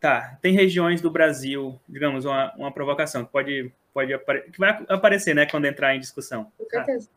tá, 0.00 0.36
tem 0.42 0.52
regiões 0.52 1.00
do 1.00 1.08
Brasil, 1.08 1.78
digamos, 1.88 2.24
uma, 2.24 2.52
uma 2.56 2.72
provocação 2.72 3.24
que 3.24 3.30
pode, 3.30 3.72
pode 3.94 4.18
que 4.50 4.58
vai 4.58 4.84
aparecer, 4.88 5.32
né, 5.32 5.46
quando 5.46 5.66
entrar 5.66 5.94
em 5.94 6.00
discussão. 6.00 6.50
Com 6.58 6.68
certeza. 6.68 7.06
Tá? 7.06 7.12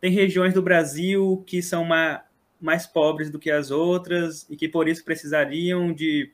Tem 0.00 0.10
regiões 0.10 0.52
do 0.52 0.60
Brasil 0.60 1.44
que 1.46 1.62
são 1.62 1.84
uma, 1.84 2.24
mais 2.60 2.84
pobres 2.84 3.30
do 3.30 3.38
que 3.38 3.50
as 3.50 3.70
outras 3.70 4.44
e 4.50 4.56
que 4.56 4.68
por 4.68 4.88
isso 4.88 5.04
precisariam 5.04 5.92
de 5.92 6.32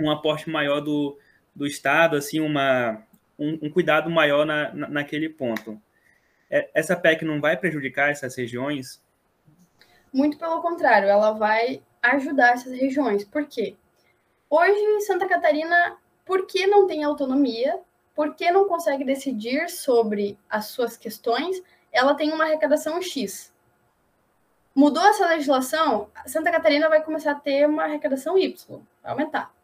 um 0.00 0.10
aporte 0.10 0.50
maior 0.50 0.80
do, 0.80 1.18
do 1.54 1.66
Estado, 1.66 2.16
assim, 2.16 2.40
uma, 2.40 3.02
um, 3.38 3.58
um 3.62 3.70
cuidado 3.70 4.10
maior 4.10 4.44
na, 4.44 4.72
na, 4.74 4.88
naquele 4.88 5.28
ponto. 5.28 5.80
É, 6.50 6.70
essa 6.74 6.96
PEC 6.96 7.24
não 7.24 7.40
vai 7.40 7.56
prejudicar 7.56 8.10
essas 8.10 8.36
regiões? 8.36 9.02
Muito 10.12 10.38
pelo 10.38 10.60
contrário, 10.60 11.08
ela 11.08 11.32
vai 11.32 11.82
ajudar 12.02 12.52
essas 12.52 12.72
regiões. 12.72 13.24
Por 13.24 13.46
quê? 13.46 13.76
Hoje, 14.48 15.00
Santa 15.00 15.26
Catarina, 15.26 15.96
por 16.24 16.46
que 16.46 16.66
não 16.66 16.86
tem 16.86 17.02
autonomia? 17.02 17.80
Por 18.14 18.34
que 18.34 18.50
não 18.50 18.68
consegue 18.68 19.04
decidir 19.04 19.68
sobre 19.68 20.38
as 20.48 20.66
suas 20.66 20.96
questões? 20.96 21.60
Ela 21.90 22.14
tem 22.14 22.32
uma 22.32 22.44
arrecadação 22.44 23.02
X. 23.02 23.52
Mudou 24.74 25.04
essa 25.04 25.26
legislação, 25.28 26.08
Santa 26.26 26.50
Catarina 26.50 26.88
vai 26.88 27.02
começar 27.02 27.32
a 27.32 27.36
ter 27.36 27.66
uma 27.66 27.84
arrecadação 27.84 28.36
Y, 28.36 28.80
vai 29.02 29.12
aumentar. 29.12 29.54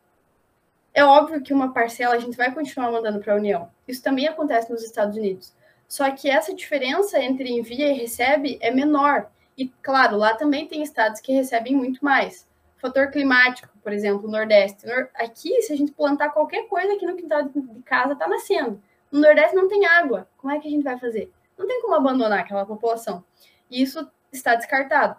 É 0.92 1.04
óbvio 1.04 1.42
que 1.42 1.52
uma 1.52 1.72
parcela 1.72 2.14
a 2.14 2.18
gente 2.18 2.36
vai 2.36 2.52
continuar 2.52 2.90
mandando 2.90 3.20
para 3.20 3.32
a 3.32 3.36
União. 3.36 3.70
Isso 3.86 4.02
também 4.02 4.26
acontece 4.26 4.70
nos 4.70 4.82
Estados 4.82 5.16
Unidos. 5.16 5.54
Só 5.86 6.10
que 6.10 6.28
essa 6.30 6.54
diferença 6.54 7.18
entre 7.20 7.50
envia 7.50 7.90
e 7.90 7.98
recebe 7.98 8.58
é 8.60 8.70
menor. 8.70 9.30
E, 9.56 9.68
claro, 9.82 10.16
lá 10.16 10.34
também 10.34 10.66
tem 10.66 10.82
estados 10.82 11.20
que 11.20 11.32
recebem 11.32 11.74
muito 11.74 12.04
mais. 12.04 12.48
Fator 12.78 13.10
climático, 13.10 13.68
por 13.82 13.92
exemplo, 13.92 14.26
o 14.26 14.30
Nordeste. 14.30 14.86
Aqui, 15.14 15.60
se 15.62 15.72
a 15.72 15.76
gente 15.76 15.92
plantar 15.92 16.30
qualquer 16.30 16.66
coisa 16.66 16.94
aqui 16.94 17.04
no 17.04 17.16
quintal 17.16 17.42
de 17.42 17.82
casa, 17.84 18.14
está 18.14 18.26
nascendo. 18.26 18.82
No 19.12 19.20
Nordeste 19.20 19.54
não 19.54 19.68
tem 19.68 19.84
água. 19.86 20.28
Como 20.38 20.52
é 20.52 20.58
que 20.58 20.66
a 20.66 20.70
gente 20.70 20.84
vai 20.84 20.98
fazer? 20.98 21.30
Não 21.58 21.66
tem 21.66 21.82
como 21.82 21.94
abandonar 21.94 22.38
aquela 22.40 22.64
população. 22.64 23.22
E 23.70 23.82
isso 23.82 24.08
está 24.32 24.54
descartado. 24.54 25.16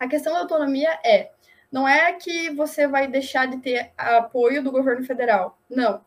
A 0.00 0.08
questão 0.08 0.32
da 0.32 0.40
autonomia 0.40 0.98
é 1.04 1.30
não 1.70 1.86
é 1.86 2.12
que 2.12 2.50
você 2.50 2.86
vai 2.86 3.06
deixar 3.06 3.46
de 3.46 3.58
ter 3.58 3.92
apoio 3.96 4.62
do 4.62 4.72
governo 4.72 5.04
federal. 5.04 5.58
Não. 5.68 6.00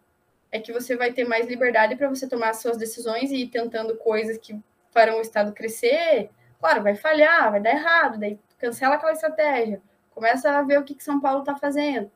É 0.52 0.60
que 0.60 0.74
você 0.74 0.98
vai 0.98 1.14
ter 1.14 1.24
mais 1.24 1.48
liberdade 1.48 1.96
para 1.96 2.10
você 2.10 2.28
tomar 2.28 2.54
suas 2.54 2.78
decisões 2.78 3.32
e 3.32 3.44
ir 3.44 3.48
tentando 3.48 3.96
coisas 3.96 4.38
que 4.38 4.60
farão 4.90 5.20
o 5.20 5.22
Estado 5.22 5.54
crescer. 5.54 6.30
Claro, 6.60 6.84
vai 6.84 6.96
falhar, 6.96 7.52
vai 7.52 7.62
dar 7.62 7.72
errado, 7.72 8.20
daí 8.20 8.40
cancela 8.58 8.96
aquela 8.96 9.14
estratégia. 9.14 9.82
Começa 10.12 10.52
a 10.52 10.62
ver 10.62 10.80
o 10.80 10.84
que, 10.84 10.94
que 10.96 11.04
São 11.04 11.22
Paulo 11.22 11.40
está 11.40 11.56
fazendo. 11.56 12.12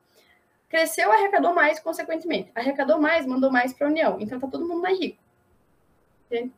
Cresceu, 0.68 1.12
arrecadou 1.12 1.54
mais, 1.54 1.80
consequentemente. 1.80 2.52
Arrecadou 2.54 3.00
mais, 3.00 3.26
mandou 3.26 3.52
mais 3.52 3.74
para 3.74 3.88
a 3.88 3.90
União. 3.90 4.18
Então 4.20 4.40
tá 4.40 4.48
todo 4.48 4.68
mundo 4.68 4.82
mais 4.82 5.00
rico. 5.00 5.24
Entende? 6.26 6.52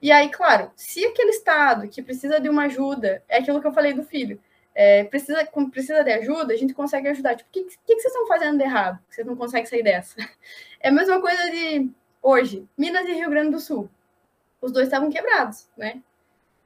E 0.00 0.12
aí, 0.12 0.28
claro, 0.28 0.70
se 0.76 1.04
aquele 1.04 1.30
Estado 1.30 1.88
que 1.88 2.02
precisa 2.02 2.38
de 2.38 2.48
uma 2.48 2.64
ajuda, 2.64 3.24
é 3.28 3.38
aquilo 3.38 3.60
que 3.60 3.66
eu 3.66 3.72
falei 3.72 3.94
do 3.94 4.04
filho, 4.04 4.40
é, 4.78 5.04
precisa, 5.04 5.42
precisa 5.72 6.04
de 6.04 6.12
ajuda, 6.12 6.52
a 6.52 6.56
gente 6.56 6.74
consegue 6.74 7.08
ajudar. 7.08 7.34
Tipo, 7.34 7.48
o 7.48 7.52
que, 7.52 7.64
que, 7.64 7.78
que, 7.86 7.94
vocês 7.94 8.12
estão 8.12 8.26
fazendo 8.26 8.58
de 8.58 8.64
errado? 8.64 8.98
Que 9.08 9.14
vocês 9.14 9.26
não 9.26 9.34
conseguem 9.34 9.64
sair 9.64 9.82
dessa? 9.82 10.16
É 10.78 10.90
a 10.90 10.92
mesma 10.92 11.20
coisa 11.20 11.50
de 11.50 11.90
hoje, 12.22 12.68
Minas 12.76 13.08
e 13.08 13.14
Rio 13.14 13.30
Grande 13.30 13.52
do 13.52 13.58
Sul. 13.58 13.88
Os 14.60 14.70
dois 14.70 14.86
estavam 14.86 15.10
quebrados, 15.10 15.66
né? 15.76 16.02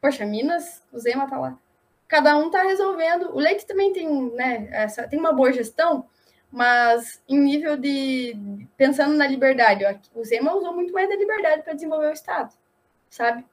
Poxa, 0.01 0.27
Minas, 0.27 0.83
o 0.93 0.99
Zema 0.99 1.31
tá 1.31 1.39
lá. 1.39 1.57
Cada 2.09 2.37
um 2.37 2.51
tá 2.51 2.63
resolvendo. 2.63 3.31
O 3.35 3.39
Leite 3.39 3.65
também 3.65 3.93
tem, 3.93 4.31
né, 4.33 4.69
essa, 4.73 5.07
tem 5.07 5.19
uma 5.19 5.33
boa 5.33 5.53
gestão, 5.53 6.05
mas 6.51 7.23
em 7.29 7.39
nível 7.39 7.77
de 7.77 8.37
pensando 8.77 9.17
na 9.17 9.29
liberdade, 9.29 9.87
o 10.13 10.25
Zema 10.25 10.53
usou 10.55 10.75
muito 10.75 10.93
mais 10.93 11.09
da 11.09 11.15
liberdade 11.15 11.63
para 11.63 11.75
desenvolver 11.75 12.09
o 12.09 12.13
estado, 12.13 12.53
sabe? 13.09 13.47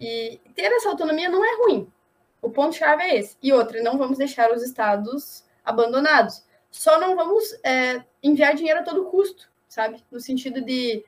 E 0.00 0.40
ter 0.56 0.72
essa 0.72 0.88
autonomia 0.88 1.28
não 1.28 1.44
é 1.44 1.56
ruim, 1.58 1.92
o 2.40 2.50
ponto-chave 2.50 3.02
é 3.02 3.16
esse. 3.16 3.36
E 3.42 3.52
outra, 3.52 3.82
não 3.82 3.98
vamos 3.98 4.18
deixar 4.18 4.52
os 4.52 4.62
estados 4.62 5.44
abandonados. 5.64 6.44
Só 6.70 7.00
não 7.00 7.16
vamos 7.16 7.52
é, 7.64 8.04
enviar 8.22 8.54
dinheiro 8.54 8.80
a 8.80 8.82
todo 8.82 9.06
custo, 9.06 9.50
sabe? 9.68 10.04
No 10.10 10.20
sentido 10.20 10.60
de 10.60 11.04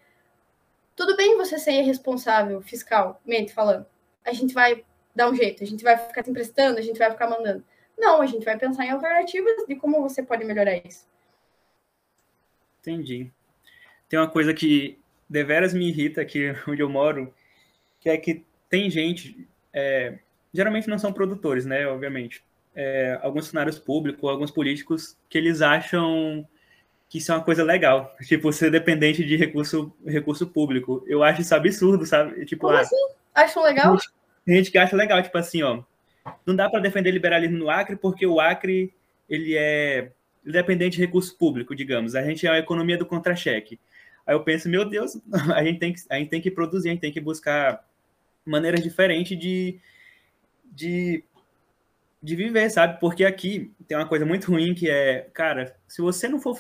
tudo 0.97 1.17
bem 1.17 1.37
você 1.37 1.59
ser 1.59 1.73
irresponsável 1.73 2.61
fiscalmente 2.61 3.53
falando. 3.53 3.87
A 4.25 4.33
gente 4.33 4.53
vai 4.53 4.85
dar 5.15 5.31
um 5.31 5.35
jeito, 5.35 5.63
a 5.63 5.67
gente 5.67 5.83
vai 5.83 5.97
ficar 5.97 6.29
emprestando, 6.29 6.79
a 6.79 6.83
gente 6.83 6.99
vai 6.99 7.11
ficar 7.11 7.29
mandando. 7.29 7.65
Não, 7.97 8.21
a 8.21 8.27
gente 8.27 8.45
vai 8.45 8.59
pensar 8.59 8.85
em 8.87 8.91
alternativas 8.91 9.67
de 9.67 9.77
como 9.77 10.01
você 10.01 10.23
pode 10.23 10.45
melhorar 10.45 10.77
isso. 10.87 11.07
Entendi. 12.81 13.31
Tem 14.09 14.19
uma 14.19 14.31
coisa 14.31 14.55
que 14.55 14.99
deveras 15.29 15.75
me 15.75 15.89
irrita 15.89 16.21
aqui 16.21 16.55
onde 16.67 16.83
eu 16.83 16.89
moro, 16.89 17.33
que 18.01 18.09
é 18.09 18.17
que 18.17 18.45
tem 18.69 18.91
gente, 18.91 19.47
é, 19.73 20.19
geralmente 20.53 20.89
não 20.89 20.99
são 20.99 21.13
produtores, 21.13 21.65
né? 21.65 21.87
Obviamente. 21.87 22.43
É, 22.75 23.19
alguns 23.23 23.47
funcionários 23.47 23.79
públicos, 23.79 24.29
alguns 24.29 24.51
políticos 24.51 25.17
que 25.29 25.37
eles 25.37 25.61
acham 25.61 26.47
que 27.09 27.19
isso 27.19 27.33
é 27.33 27.35
uma 27.35 27.45
coisa 27.45 27.65
legal. 27.65 28.15
Tipo, 28.27 28.53
ser 28.53 28.71
dependente 28.71 29.25
de 29.25 29.37
recurso, 29.37 29.93
recurso 30.07 30.47
público. 30.47 31.05
Eu 31.07 31.23
acho 31.23 31.41
isso 31.41 31.55
absurdo, 31.55 32.07
sabe? 32.07 32.45
Tipo, 32.47 32.67
Como 32.67 32.77
ah, 32.77 32.81
assim? 32.81 32.97
Acham 33.35 33.63
legal? 33.63 33.97
Tem 34.45 34.57
gente 34.57 34.71
que 34.71 34.79
acha 34.79 34.97
legal, 34.97 35.23
tipo 35.23 35.37
assim, 35.37 35.63
ó. 35.63 35.83
Não 36.47 36.55
dá 36.55 36.69
para 36.69 36.81
defender 36.81 37.11
liberalismo 37.11 37.59
no 37.59 37.71
Acre 37.71 37.97
porque 37.97 38.27
o 38.27 38.41
Acre 38.41 38.93
ele 39.29 39.57
é 39.57 40.13
dependente 40.45 40.97
de 40.97 41.05
recurso 41.05 41.37
público, 41.37 41.75
digamos. 41.75 42.15
A 42.15 42.23
gente 42.23 42.47
é 42.47 42.51
a 42.51 42.59
economia 42.59 42.99
do 42.99 43.07
contra-cheque. 43.07 43.79
Aí 44.27 44.35
eu 44.35 44.43
penso, 44.43 44.69
meu 44.69 44.85
Deus, 44.85 45.19
a 45.55 45.65
gente 45.65 45.79
tem 45.79 45.93
que, 45.93 46.01
a 46.09 46.17
gente 46.17 46.29
tem 46.29 46.41
que 46.41 46.51
produzir, 46.51 46.89
a 46.89 46.93
gente 46.93 47.01
tem 47.01 47.13
que 47.13 47.21
buscar 47.21 47.85
maneiras 48.45 48.83
diferentes 48.83 49.39
de, 49.39 49.79
de, 50.71 51.25
de 52.23 52.37
viver, 52.37 52.71
sabe? 52.71 52.99
Porque 53.01 53.25
aqui 53.25 53.73
tem 53.87 53.97
uma 53.97 54.09
coisa 54.09 54.25
muito 54.25 54.51
ruim 54.51 54.75
que 54.75 54.89
é, 54.89 55.29
cara, 55.33 55.77
se 55.89 56.01
você 56.01 56.29
não 56.29 56.41
for 56.41 56.57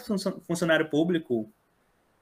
funcionário 0.46 0.88
público, 0.88 1.50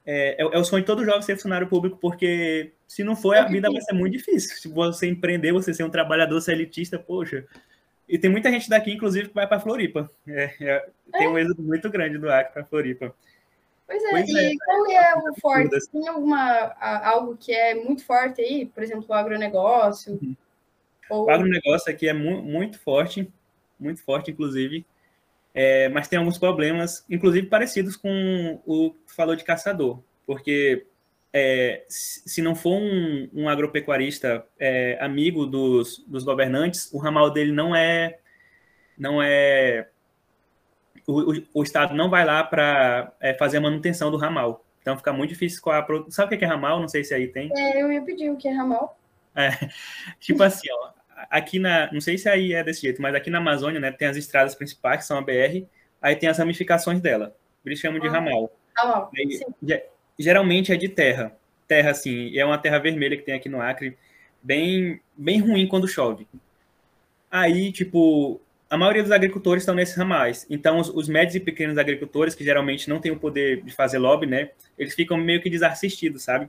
é, 0.05 0.43
é, 0.43 0.43
é 0.43 0.59
o 0.59 0.65
sonho 0.65 0.83
de 0.83 0.87
todo 0.87 1.05
jovem 1.05 1.23
ser 1.23 1.35
funcionário 1.35 1.69
público, 1.69 1.99
porque 2.01 2.73
se 2.87 3.05
não 3.05 3.15
for, 3.15 3.37
a 3.37 3.45
vida 3.45 3.71
vai 3.71 3.81
ser 3.83 3.93
muito 3.93 4.15
difícil. 4.15 4.57
Se 4.57 4.69
você 4.69 5.07
empreender, 5.07 5.53
você 5.53 5.75
ser 5.75 5.85
um 5.85 5.91
trabalhador, 5.91 6.43
elitista, 6.49 6.99
poxa. 6.99 7.45
E 8.09 8.19
tem 8.19 8.31
muita 8.31 8.51
gente 8.51 8.71
daqui, 8.71 8.91
inclusive, 8.91 9.29
que 9.29 9.35
vai 9.35 9.47
para 9.47 9.61
Floripa. 9.61 10.11
É, 10.27 10.55
é, 10.61 10.89
tem 11.13 11.27
é. 11.27 11.29
um 11.29 11.39
êxodo 11.39 11.63
muito 11.63 11.91
grande 11.91 12.17
do 12.17 12.31
Acre 12.31 12.55
para 12.55 12.65
Floripa. 12.65 13.15
Pois 13.87 14.03
é, 14.03 14.11
pois 14.11 14.29
e 14.29 14.39
é. 14.39 14.51
qual 14.65 14.91
é 14.91 15.15
o 15.15 15.41
forte? 15.41 15.91
Tem 15.91 16.09
alguma, 16.09 16.75
algo 16.81 17.37
que 17.37 17.53
é 17.53 17.75
muito 17.75 18.05
forte 18.05 18.41
aí? 18.41 18.65
Por 18.65 18.83
exemplo, 18.83 19.05
o 19.09 19.13
agronegócio? 19.13 20.15
Uhum. 20.15 20.35
Ou... 21.11 21.27
O 21.27 21.31
agronegócio 21.31 21.91
aqui 21.91 22.09
é 22.09 22.13
mu 22.13 22.43
muito 22.43 22.79
forte, 22.79 23.31
muito 23.79 24.03
forte, 24.03 24.31
inclusive. 24.31 24.85
É, 25.55 25.89
mas 25.89 26.09
tem 26.09 26.19
alguns 26.19 26.39
problemas, 26.39 27.05
inclusive 27.09 27.47
parecidos 27.47 27.97
com 27.97 28.61
o 28.65 28.93
que 28.93 29.15
falou 29.15 29.35
de 29.35 29.45
caçador, 29.45 30.01
porque 30.27 30.87
é, 31.33 31.85
se 31.89 32.41
não 32.41 32.55
for 32.55 32.75
um, 32.75 33.29
um 33.33 33.49
agropecuarista 33.49 34.47
é, 34.59 34.99
amigo 35.01 35.47
dos, 35.47 36.05
dos, 36.07 36.25
governantes, 36.25 36.93
o 36.93 36.99
ramal 36.99 37.31
dele 37.31 37.53
não 37.53 37.75
é. 37.75 38.19
Não 38.97 39.23
é 39.23 39.89
o, 41.07 41.33
o, 41.33 41.43
o 41.55 41.63
Estado 41.63 41.95
não 41.95 42.11
vai 42.11 42.25
lá 42.25 42.43
para 42.43 43.13
é, 43.21 43.35
fazer 43.35 43.59
a 43.59 43.61
manutenção 43.61 44.11
do 44.11 44.17
ramal. 44.17 44.65
Então 44.81 44.97
fica 44.97 45.13
muito 45.13 45.31
difícil 45.31 45.61
com 45.63 45.71
a. 45.71 45.87
Sabe 46.09 46.35
o 46.35 46.39
que 46.39 46.45
é 46.45 46.49
ramal? 46.49 46.81
Não 46.81 46.89
sei 46.89 47.05
se 47.05 47.15
aí 47.15 47.29
tem. 47.29 47.51
É, 47.57 47.83
eu 47.83 47.93
ia 47.93 48.03
pedir 48.03 48.31
o 48.31 48.37
que 48.37 48.49
é 48.49 48.53
ramal. 48.53 48.99
É, 49.35 49.51
tipo 50.19 50.43
assim, 50.43 50.69
ó, 50.73 50.88
aqui 51.31 51.59
na. 51.59 51.93
Não 51.93 52.01
sei 52.01 52.19
se 52.19 52.29
aí 52.29 52.53
é 52.53 52.63
desse 52.63 52.83
jeito, 52.83 53.01
mas 53.01 53.15
aqui 53.15 53.31
na 53.31 53.39
Amazônia, 53.39 53.81
né, 53.81 53.91
tem 53.91 54.09
as 54.09 54.17
estradas 54.17 54.55
principais, 54.55 54.99
que 54.99 55.07
são 55.07 55.19
a 55.19 55.23
BR, 55.23 55.67
aí 56.01 56.17
tem 56.17 56.29
as 56.29 56.39
ramificações 56.39 57.01
dela. 57.01 57.35
Eles 57.65 57.79
chamam 57.79 58.01
de 58.01 58.09
ah, 58.09 58.13
ramal. 58.13 58.53
Ramal. 58.77 59.11
Aí, 59.17 59.83
geralmente 60.19 60.73
é 60.73 60.77
de 60.77 60.89
terra. 60.89 61.37
Terra, 61.67 61.91
assim, 61.91 62.37
é 62.37 62.45
uma 62.45 62.59
terra 62.59 62.79
vermelha 62.79 63.17
que 63.17 63.23
tem 63.23 63.35
aqui 63.35 63.49
no 63.49 63.61
Acre, 63.61 63.97
bem, 64.43 65.01
bem 65.17 65.39
ruim 65.39 65.67
quando 65.67 65.87
chove. 65.87 66.27
Aí, 67.31 67.71
tipo, 67.71 68.41
a 68.71 68.77
maioria 68.77 69.03
dos 69.03 69.13
agricultores 69.13 69.63
estão 69.63 69.75
nesses 69.75 69.97
ramais. 69.97 70.47
Então, 70.49 70.79
os, 70.79 70.89
os, 70.89 71.09
médios 71.09 71.35
e 71.35 71.41
pequenos 71.41 71.77
agricultores, 71.77 72.35
que 72.35 72.45
geralmente 72.45 72.89
não 72.89 73.01
têm 73.01 73.13
o 73.13 73.19
poder 73.19 73.63
de 73.63 73.73
fazer 73.73 73.99
lobby, 73.99 74.27
né, 74.27 74.51
eles 74.79 74.95
ficam 74.95 75.19
meio 75.19 75.43
que 75.43 75.51
desassistidos, 75.51 76.23
sabe? 76.23 76.49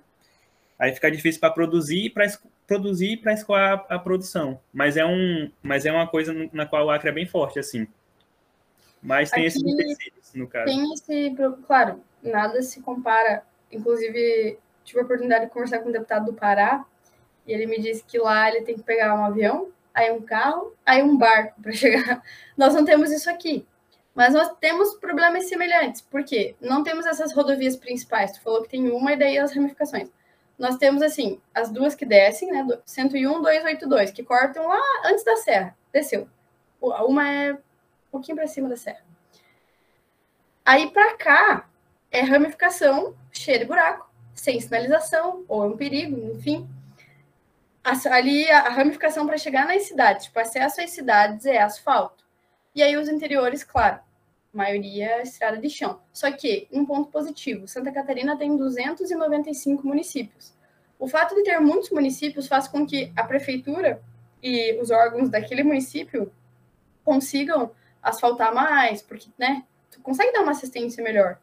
Aí 0.79 0.93
fica 0.93 1.11
difícil 1.11 1.41
para 1.41 1.51
produzir 1.51 2.09
para 2.11 2.25
produzir 2.65 3.17
para 3.17 3.33
escoar 3.33 3.85
a, 3.89 3.95
a, 3.95 3.99
produção. 3.99 4.59
Mas 4.73 4.95
é 4.95 5.05
um, 5.05 5.51
mas 5.61 5.85
é 5.85 5.91
uma 5.91 6.07
coisa 6.07 6.33
na 6.53 6.65
qual 6.65 6.85
o 6.85 6.89
Acre 6.89 7.09
é 7.09 7.13
bem 7.13 7.25
forte, 7.25 7.59
assim. 7.59 7.85
Mas 9.01 9.29
tem 9.29 9.45
Aqui 9.45 9.47
esses 9.47 9.61
empecilhos, 9.61 10.33
no 10.33 10.47
caso. 10.47 10.65
Tem 10.65 10.93
esse, 10.93 11.35
claro, 11.65 12.01
nada 12.23 12.61
se 12.61 12.81
compara 12.81 13.43
Inclusive, 13.71 14.57
tive 14.83 14.99
a 14.99 15.03
oportunidade 15.03 15.45
de 15.45 15.51
conversar 15.51 15.79
com 15.79 15.89
um 15.89 15.91
deputado 15.91 16.25
do 16.25 16.33
Pará, 16.33 16.85
e 17.45 17.53
ele 17.53 17.65
me 17.65 17.79
disse 17.79 18.03
que 18.03 18.17
lá 18.17 18.49
ele 18.49 18.61
tem 18.61 18.75
que 18.75 18.83
pegar 18.83 19.15
um 19.15 19.23
avião, 19.23 19.69
aí 19.93 20.11
um 20.11 20.21
carro, 20.21 20.73
aí 20.85 21.01
um 21.03 21.17
barco 21.17 21.61
para 21.61 21.71
chegar. 21.73 22.21
Nós 22.57 22.73
não 22.73 22.83
temos 22.83 23.11
isso 23.11 23.29
aqui. 23.29 23.65
Mas 24.13 24.33
nós 24.33 24.51
temos 24.59 24.95
problemas 24.95 25.47
semelhantes. 25.47 26.01
Por 26.01 26.23
quê? 26.23 26.55
Não 26.59 26.83
temos 26.83 27.05
essas 27.05 27.31
rodovias 27.31 27.77
principais. 27.77 28.31
Tu 28.33 28.41
falou 28.41 28.63
que 28.63 28.69
tem 28.69 28.89
uma 28.89 29.13
e 29.13 29.17
daí 29.17 29.37
as 29.37 29.53
ramificações. 29.53 30.09
Nós 30.59 30.75
temos, 30.75 31.01
assim, 31.01 31.41
as 31.55 31.71
duas 31.71 31.95
que 31.95 32.05
descem, 32.05 32.51
né? 32.51 32.67
101, 32.85 33.41
282, 33.41 34.11
que 34.11 34.21
cortam 34.21 34.67
lá 34.67 34.81
antes 35.05 35.23
da 35.23 35.37
serra. 35.37 35.73
Desceu. 35.91 36.27
Uma 36.81 37.29
é 37.29 37.53
um 37.53 37.57
pouquinho 38.11 38.35
para 38.35 38.45
cima 38.45 38.67
da 38.67 38.75
serra. 38.75 39.01
Aí 40.65 40.91
para 40.91 41.15
cá 41.15 41.69
é 42.11 42.21
ramificação 42.21 43.15
cheia 43.31 43.57
de 43.59 43.65
buraco, 43.65 44.11
sem 44.35 44.59
sinalização, 44.59 45.45
ou 45.47 45.63
é 45.63 45.67
um 45.67 45.77
perigo, 45.77 46.35
enfim. 46.35 46.69
Ali 48.11 48.49
a 48.51 48.69
ramificação 48.69 49.25
para 49.25 49.37
chegar 49.37 49.65
nas 49.65 49.83
cidades, 49.83 50.25
tipo, 50.25 50.39
acesso 50.39 50.81
às 50.81 50.91
cidades 50.91 51.45
é 51.45 51.59
asfalto. 51.59 52.23
E 52.75 52.83
aí 52.83 52.97
os 52.97 53.07
interiores, 53.07 53.63
claro, 53.63 53.99
maioria 54.59 55.05
é 55.19 55.23
estrada 55.23 55.57
de 55.57 55.69
chão. 55.69 56.01
Só 56.11 56.29
que, 56.31 56.67
um 56.71 56.85
ponto 56.85 57.09
positivo, 57.09 57.67
Santa 57.67 57.91
Catarina 57.91 58.37
tem 58.37 58.57
295 58.57 59.87
municípios. 59.87 60.53
O 60.97 61.07
fato 61.07 61.33
de 61.33 61.43
ter 61.43 61.57
muitos 61.59 61.89
municípios 61.91 62.45
faz 62.45 62.67
com 62.67 62.85
que 62.85 63.11
a 63.15 63.23
prefeitura 63.23 64.01
e 64.43 64.77
os 64.81 64.91
órgãos 64.91 65.29
daquele 65.29 65.63
município 65.63 66.31
consigam 67.05 67.71
asfaltar 68.03 68.53
mais, 68.53 69.01
porque, 69.01 69.29
né, 69.37 69.63
tu 69.89 70.01
consegue 70.01 70.33
dar 70.33 70.41
uma 70.41 70.51
assistência 70.51 71.01
melhor. 71.01 71.39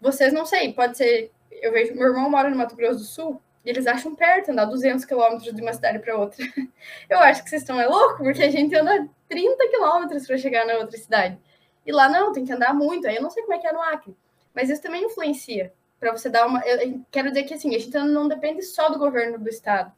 Vocês 0.00 0.32
não 0.32 0.44
sei, 0.44 0.72
pode 0.72 0.96
ser. 0.96 1.30
Eu 1.50 1.72
vejo 1.72 1.94
meu 1.94 2.08
irmão 2.08 2.28
mora 2.28 2.50
no 2.50 2.56
Mato 2.56 2.76
Grosso 2.76 2.98
do 2.98 3.04
Sul 3.04 3.40
e 3.64 3.70
eles 3.70 3.86
acham 3.86 4.14
perto 4.14 4.50
andar 4.50 4.64
200 4.66 5.04
quilômetros 5.04 5.54
de 5.54 5.62
uma 5.62 5.72
cidade 5.72 5.98
para 6.00 6.16
outra. 6.16 6.44
Eu 7.08 7.18
acho 7.18 7.42
que 7.42 7.50
vocês 7.50 7.62
estão 7.62 7.80
é 7.80 7.86
louco, 7.86 8.18
porque 8.18 8.42
a 8.42 8.50
gente 8.50 8.74
anda 8.74 9.08
30 9.28 9.68
quilômetros 9.68 10.26
para 10.26 10.38
chegar 10.38 10.66
na 10.66 10.74
outra 10.74 10.96
cidade. 10.96 11.38
E 11.88 11.90
lá 11.90 12.06
não, 12.06 12.34
tem 12.34 12.44
que 12.44 12.52
andar 12.52 12.74
muito. 12.74 13.08
Aí 13.08 13.16
eu 13.16 13.22
não 13.22 13.30
sei 13.30 13.42
como 13.42 13.54
é 13.54 13.58
que 13.58 13.66
é 13.66 13.72
no 13.72 13.80
Acre, 13.80 14.14
mas 14.54 14.68
isso 14.68 14.82
também 14.82 15.06
influencia 15.06 15.72
para 15.98 16.12
você 16.12 16.28
dar 16.28 16.46
uma. 16.46 16.60
Eu 16.66 17.00
quero 17.10 17.28
dizer 17.28 17.44
que 17.44 17.54
assim, 17.54 17.74
a 17.74 17.78
gente 17.78 17.96
não 17.96 18.28
depende 18.28 18.62
só 18.62 18.90
do 18.90 18.98
governo 18.98 19.38
do 19.38 19.48
estado. 19.48 19.90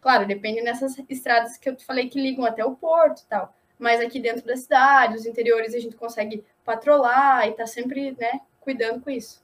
Claro, 0.00 0.24
depende 0.24 0.60
nessas 0.60 0.96
estradas 1.08 1.56
que 1.56 1.68
eu 1.68 1.76
falei 1.80 2.08
que 2.08 2.20
ligam 2.20 2.44
até 2.44 2.64
o 2.64 2.76
porto 2.76 3.22
e 3.22 3.26
tal. 3.26 3.52
Mas 3.76 4.00
aqui 4.00 4.20
dentro 4.20 4.46
da 4.46 4.56
cidade, 4.56 5.16
os 5.16 5.26
interiores, 5.26 5.74
a 5.74 5.80
gente 5.80 5.96
consegue 5.96 6.44
patrolar 6.64 7.48
e 7.48 7.52
tá 7.52 7.66
sempre, 7.66 8.12
né, 8.12 8.40
cuidando 8.60 9.00
com 9.00 9.10
isso. 9.10 9.42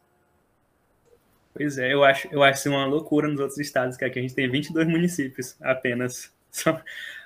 Pois 1.52 1.78
é, 1.78 1.92
eu 1.92 2.04
acho, 2.04 2.28
eu 2.30 2.44
acho 2.44 2.68
uma 2.68 2.86
loucura 2.86 3.26
nos 3.26 3.40
outros 3.40 3.58
estados, 3.58 3.96
que 3.96 4.04
aqui 4.04 4.20
a 4.20 4.22
gente 4.22 4.36
tem 4.36 4.48
22 4.48 4.86
municípios 4.86 5.56
apenas. 5.60 6.32
Só... 6.50 6.80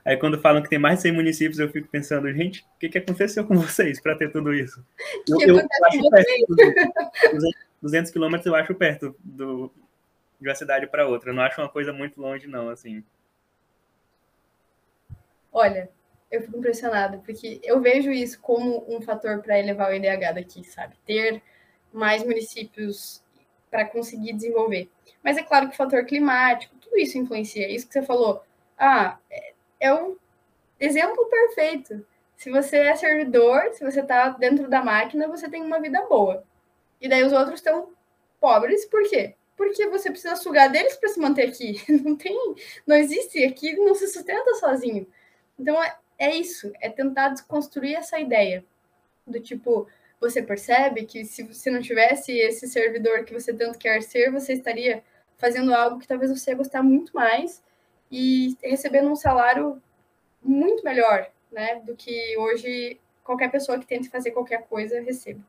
Aí 0.05 0.17
quando 0.17 0.41
falam 0.41 0.63
que 0.63 0.69
tem 0.69 0.79
mais 0.79 0.97
de 0.97 1.03
100 1.03 1.13
municípios, 1.13 1.59
eu 1.61 1.69
fico 1.69 1.89
pensando, 1.89 2.33
gente, 2.33 2.63
o 2.63 2.79
que, 2.79 2.89
que 2.89 2.99
aconteceu 2.99 3.47
com 3.47 3.55
vocês 3.57 4.01
para 4.01 4.17
ter 4.17 4.33
tudo 4.33 4.53
isso? 4.53 4.85
Eu, 5.29 5.41
eu, 5.41 5.57
eu 5.59 5.67
acho 5.87 6.11
perto, 6.11 6.57
200 7.81 8.11
quilômetros 8.11 8.47
eu 8.47 8.55
acho 8.55 8.75
perto 8.75 9.17
do, 9.23 9.73
de 10.41 10.49
uma 10.49 10.55
cidade 10.55 10.87
para 10.89 11.07
outra. 11.07 11.31
Eu 11.31 11.35
não 11.35 11.43
acho 11.43 11.61
uma 11.61 11.69
coisa 11.69 11.93
muito 11.93 12.21
longe, 12.21 12.49
não, 12.49 12.69
assim. 12.69 13.05
Olha, 15.53 15.89
eu 16.31 16.43
fico 16.43 16.59
impressionada, 16.59 17.19
porque 17.19 17.61
eu 17.63 17.81
vejo 17.81 18.11
isso 18.11 18.41
como 18.41 18.85
um 18.89 19.01
fator 19.01 19.41
para 19.41 19.59
elevar 19.59 19.91
o 19.91 19.95
IDH 19.95 20.33
daqui, 20.35 20.65
sabe? 20.65 20.97
Ter 21.07 21.43
mais 21.93 22.25
municípios 22.25 23.23
para 23.71 23.85
conseguir 23.85 24.33
desenvolver. 24.33 24.91
Mas 25.23 25.37
é 25.37 25.43
claro 25.43 25.69
que 25.69 25.75
o 25.75 25.77
fator 25.77 26.05
climático, 26.05 26.75
tudo 26.77 26.99
isso 26.99 27.19
influencia. 27.19 27.71
Isso 27.71 27.87
que 27.87 27.93
você 27.93 28.03
falou, 28.03 28.43
ah, 28.79 29.19
é, 29.31 29.55
é 29.81 29.95
o 29.95 30.17
exemplo 30.81 31.27
perfeito. 31.29 32.05
Se 32.37 32.51
você 32.51 32.79
é 32.79 32.97
servidor, 32.97 33.73
se 33.73 33.85
você 33.85 34.01
está 34.01 34.31
dentro 34.31 34.69
da 34.69 34.83
máquina, 34.83 35.29
você 35.29 35.49
tem 35.49 35.63
uma 35.63 35.81
vida 35.81 36.05
boa. 36.07 36.45
E 37.01 37.09
daí 37.09 37.23
os 37.23 37.33
outros 37.33 37.61
estão 37.61 37.91
pobres, 38.41 38.85
por 38.87 39.03
quê? 39.09 39.35
Porque 39.57 39.87
você 39.87 40.11
precisa 40.11 40.35
sugar 40.35 40.69
deles 40.69 40.97
para 40.97 41.09
se 41.09 41.21
manter 41.21 41.49
aqui. 41.49 41.81
Não 42.03 42.17
tem, 42.17 42.37
não 42.87 42.97
existe 42.97 43.45
aqui, 43.45 43.77
não 43.77 43.95
se 43.95 44.09
sustenta 44.09 44.55
sozinho. 44.55 45.07
Então 45.59 45.81
é, 45.83 45.97
é 46.19 46.35
isso, 46.35 46.73
é 46.81 46.89
tentar 46.89 47.29
desconstruir 47.29 47.95
essa 47.95 48.19
ideia 48.19 48.65
do 49.27 49.39
tipo, 49.41 49.87
você 50.21 50.43
percebe 50.43 51.05
que 51.05 51.25
se 51.25 51.43
você 51.43 51.71
não 51.71 51.81
tivesse 51.81 52.33
esse 52.33 52.67
servidor 52.67 53.25
que 53.25 53.33
você 53.33 53.53
tanto 53.53 53.79
quer 53.79 54.03
ser, 54.03 54.31
você 54.33 54.55
estaria 54.55 55.03
fazendo 55.37 55.75
algo 55.75 55.99
que 55.99 56.09
talvez 56.09 56.31
você 56.31 56.51
ia 56.51 56.57
gostar 56.57 56.83
muito 56.83 57.15
mais 57.15 57.63
e 58.13 58.59
recebendo 58.63 59.11
um 59.11 59.17
salário 59.17 59.81
muito 60.43 60.85
melhor, 60.85 61.27
né, 61.51 61.81
do 61.81 61.97
que 61.97 62.37
hoje 62.37 63.01
qualquer 63.25 63.51
pessoa 63.51 63.79
que 63.79 63.87
tente 63.87 64.11
fazer 64.11 64.33
qualquer 64.33 64.67
coisa 64.69 65.01
recebe. 65.01 65.41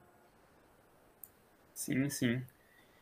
Sim, 1.74 2.09
sim. 2.09 2.41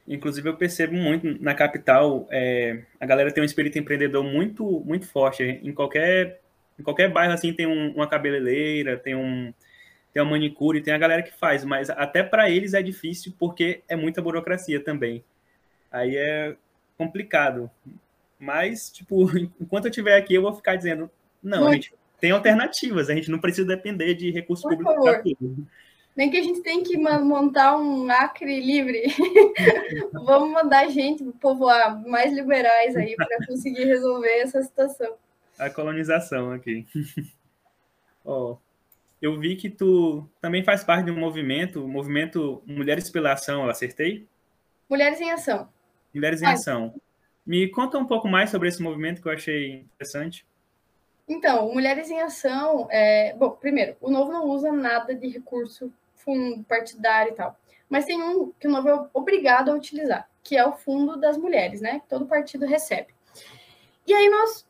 Inclusive 0.07 0.49
eu 0.49 0.57
percebo 0.57 0.93
muito 0.93 1.41
na 1.41 1.53
capital, 1.53 2.27
é, 2.31 2.81
a 2.99 3.05
galera 3.05 3.31
tem 3.31 3.43
um 3.43 3.45
espírito 3.45 3.77
empreendedor 3.77 4.23
muito, 4.23 4.81
muito 4.81 5.07
forte. 5.07 5.43
Em 5.43 5.71
qualquer, 5.71 6.41
em 6.79 6.81
qualquer 6.83 7.11
bairro 7.11 7.33
assim 7.33 7.53
tem 7.53 7.67
um, 7.67 7.93
uma 7.93 8.07
cabeleireira, 8.07 8.97
tem 8.97 9.15
um 9.15 9.53
tem 10.13 10.21
a 10.21 10.25
manicure, 10.25 10.81
tem 10.81 10.93
a 10.93 10.97
galera 10.97 11.23
que 11.23 11.31
faz, 11.31 11.63
mas 11.63 11.89
até 11.89 12.21
para 12.21 12.49
eles 12.49 12.73
é 12.73 12.81
difícil 12.81 13.33
porque 13.39 13.81
é 13.87 13.95
muita 13.95 14.21
burocracia 14.21 14.83
também. 14.83 15.23
Aí 15.89 16.17
é 16.17 16.55
complicado. 16.97 17.71
Mas, 18.41 18.89
tipo, 18.89 19.29
enquanto 19.61 19.85
eu 19.85 19.91
estiver 19.91 20.17
aqui, 20.17 20.33
eu 20.33 20.41
vou 20.41 20.51
ficar 20.51 20.75
dizendo, 20.75 21.09
não, 21.43 21.67
a 21.67 21.73
gente 21.73 21.93
tem 22.19 22.31
alternativas, 22.31 23.07
a 23.07 23.13
gente 23.13 23.29
não 23.29 23.39
precisa 23.39 23.67
depender 23.67 24.15
de 24.15 24.31
recursos 24.31 24.63
Por 24.63 24.75
públicos 24.75 25.03
para 25.03 25.21
tudo. 25.21 25.67
Nem 26.17 26.29
que 26.29 26.37
a 26.37 26.43
gente 26.43 26.61
tem 26.61 26.83
que 26.83 26.97
montar 26.97 27.77
um 27.77 28.09
Acre 28.11 28.59
livre. 28.59 29.03
Vamos 30.11 30.51
mandar 30.51 30.89
gente 30.89 31.23
povoar 31.39 32.05
mais 32.05 32.33
liberais 32.33 32.95
aí 32.97 33.15
para 33.15 33.45
conseguir 33.45 33.85
resolver 33.85 34.39
essa 34.39 34.61
situação. 34.61 35.15
A 35.57 35.69
colonização 35.69 36.51
aqui. 36.51 36.85
Ó, 38.25 38.53
oh, 38.53 38.57
eu 39.21 39.39
vi 39.39 39.55
que 39.55 39.69
tu 39.69 40.27
também 40.41 40.63
faz 40.63 40.83
parte 40.83 41.05
de 41.05 41.11
um 41.11 41.19
movimento, 41.19 41.85
o 41.85 41.87
movimento 41.87 42.61
Mulheres 42.65 43.09
pela 43.09 43.33
Ação, 43.33 43.63
eu 43.63 43.69
acertei? 43.69 44.27
Mulheres 44.89 45.21
em 45.21 45.31
Ação. 45.31 45.69
Mulheres 46.13 46.41
em 46.41 46.45
ah. 46.47 46.51
Ação. 46.51 46.93
Me 47.45 47.69
conta 47.69 47.97
um 47.97 48.05
pouco 48.05 48.27
mais 48.27 48.49
sobre 48.49 48.67
esse 48.67 48.81
movimento 48.81 49.21
que 49.21 49.27
eu 49.27 49.31
achei 49.31 49.81
interessante. 49.81 50.45
Então, 51.27 51.73
Mulheres 51.73 52.09
em 52.09 52.21
Ação, 52.21 52.87
é... 52.91 53.33
bom, 53.33 53.51
primeiro, 53.51 53.95
o 54.01 54.09
Novo 54.09 54.31
não 54.31 54.45
usa 54.45 54.71
nada 54.71 55.15
de 55.15 55.27
recurso 55.27 55.91
fundo 56.15 56.63
partidário 56.65 57.31
e 57.31 57.35
tal, 57.35 57.57
mas 57.89 58.05
tem 58.05 58.21
um 58.21 58.51
que 58.59 58.67
o 58.67 58.71
Novo 58.71 58.89
é 58.89 59.09
obrigado 59.13 59.69
a 59.69 59.73
utilizar, 59.73 60.29
que 60.43 60.55
é 60.55 60.65
o 60.65 60.73
Fundo 60.73 61.17
das 61.17 61.37
Mulheres, 61.37 61.81
né? 61.81 61.99
Que 61.99 62.07
todo 62.07 62.27
partido 62.27 62.65
recebe. 62.65 63.13
E 64.05 64.13
aí 64.13 64.29
nós 64.29 64.65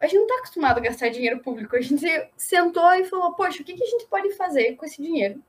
a 0.00 0.06
gente 0.06 0.16
não 0.16 0.26
está 0.26 0.36
acostumado 0.36 0.78
a 0.78 0.80
gastar 0.80 1.08
dinheiro 1.08 1.40
público. 1.40 1.74
A 1.74 1.80
gente 1.80 2.06
sentou 2.36 2.88
e 2.94 3.04
falou, 3.04 3.32
poxa, 3.34 3.62
o 3.62 3.64
que, 3.64 3.74
que 3.74 3.82
a 3.82 3.86
gente 3.86 4.06
pode 4.06 4.32
fazer 4.34 4.76
com 4.76 4.84
esse 4.84 5.02
dinheiro 5.02 5.42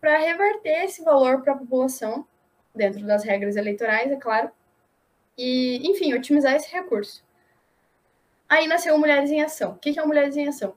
para 0.00 0.18
reverter 0.18 0.84
esse 0.84 1.02
valor 1.02 1.40
para 1.40 1.54
a 1.54 1.56
população, 1.56 2.26
dentro 2.74 3.06
das 3.06 3.24
regras 3.24 3.56
eleitorais, 3.56 4.12
é 4.12 4.16
claro, 4.16 4.50
e, 5.36 5.80
enfim, 5.88 6.14
otimizar 6.14 6.54
esse 6.54 6.70
recurso. 6.72 7.24
Aí 8.48 8.66
nasceu 8.66 8.96
Mulheres 8.98 9.30
em 9.30 9.42
Ação. 9.42 9.72
O 9.72 9.78
que, 9.78 9.98
é 9.98 10.04
Mulheres 10.04 10.36
em 10.36 10.48
Ação? 10.48 10.74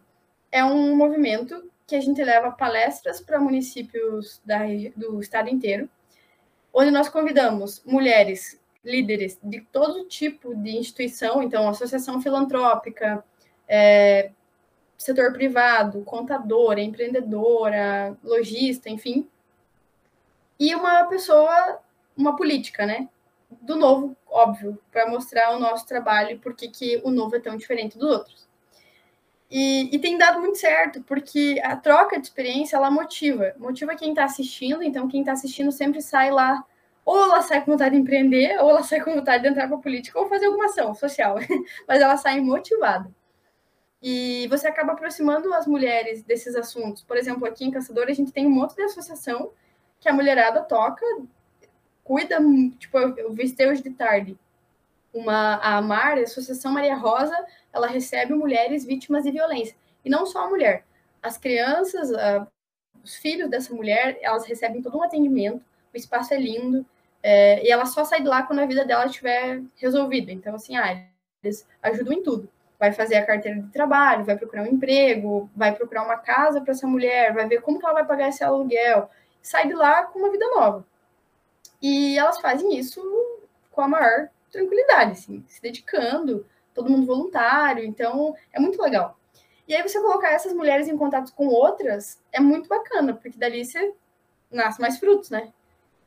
É 0.51 0.63
um 0.63 0.95
movimento 0.95 1.69
que 1.85 1.95
a 1.95 2.01
gente 2.01 2.23
leva 2.23 2.51
palestras 2.51 3.21
para 3.21 3.39
municípios 3.39 4.41
da, 4.45 4.59
do 4.95 5.21
estado 5.21 5.49
inteiro, 5.49 5.89
onde 6.73 6.91
nós 6.91 7.07
convidamos 7.07 7.81
mulheres 7.85 8.59
líderes 8.83 9.37
de 9.41 9.61
todo 9.71 10.07
tipo 10.07 10.55
de 10.55 10.77
instituição, 10.77 11.43
então 11.43 11.67
associação 11.67 12.21
filantrópica, 12.21 13.23
é, 13.67 14.31
setor 14.97 15.33
privado, 15.33 16.01
contadora, 16.03 16.81
empreendedora, 16.81 18.17
lojista, 18.23 18.89
enfim, 18.89 19.27
e 20.59 20.73
uma 20.73 21.03
pessoa, 21.05 21.79
uma 22.15 22.35
política, 22.35 22.85
né? 22.85 23.07
Do 23.49 23.75
novo, 23.75 24.15
óbvio, 24.27 24.77
para 24.91 25.09
mostrar 25.09 25.55
o 25.55 25.59
nosso 25.59 25.85
trabalho 25.85 26.31
e 26.31 26.37
por 26.37 26.53
que, 26.55 26.67
que 26.67 27.01
o 27.03 27.11
novo 27.11 27.35
é 27.35 27.39
tão 27.39 27.55
diferente 27.55 27.97
dos 27.97 28.09
outros. 28.09 28.47
E, 29.49 29.95
e, 29.95 29.99
tem 29.99 30.17
dado 30.17 30.41
muito 30.41 30.57
certo, 30.57 31.01
porque 31.03 31.61
a 31.63 31.75
troca 31.77 32.19
de 32.19 32.27
experiência, 32.27 32.75
ela 32.75 32.91
motiva. 32.91 33.53
Motiva 33.57 33.95
quem 33.95 34.09
está 34.09 34.25
assistindo, 34.25 34.83
então 34.83 35.07
quem 35.07 35.21
está 35.21 35.31
assistindo 35.31 35.71
sempre 35.71 36.01
sai 36.01 36.31
lá 36.31 36.65
ou 37.07 37.23
ela 37.23 37.41
sai 37.41 37.63
com 37.63 37.71
vontade 37.71 37.95
de 37.95 38.01
empreender, 38.01 38.61
ou 38.61 38.69
ela 38.69 38.83
sai 38.83 38.99
com 38.99 39.15
vontade 39.15 39.41
de 39.41 39.47
entrar 39.47 39.65
para 39.65 39.77
a 39.77 39.79
política 39.79 40.19
ou 40.19 40.27
fazer 40.27 40.47
alguma 40.47 40.65
ação 40.65 40.93
social, 40.93 41.37
mas 41.87 42.01
ela 42.01 42.17
sai 42.17 42.41
motivada. 42.41 43.09
E 44.01 44.45
você 44.49 44.67
acaba 44.67 44.91
aproximando 44.91 45.53
as 45.53 45.65
mulheres 45.65 46.21
desses 46.21 46.53
assuntos. 46.53 47.03
Por 47.03 47.15
exemplo, 47.15 47.47
aqui 47.47 47.63
em 47.63 47.71
Caçador, 47.71 48.07
a 48.09 48.13
gente 48.13 48.33
tem 48.33 48.45
um 48.45 48.49
monte 48.49 48.75
de 48.75 48.81
associação 48.81 49.53
que 50.01 50.09
a 50.09 50.13
mulherada 50.13 50.61
toca, 50.63 51.05
cuida, 52.07 52.37
tipo, 52.79 52.97
eu 52.97 53.33
visitei 53.33 53.67
hoje 53.67 53.83
de 53.83 53.89
tarde 53.89 54.37
uma, 55.13 55.55
a 55.55 55.75
AMAR, 55.75 56.17
a 56.17 56.21
Associação 56.21 56.71
Maria 56.71 56.95
Rosa, 56.95 57.37
ela 57.73 57.85
recebe 57.85 58.33
mulheres 58.33 58.85
vítimas 58.85 59.23
de 59.23 59.31
violência. 59.31 59.75
E 60.05 60.09
não 60.09 60.25
só 60.25 60.45
a 60.45 60.49
mulher, 60.49 60.85
as 61.21 61.37
crianças, 61.37 62.09
os 63.03 63.15
filhos 63.17 63.49
dessa 63.49 63.73
mulher, 63.73 64.17
elas 64.21 64.45
recebem 64.45 64.81
todo 64.81 64.97
um 64.97 65.03
atendimento, 65.03 65.61
o 65.93 65.97
espaço 65.97 66.33
é 66.33 66.37
lindo, 66.39 66.85
é, 67.21 67.65
e 67.65 67.69
ela 67.69 67.85
só 67.85 68.05
sai 68.05 68.21
de 68.21 68.27
lá 68.27 68.43
quando 68.43 68.59
a 68.59 68.65
vida 68.65 68.85
dela 68.85 69.05
estiver 69.05 69.61
resolvida. 69.75 70.31
Então, 70.31 70.55
assim, 70.55 70.77
ah, 70.77 71.05
eles 71.43 71.67
ajudam 71.83 72.13
em 72.13 72.23
tudo. 72.23 72.49
Vai 72.79 72.93
fazer 72.93 73.15
a 73.15 73.25
carteira 73.25 73.59
de 73.59 73.69
trabalho, 73.69 74.23
vai 74.23 74.37
procurar 74.37 74.63
um 74.63 74.67
emprego, 74.67 75.49
vai 75.53 75.75
procurar 75.75 76.03
uma 76.03 76.17
casa 76.17 76.61
para 76.61 76.71
essa 76.71 76.87
mulher, 76.87 77.33
vai 77.33 77.47
ver 77.47 77.61
como 77.61 77.79
que 77.79 77.85
ela 77.85 77.95
vai 77.95 78.05
pagar 78.05 78.29
esse 78.29 78.43
aluguel. 78.43 79.09
Sai 79.41 79.67
de 79.67 79.73
lá 79.73 80.03
com 80.03 80.19
uma 80.19 80.31
vida 80.31 80.45
nova. 80.55 80.85
E 81.81 82.17
elas 82.17 82.39
fazem 82.39 82.77
isso 82.77 83.01
com 83.71 83.81
a 83.81 83.87
maior 83.87 84.29
tranquilidade, 84.51 85.11
assim, 85.11 85.43
se 85.47 85.61
dedicando, 85.61 86.45
todo 86.73 86.89
mundo 86.89 87.05
voluntário. 87.05 87.85
Então, 87.85 88.35
é 88.51 88.59
muito 88.59 88.81
legal. 88.81 89.17
E 89.67 89.75
aí, 89.75 89.83
você 89.83 89.99
colocar 89.99 90.31
essas 90.31 90.53
mulheres 90.53 90.87
em 90.87 90.97
contato 90.97 91.33
com 91.33 91.47
outras 91.47 92.21
é 92.31 92.39
muito 92.39 92.69
bacana, 92.69 93.13
porque 93.13 93.37
dali 93.37 93.65
você 93.65 93.93
nasce 94.49 94.79
mais 94.79 94.97
frutos, 94.97 95.29
né? 95.29 95.51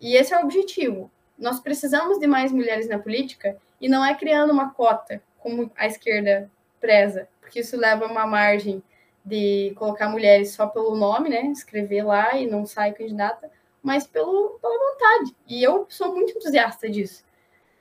E 0.00 0.16
esse 0.16 0.32
é 0.32 0.38
o 0.38 0.44
objetivo. 0.44 1.10
Nós 1.38 1.60
precisamos 1.60 2.18
de 2.18 2.26
mais 2.26 2.52
mulheres 2.52 2.88
na 2.88 2.98
política 2.98 3.56
e 3.80 3.88
não 3.88 4.04
é 4.04 4.14
criando 4.14 4.52
uma 4.52 4.70
cota, 4.72 5.22
como 5.38 5.70
a 5.76 5.86
esquerda 5.86 6.50
preza, 6.80 7.28
porque 7.40 7.60
isso 7.60 7.76
leva 7.76 8.06
uma 8.06 8.26
margem 8.26 8.82
de 9.24 9.72
colocar 9.76 10.08
mulheres 10.08 10.52
só 10.52 10.66
pelo 10.66 10.96
nome, 10.96 11.28
né? 11.28 11.46
Escrever 11.46 12.02
lá 12.02 12.36
e 12.36 12.46
não 12.46 12.64
sai 12.64 12.92
candidata, 12.92 13.50
mas 13.82 14.06
pelo, 14.06 14.58
pela 14.60 14.92
vontade. 14.92 15.36
E 15.46 15.62
eu 15.62 15.86
sou 15.88 16.14
muito 16.14 16.32
entusiasta 16.32 16.88
disso. 16.88 17.24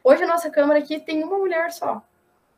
Hoje 0.04 0.24
a 0.24 0.28
nossa 0.28 0.50
Câmara 0.50 0.80
aqui 0.80 1.00
tem 1.00 1.24
uma 1.24 1.38
mulher 1.38 1.72
só. 1.72 2.04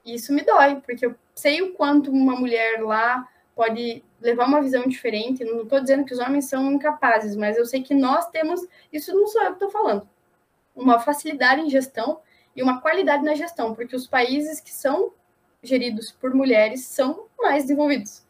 E 0.05 0.15
isso 0.15 0.33
me 0.33 0.43
dói, 0.43 0.81
porque 0.81 1.05
eu 1.05 1.15
sei 1.35 1.61
o 1.61 1.73
quanto 1.73 2.11
uma 2.11 2.35
mulher 2.35 2.81
lá 2.81 3.27
pode 3.55 4.03
levar 4.19 4.47
uma 4.47 4.61
visão 4.61 4.87
diferente. 4.87 5.43
Não 5.43 5.63
estou 5.63 5.79
dizendo 5.79 6.05
que 6.05 6.13
os 6.13 6.19
homens 6.19 6.45
são 6.45 6.71
incapazes, 6.71 7.35
mas 7.35 7.57
eu 7.57 7.65
sei 7.65 7.81
que 7.83 7.93
nós 7.93 8.27
temos, 8.29 8.65
isso 8.91 9.13
não 9.13 9.27
sou 9.27 9.41
eu 9.41 9.47
que 9.49 9.63
estou 9.63 9.69
falando, 9.69 10.07
uma 10.75 10.99
facilidade 10.99 11.61
em 11.61 11.69
gestão 11.69 12.21
e 12.55 12.61
uma 12.61 12.81
qualidade 12.81 13.23
na 13.23 13.35
gestão, 13.35 13.73
porque 13.73 13.95
os 13.95 14.07
países 14.07 14.59
que 14.59 14.71
são 14.71 15.13
geridos 15.63 16.11
por 16.11 16.33
mulheres 16.33 16.85
são 16.85 17.27
mais 17.39 17.63
desenvolvidos. 17.63 18.25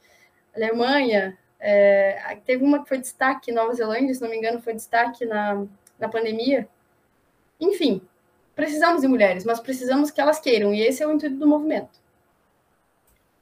Alemanha, 0.55 1.37
é, 1.61 2.37
teve 2.45 2.63
uma 2.63 2.81
que 2.81 2.89
foi 2.89 2.97
destaque, 2.97 3.51
Nova 3.51 3.73
Zelândia, 3.73 4.13
se 4.13 4.21
não 4.21 4.29
me 4.29 4.37
engano, 4.37 4.61
foi 4.61 4.73
destaque 4.73 5.25
na, 5.25 5.63
na 5.99 6.09
pandemia. 6.09 6.67
Enfim, 7.59 8.01
precisamos 8.55 9.01
de 9.01 9.07
mulheres, 9.07 9.45
mas 9.45 9.59
precisamos 9.59 10.09
que 10.09 10.19
elas 10.19 10.39
queiram, 10.39 10.73
e 10.73 10.81
esse 10.81 11.03
é 11.03 11.07
o 11.07 11.11
intuito 11.11 11.35
do 11.35 11.47
movimento. 11.47 12.01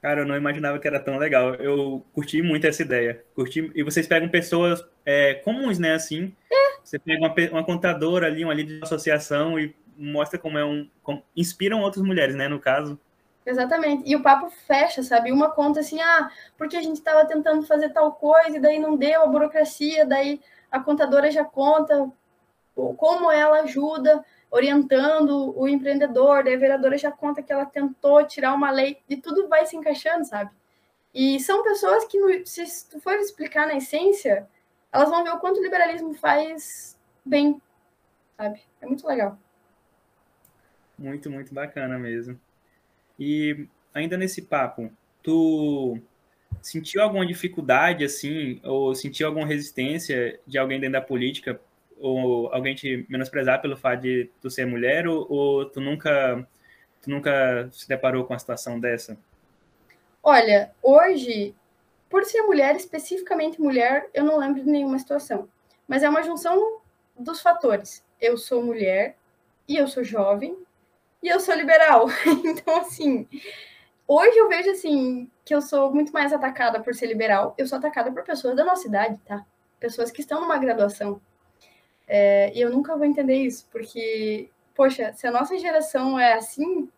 Cara, 0.02 0.20
eu 0.20 0.26
não 0.26 0.36
imaginava 0.36 0.78
que 0.78 0.88
era 0.88 0.98
tão 0.98 1.18
legal. 1.18 1.54
Eu 1.56 2.04
curti 2.14 2.40
muito 2.40 2.66
essa 2.66 2.82
ideia. 2.82 3.22
Curti... 3.34 3.70
E 3.74 3.82
vocês 3.82 4.06
pegam 4.06 4.30
pessoas 4.30 4.82
é, 5.04 5.34
comuns, 5.34 5.78
né? 5.78 5.92
Assim, 5.92 6.34
é. 6.50 6.78
você 6.82 6.98
pega 6.98 7.20
uma, 7.20 7.34
uma 7.52 7.64
contadora 7.64 8.26
ali, 8.26 8.42
uma 8.42 8.54
líder 8.54 8.78
de 8.78 8.84
associação 8.84 9.60
e 9.60 9.74
mostra 9.98 10.38
como 10.38 10.56
é 10.56 10.64
um. 10.64 10.88
Como... 11.02 11.22
inspiram 11.36 11.82
outras 11.82 12.02
mulheres, 12.02 12.34
né? 12.34 12.48
No 12.48 12.58
caso. 12.58 12.98
Exatamente. 13.50 14.08
E 14.08 14.14
o 14.14 14.22
papo 14.22 14.48
fecha, 14.48 15.02
sabe? 15.02 15.32
Uma 15.32 15.50
conta 15.50 15.80
assim, 15.80 16.00
ah, 16.00 16.30
porque 16.56 16.76
a 16.76 16.82
gente 16.82 16.96
estava 16.96 17.26
tentando 17.26 17.66
fazer 17.66 17.90
tal 17.90 18.12
coisa 18.12 18.56
e 18.56 18.60
daí 18.60 18.78
não 18.78 18.96
deu 18.96 19.22
a 19.22 19.26
burocracia, 19.26 20.06
daí 20.06 20.40
a 20.70 20.78
contadora 20.78 21.30
já 21.32 21.44
conta 21.44 22.08
como 22.96 23.30
ela 23.30 23.62
ajuda 23.62 24.24
orientando 24.50 25.52
o 25.58 25.66
empreendedor, 25.66 26.44
daí 26.44 26.54
a 26.54 26.58
vereadora 26.58 26.96
já 26.96 27.10
conta 27.10 27.42
que 27.42 27.52
ela 27.52 27.66
tentou 27.66 28.24
tirar 28.24 28.54
uma 28.54 28.70
lei 28.70 28.98
e 29.08 29.16
tudo 29.16 29.48
vai 29.48 29.66
se 29.66 29.76
encaixando, 29.76 30.24
sabe? 30.24 30.50
E 31.12 31.40
são 31.40 31.64
pessoas 31.64 32.04
que, 32.04 32.18
se 32.46 32.88
tu 32.88 33.00
for 33.00 33.14
explicar 33.14 33.66
na 33.66 33.76
essência, 33.76 34.48
elas 34.92 35.10
vão 35.10 35.24
ver 35.24 35.30
o 35.30 35.40
quanto 35.40 35.58
o 35.58 35.62
liberalismo 35.62 36.14
faz 36.14 36.96
bem, 37.24 37.60
sabe? 38.36 38.62
É 38.80 38.86
muito 38.86 39.06
legal. 39.06 39.36
Muito, 40.96 41.28
muito 41.28 41.52
bacana 41.52 41.98
mesmo. 41.98 42.40
E 43.20 43.68
ainda 43.92 44.16
nesse 44.16 44.40
papo, 44.40 44.90
tu 45.22 45.98
sentiu 46.62 47.02
alguma 47.02 47.26
dificuldade, 47.26 48.02
assim, 48.02 48.60
ou 48.64 48.94
sentiu 48.94 49.26
alguma 49.26 49.46
resistência 49.46 50.40
de 50.46 50.58
alguém 50.58 50.80
dentro 50.80 50.94
da 50.94 51.00
política 51.02 51.60
ou 51.98 52.50
alguém 52.52 52.74
te 52.74 53.04
menosprezar 53.10 53.60
pelo 53.60 53.76
fato 53.76 54.00
de 54.00 54.30
tu 54.40 54.50
ser 54.50 54.66
mulher 54.66 55.06
ou, 55.06 55.30
ou 55.30 55.66
tu 55.66 55.80
nunca 55.82 56.46
tu 57.02 57.10
nunca 57.10 57.68
se 57.72 57.86
deparou 57.86 58.24
com 58.24 58.32
uma 58.32 58.38
situação 58.38 58.80
dessa? 58.80 59.18
Olha, 60.22 60.70
hoje, 60.82 61.54
por 62.08 62.24
ser 62.24 62.42
mulher, 62.42 62.76
especificamente 62.76 63.60
mulher, 63.60 64.08
eu 64.12 64.24
não 64.24 64.38
lembro 64.38 64.62
de 64.62 64.68
nenhuma 64.68 64.98
situação. 64.98 65.48
Mas 65.88 66.02
é 66.02 66.08
uma 66.08 66.22
junção 66.22 66.78
dos 67.18 67.40
fatores. 67.40 68.04
Eu 68.20 68.36
sou 68.36 68.62
mulher 68.62 69.16
e 69.66 69.76
eu 69.76 69.88
sou 69.88 70.04
jovem 70.04 70.56
e 71.22 71.28
eu 71.28 71.40
sou 71.40 71.54
liberal. 71.54 72.06
Então, 72.44 72.78
assim, 72.78 73.28
hoje 74.06 74.36
eu 74.36 74.48
vejo 74.48 74.70
assim 74.70 75.30
que 75.44 75.54
eu 75.54 75.60
sou 75.60 75.92
muito 75.92 76.12
mais 76.12 76.32
atacada 76.32 76.80
por 76.80 76.94
ser 76.94 77.06
liberal. 77.06 77.54
Eu 77.58 77.66
sou 77.66 77.78
atacada 77.78 78.10
por 78.12 78.22
pessoas 78.24 78.56
da 78.56 78.64
nossa 78.64 78.86
idade, 78.86 79.18
tá? 79.24 79.44
Pessoas 79.78 80.10
que 80.10 80.20
estão 80.20 80.40
numa 80.40 80.58
graduação. 80.58 81.20
É, 82.06 82.52
e 82.54 82.60
eu 82.60 82.70
nunca 82.70 82.96
vou 82.96 83.06
entender 83.06 83.36
isso, 83.36 83.68
porque, 83.70 84.50
poxa, 84.74 85.12
se 85.12 85.26
a 85.26 85.30
nossa 85.30 85.56
geração 85.58 86.18
é 86.18 86.34
assim, 86.34 86.88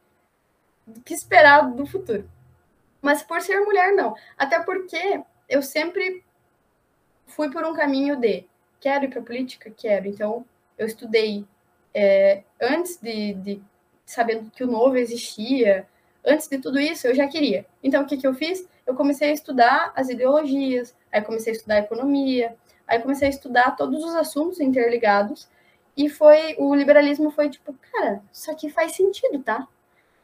que 1.05 1.15
esperar 1.15 1.71
do 1.71 1.87
futuro? 1.87 2.29
Mas 3.01 3.23
por 3.23 3.41
ser 3.43 3.61
mulher, 3.61 3.93
não. 3.93 4.15
Até 4.39 4.61
porque 4.63 5.23
eu 5.49 5.63
sempre 5.63 6.25
fui 7.27 7.51
por 7.51 7.65
um 7.65 7.75
caminho 7.75 8.17
de 8.17 8.47
quero 8.81 9.05
ir 9.05 9.09
para 9.09 9.23
política? 9.23 9.71
Quero. 9.77 10.07
Então, 10.09 10.47
eu 10.79 10.87
estudei 10.87 11.45
é, 11.93 12.43
antes 12.61 12.97
de, 12.97 13.35
de 13.35 13.63
saber 14.05 14.43
que 14.55 14.65
o 14.65 14.67
novo 14.67 14.97
existia, 14.97 15.87
antes 16.25 16.49
de 16.49 16.59
tudo 16.59 16.79
isso, 16.79 17.07
eu 17.07 17.15
já 17.15 17.27
queria. 17.27 17.67
Então, 17.83 18.03
o 18.03 18.07
que, 18.07 18.17
que 18.17 18.27
eu 18.27 18.35
fiz? 18.35 18.67
Eu 18.87 18.95
comecei 18.95 19.31
a 19.31 19.33
estudar 19.33 19.93
as 19.95 20.09
ideologias, 20.09 20.95
aí 21.11 21.23
comecei 21.23 21.53
a 21.53 21.57
estudar 21.57 21.79
economia, 21.79 22.57
aí 22.87 22.99
comecei 22.99 23.29
a 23.29 23.31
estudar 23.31 23.77
todos 23.77 24.05
os 24.05 24.15
assuntos 24.15 24.61
interligados, 24.61 25.49
e 25.97 26.09
foi 26.09 26.57
o 26.59 26.75
liberalismo 26.75 27.31
foi 27.31 27.51
tipo, 27.51 27.75
cara, 27.93 28.23
isso 28.33 28.51
aqui 28.51 28.71
faz 28.71 28.97
sentido, 28.97 29.43
tá? 29.43 29.69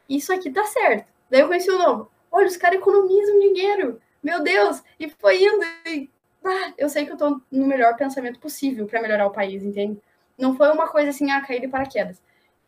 Isso 0.07 0.33
aqui 0.33 0.49
tá 0.49 0.63
certo. 0.65 1.07
Daí 1.29 1.41
eu 1.41 1.47
conheci 1.47 1.69
o 1.69 1.77
novo. 1.77 2.11
Olha, 2.31 2.47
os 2.47 2.57
caras 2.57 2.79
economizam 2.79 3.39
dinheiro. 3.39 4.01
Meu 4.21 4.41
Deus! 4.41 4.83
E 4.99 5.09
foi 5.09 5.43
indo. 5.43 5.63
E, 5.85 6.09
ah, 6.43 6.73
eu 6.77 6.89
sei 6.89 7.05
que 7.05 7.11
eu 7.11 7.17
tô 7.17 7.41
no 7.51 7.67
melhor 7.67 7.95
pensamento 7.95 8.39
possível 8.39 8.87
para 8.87 9.01
melhorar 9.01 9.27
o 9.27 9.31
país, 9.31 9.63
entende? 9.63 9.99
Não 10.37 10.55
foi 10.55 10.71
uma 10.71 10.87
coisa 10.87 11.09
assim, 11.09 11.29
ah, 11.31 11.41
cair 11.41 11.61
de 11.61 11.67
paraquedas. 11.67 12.21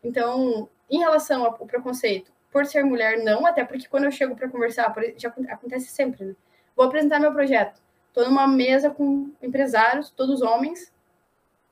Então, 0.04 0.68
em 0.92 0.98
relação 0.98 1.44
ao 1.44 1.54
preconceito, 1.54 2.30
por 2.50 2.66
ser 2.66 2.84
mulher, 2.84 3.24
não, 3.24 3.46
até 3.46 3.64
porque 3.64 3.88
quando 3.88 4.04
eu 4.04 4.10
chego 4.12 4.36
para 4.36 4.48
conversar, 4.48 4.94
já 5.16 5.30
acontece 5.30 5.86
sempre, 5.86 6.24
né? 6.24 6.36
Vou 6.76 6.84
apresentar 6.84 7.18
meu 7.18 7.32
projeto. 7.32 7.80
Estou 8.08 8.26
numa 8.26 8.46
mesa 8.46 8.90
com 8.90 9.30
empresários, 9.40 10.10
todos 10.10 10.42
homens. 10.42 10.92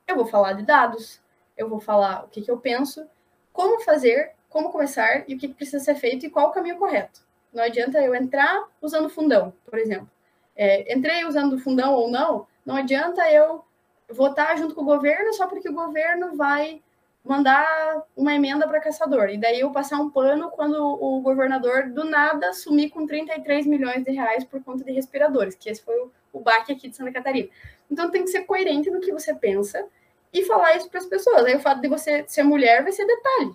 Eu 0.09 0.17
vou 0.17 0.25
falar 0.25 0.55
de 0.55 0.63
dados, 0.63 1.21
eu 1.55 1.69
vou 1.69 1.81
falar 1.81 2.25
o 2.25 2.29
que, 2.29 2.41
que 2.41 2.51
eu 2.51 2.57
penso, 2.57 3.07
como 3.53 3.81
fazer, 3.81 4.33
como 4.49 4.73
começar 4.73 5.29
e 5.29 5.35
o 5.35 5.39
que, 5.39 5.49
que 5.49 5.55
precisa 5.55 5.85
ser 5.85 5.97
feito 5.97 6.25
e 6.25 6.31
qual 6.31 6.49
o 6.49 6.53
caminho 6.53 6.79
correto. 6.79 7.21
Não 7.53 7.63
adianta 7.63 8.01
eu 8.01 8.15
entrar 8.15 8.65
usando 8.81 9.11
fundão, 9.11 9.53
por 9.67 9.79
exemplo. 9.79 10.11
É, 10.57 10.93
entrei 10.95 11.27
usando 11.27 11.59
fundão 11.59 11.93
ou 11.93 12.11
não, 12.11 12.47
não 12.65 12.75
adianta 12.75 13.31
eu 13.31 13.65
votar 14.09 14.57
junto 14.57 14.75
com 14.75 14.81
o 14.81 14.85
governo 14.85 15.33
só 15.35 15.47
porque 15.47 15.69
o 15.69 15.75
governo 15.75 16.37
vai 16.37 16.83
mandar 17.25 18.03
uma 18.17 18.35
emenda 18.35 18.67
para 18.67 18.81
caçador. 18.81 19.29
E 19.29 19.39
daí 19.39 19.61
eu 19.61 19.71
passar 19.71 19.99
um 19.99 20.11
pano 20.11 20.51
quando 20.51 20.77
o 20.83 21.21
governador 21.21 21.91
do 21.91 22.05
nada 22.05 22.53
sumir 22.53 22.91
com 22.91 23.07
33 23.07 23.67
milhões 23.67 24.05
de 24.05 24.11
reais 24.11 24.45
por 24.45 24.63
conta 24.63 24.85
de 24.85 24.93
respiradores, 24.93 25.55
que 25.55 25.69
esse 25.69 25.83
foi 25.83 25.99
o, 26.01 26.11
o 26.33 26.41
baque 26.41 26.73
aqui 26.73 26.89
de 26.89 26.97
Santa 26.97 27.13
Catarina. 27.13 27.49
Então 27.91 28.11
tem 28.11 28.25
que 28.25 28.31
ser 28.31 28.43
coerente 28.43 28.91
no 28.91 29.01
que 29.01 29.13
você 29.13 29.35
pensa 29.35 29.87
e 30.33 30.45
falar 30.45 30.77
isso 30.77 30.89
para 30.89 31.01
as 31.01 31.07
pessoas. 31.07 31.45
Aí 31.45 31.57
o 31.57 31.61
fato 31.61 31.81
de 31.81 31.89
você 31.89 32.25
ser 32.27 32.43
mulher 32.43 32.83
vai 32.83 32.93
ser 32.93 33.07
detalhe. 33.07 33.55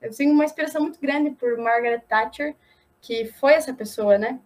Eu 0.00 0.14
tenho 0.14 0.32
uma 0.32 0.44
inspiração 0.44 0.82
muito 0.82 1.00
grande 1.00 1.30
por 1.30 1.56
Margaret 1.56 2.00
Thatcher, 2.08 2.54
que 3.00 3.24
foi 3.24 3.54
essa 3.54 3.72
pessoa, 3.72 4.18
né? 4.18 4.38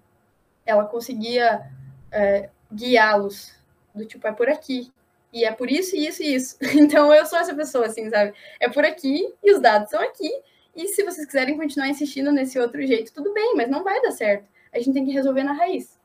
Ela 0.65 0.85
conseguia 0.85 1.71
é, 2.13 2.51
guiá-los 2.73 3.55
do 3.95 4.05
tipo, 4.05 4.27
é 4.27 4.33
por 4.33 4.49
aqui, 4.49 4.93
e 5.33 5.45
é 5.45 5.53
por 5.53 5.71
isso, 5.71 5.97
isso 5.97 6.23
e 6.23 6.35
isso. 6.35 6.57
Então 6.79 7.13
eu 7.15 7.25
sou 7.27 7.39
essa 7.39 7.55
pessoa, 7.55 7.87
assim, 7.87 8.09
sabe? 8.11 8.35
É 8.59 8.69
por 8.69 8.85
aqui 8.85 9.33
e 9.43 9.53
os 9.53 9.61
dados 9.61 9.91
são 9.91 10.01
aqui. 10.01 10.31
E 10.75 10.89
se 10.89 11.03
vocês 11.03 11.27
quiserem 11.27 11.57
continuar 11.57 11.89
insistindo 11.89 12.33
nesse 12.33 12.59
outro 12.59 12.85
jeito, 12.87 13.13
tudo 13.13 13.33
bem, 13.33 13.55
mas 13.57 13.69
não 13.69 13.83
vai 13.83 14.01
dar 14.01 14.13
certo. 14.13 14.45
A 14.73 14.79
gente 14.79 14.95
tem 14.95 15.05
que 15.05 15.13
resolver 15.13 15.43
na 15.43 15.53
raiz. 15.53 15.99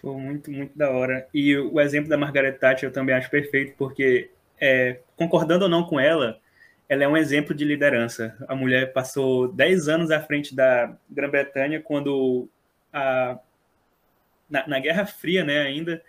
Foi 0.00 0.16
muito, 0.16 0.50
muito 0.50 0.76
da 0.76 0.90
hora. 0.90 1.28
E 1.32 1.56
o 1.56 1.78
exemplo 1.80 2.08
da 2.08 2.16
Margaret 2.16 2.52
Thatcher 2.52 2.88
eu 2.88 2.92
também 2.92 3.14
acho 3.14 3.30
perfeito, 3.30 3.74
porque, 3.76 4.30
é, 4.58 5.00
concordando 5.14 5.64
ou 5.64 5.70
não 5.70 5.84
com 5.84 6.00
ela, 6.00 6.40
ela 6.88 7.04
é 7.04 7.08
um 7.08 7.16
exemplo 7.16 7.54
de 7.54 7.64
liderança. 7.64 8.36
A 8.48 8.56
mulher 8.56 8.92
passou 8.92 9.46
10 9.46 9.88
anos 9.88 10.10
à 10.10 10.20
frente 10.20 10.54
da 10.54 10.96
Grã-Bretanha, 11.08 11.80
quando 11.82 12.48
a, 12.92 13.38
na, 14.48 14.66
na 14.66 14.80
Guerra 14.80 15.04
Fria, 15.04 15.44
né, 15.44 15.60
ainda, 15.60 16.02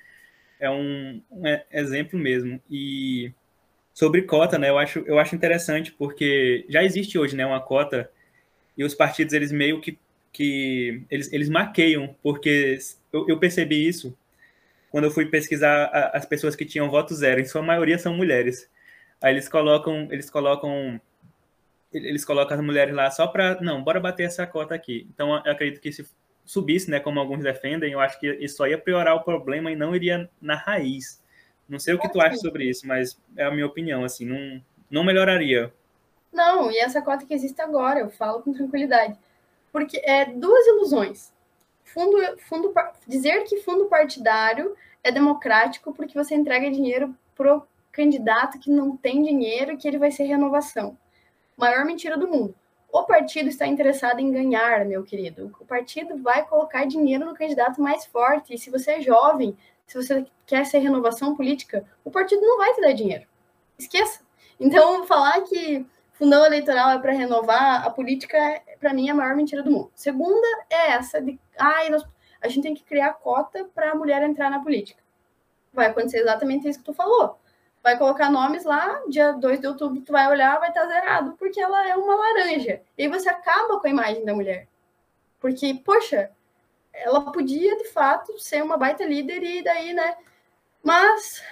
é 0.62 0.70
um, 0.70 1.22
um 1.30 1.44
exemplo 1.72 2.18
mesmo. 2.18 2.62
E 2.70 3.34
sobre 3.94 4.22
cota, 4.22 4.58
né, 4.58 4.70
eu 4.70 4.78
acho, 4.78 5.00
eu 5.00 5.20
acho 5.20 5.36
interessante 5.36 5.92
porque 5.92 6.66
já 6.70 6.84
existe 6.84 7.18
hoje, 7.18 7.36
né, 7.36 7.46
uma 7.46 7.60
cota 7.60 8.10
e 8.78 8.84
os 8.84 8.96
partidos 8.96 9.34
eles 9.34 9.52
meio 9.52 9.82
que, 9.82 9.98
que 10.32 11.04
eles, 11.10 11.34
eles 11.34 11.50
maqueiam, 11.50 12.16
porque 12.24 12.78
eu, 13.12 13.28
eu 13.28 13.40
percebi 13.40 13.86
isso 13.86 14.16
quando 14.90 15.06
eu 15.06 15.12
fui 15.12 15.26
pesquisar 15.26 15.86
a, 15.86 16.18
as 16.18 16.26
pessoas 16.26 16.56
que 16.56 16.66
tinham 16.66 16.90
voto 16.90 17.14
zero, 17.16 17.42
em 17.42 17.46
sua 17.46 17.62
maioria 17.62 17.98
são 17.98 18.16
mulheres. 18.16 18.70
Aí 19.22 19.34
eles 19.34 19.50
colocam, 19.50 20.08
eles 20.12 20.30
colocam 20.30 21.02
eles 21.94 22.24
colocam 22.24 22.58
as 22.58 22.64
mulheres 22.64 22.94
lá 22.94 23.12
só 23.12 23.28
para, 23.28 23.60
não, 23.62 23.84
bora 23.84 24.00
bater 24.00 24.24
essa 24.24 24.48
cota 24.48 24.74
aqui. 24.74 25.08
Então 25.14 25.42
eu 25.46 25.52
acredito 25.52 25.82
que 25.82 25.92
se 25.92 26.06
subisse, 26.52 26.92
né, 26.92 27.00
como 27.00 27.18
alguns 27.18 27.44
defendem, 27.44 27.94
eu 27.94 28.00
acho 28.02 28.20
que 28.20 28.28
isso 28.28 28.58
só 28.58 28.68
ia 28.68 28.78
piorar 28.78 29.16
o 29.16 29.24
problema 29.24 29.72
e 29.72 29.76
não 29.76 29.96
iria 29.96 30.30
na 30.42 30.54
raiz. 30.54 31.24
Não 31.68 31.80
sei 31.80 31.94
o 31.94 31.98
que 31.98 32.12
tu 32.12 32.20
acha 32.20 32.36
sobre 32.36 32.66
isso, 32.66 32.86
mas 32.86 33.18
é 33.38 33.46
a 33.46 33.52
minha 33.52 33.66
opinião, 33.66 34.04
assim, 34.04 34.26
não, 34.26 34.62
não 34.90 35.02
melhoraria. 35.02 35.74
Não, 36.30 36.70
e 36.70 36.78
essa 36.78 37.02
cota 37.02 37.26
que 37.26 37.34
existe 37.34 37.62
agora, 37.62 38.02
eu 38.02 38.10
falo 38.10 38.42
com 38.42 38.52
tranquilidade. 38.52 39.18
Porque 39.72 40.02
é 40.04 40.26
duas 40.26 40.68
ilusões. 40.68 41.32
Fundo, 41.86 42.18
fundo, 42.40 42.74
dizer 43.08 43.46
que 43.46 43.62
fundo 43.62 43.86
partidário 43.86 44.76
é 45.02 45.10
democrático 45.10 45.94
porque 45.94 46.18
você 46.18 46.36
entrega 46.36 46.70
dinheiro 46.70 47.16
pro 47.34 47.66
candidato 47.94 48.60
que 48.60 48.70
não 48.70 48.98
tem 48.98 49.24
dinheiro 49.24 49.72
e 49.72 49.78
que 49.78 49.88
ele 49.88 49.98
vai 49.98 50.12
ser 50.12 50.26
renovação. 50.26 50.98
Maior 51.56 51.86
mentira 51.86 52.18
do 52.18 52.28
mundo. 52.28 52.54
O 52.92 53.04
partido 53.04 53.48
está 53.48 53.66
interessado 53.66 54.20
em 54.20 54.32
ganhar, 54.32 54.86
meu 54.86 55.04
querido. 55.04 55.56
O 55.60 55.66
partido 55.66 56.18
vai 56.22 56.46
colocar 56.46 56.86
dinheiro 56.86 57.26
no 57.26 57.34
candidato 57.34 57.82
mais 57.82 58.06
forte. 58.06 58.54
E 58.54 58.58
se 58.58 58.70
você 58.70 58.92
é 58.92 59.02
jovem, 59.02 59.58
se 59.88 59.96
você 59.96 60.26
quer 60.46 60.66
ser 60.66 60.80
renovação 60.80 61.36
política, 61.36 61.86
o 62.04 62.12
partido 62.12 62.42
não 62.42 62.58
vai 62.58 62.74
te 62.74 62.82
dar 62.82 62.92
dinheiro. 62.92 63.26
Esqueça. 63.80 64.22
Então, 64.60 65.06
falar 65.08 65.42
que 65.42 65.86
fundão 66.14 66.46
eleitoral 66.46 66.92
é 66.92 67.00
para 67.00 67.14
renovar 67.14 67.86
a 67.86 67.90
política, 67.90 68.62
para 68.80 68.94
mim, 68.94 69.08
é 69.08 69.12
a 69.12 69.16
maior 69.16 69.36
mentira 69.36 69.64
do 69.64 69.72
mundo. 69.72 69.92
Segunda 69.96 70.48
é 70.70 70.92
essa 70.92 71.22
de, 71.22 71.40
ai, 71.58 71.90
nós, 71.90 72.04
a 72.42 72.48
gente 72.50 72.64
tem 72.64 72.76
que 72.76 72.84
criar 72.84 73.14
cota 73.14 73.70
para 73.74 73.92
a 73.92 73.96
mulher 73.96 74.22
entrar 74.22 74.50
na 74.50 74.62
política. 74.62 75.02
Vai 75.74 75.88
acontecer 75.88 76.20
exatamente 76.20 76.68
isso 76.68 76.80
que 76.80 76.86
tu 76.86 76.94
falou 76.94 77.40
vai 77.84 77.98
colocar 77.98 78.30
nomes 78.30 78.64
lá, 78.64 79.02
dia 79.08 79.32
2 79.32 79.60
de 79.60 79.68
outubro 79.68 80.02
tu 80.02 80.12
vai 80.12 80.28
olhar, 80.30 80.60
vai 80.60 80.70
estar 80.70 80.82
tá 80.82 80.88
zerado, 80.88 81.34
porque 81.38 81.60
ela 81.60 81.88
é 81.88 81.96
uma 81.96 82.16
laranja. 82.16 82.82
E 82.98 83.04
aí 83.04 83.08
você 83.08 83.30
acaba 83.30 83.80
com 83.80 83.88
a 83.88 83.90
imagem 83.90 84.24
da 84.24 84.34
mulher. 84.34 84.68
Porque, 85.40 85.74
poxa, 85.84 86.32
ela 86.94 87.32
podia 87.32 87.76
de 87.78 87.86
fato 87.86 88.38
ser 88.40 88.64
uma 88.64 88.78
baita 88.78 89.04
líder 89.04 89.44
e 89.44 89.64
daí, 89.64 89.94
né? 89.94 90.16
Mas 90.84 91.44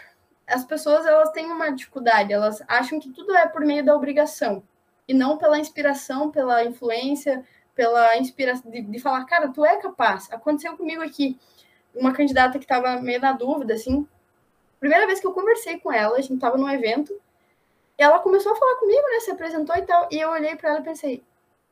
as 0.48 0.64
pessoas 0.66 1.06
elas 1.06 1.32
têm 1.32 1.46
uma 1.48 1.72
dificuldade, 1.72 2.34
elas 2.34 2.62
acham 2.68 3.00
que 3.00 3.12
tudo 3.12 3.36
é 3.36 3.48
por 3.48 3.62
meio 3.66 3.84
da 3.84 3.96
obrigação 3.96 4.64
e 5.08 5.14
não 5.14 5.38
pela 5.38 5.60
inspiração, 5.60 6.30
pela 6.30 6.64
influência, 6.64 7.44
pela 7.74 8.18
inspiração 8.18 8.70
de, 8.70 8.82
de 8.82 9.00
falar, 9.00 9.26
cara, 9.26 9.50
tu 9.50 9.66
é 9.66 9.78
capaz. 9.78 10.32
Aconteceu 10.32 10.76
comigo 10.78 11.02
aqui, 11.02 11.40
uma 11.96 12.14
candidata 12.14 12.60
que 12.60 12.66
estava 12.66 13.02
meio 13.02 13.20
na 13.20 13.32
dúvida, 13.32 13.74
assim, 13.74 14.08
Primeira 14.80 15.06
vez 15.06 15.20
que 15.20 15.28
eu 15.28 15.34
conversei 15.34 15.80
com 15.80 15.92
ela, 15.92 16.18
a 16.18 16.22
gente 16.22 16.40
tava 16.40 16.58
num 16.58 16.70
evento, 16.70 17.20
ela 17.98 18.20
começou 18.20 18.54
a 18.54 18.56
falar 18.56 18.76
comigo, 18.78 19.02
né? 19.10 19.20
Se 19.20 19.32
apresentou 19.32 19.76
e 19.76 19.82
tal. 19.82 20.08
E 20.10 20.20
eu 20.20 20.30
olhei 20.30 20.56
para 20.56 20.70
ela 20.70 20.80
e 20.80 20.84
pensei: 20.84 21.24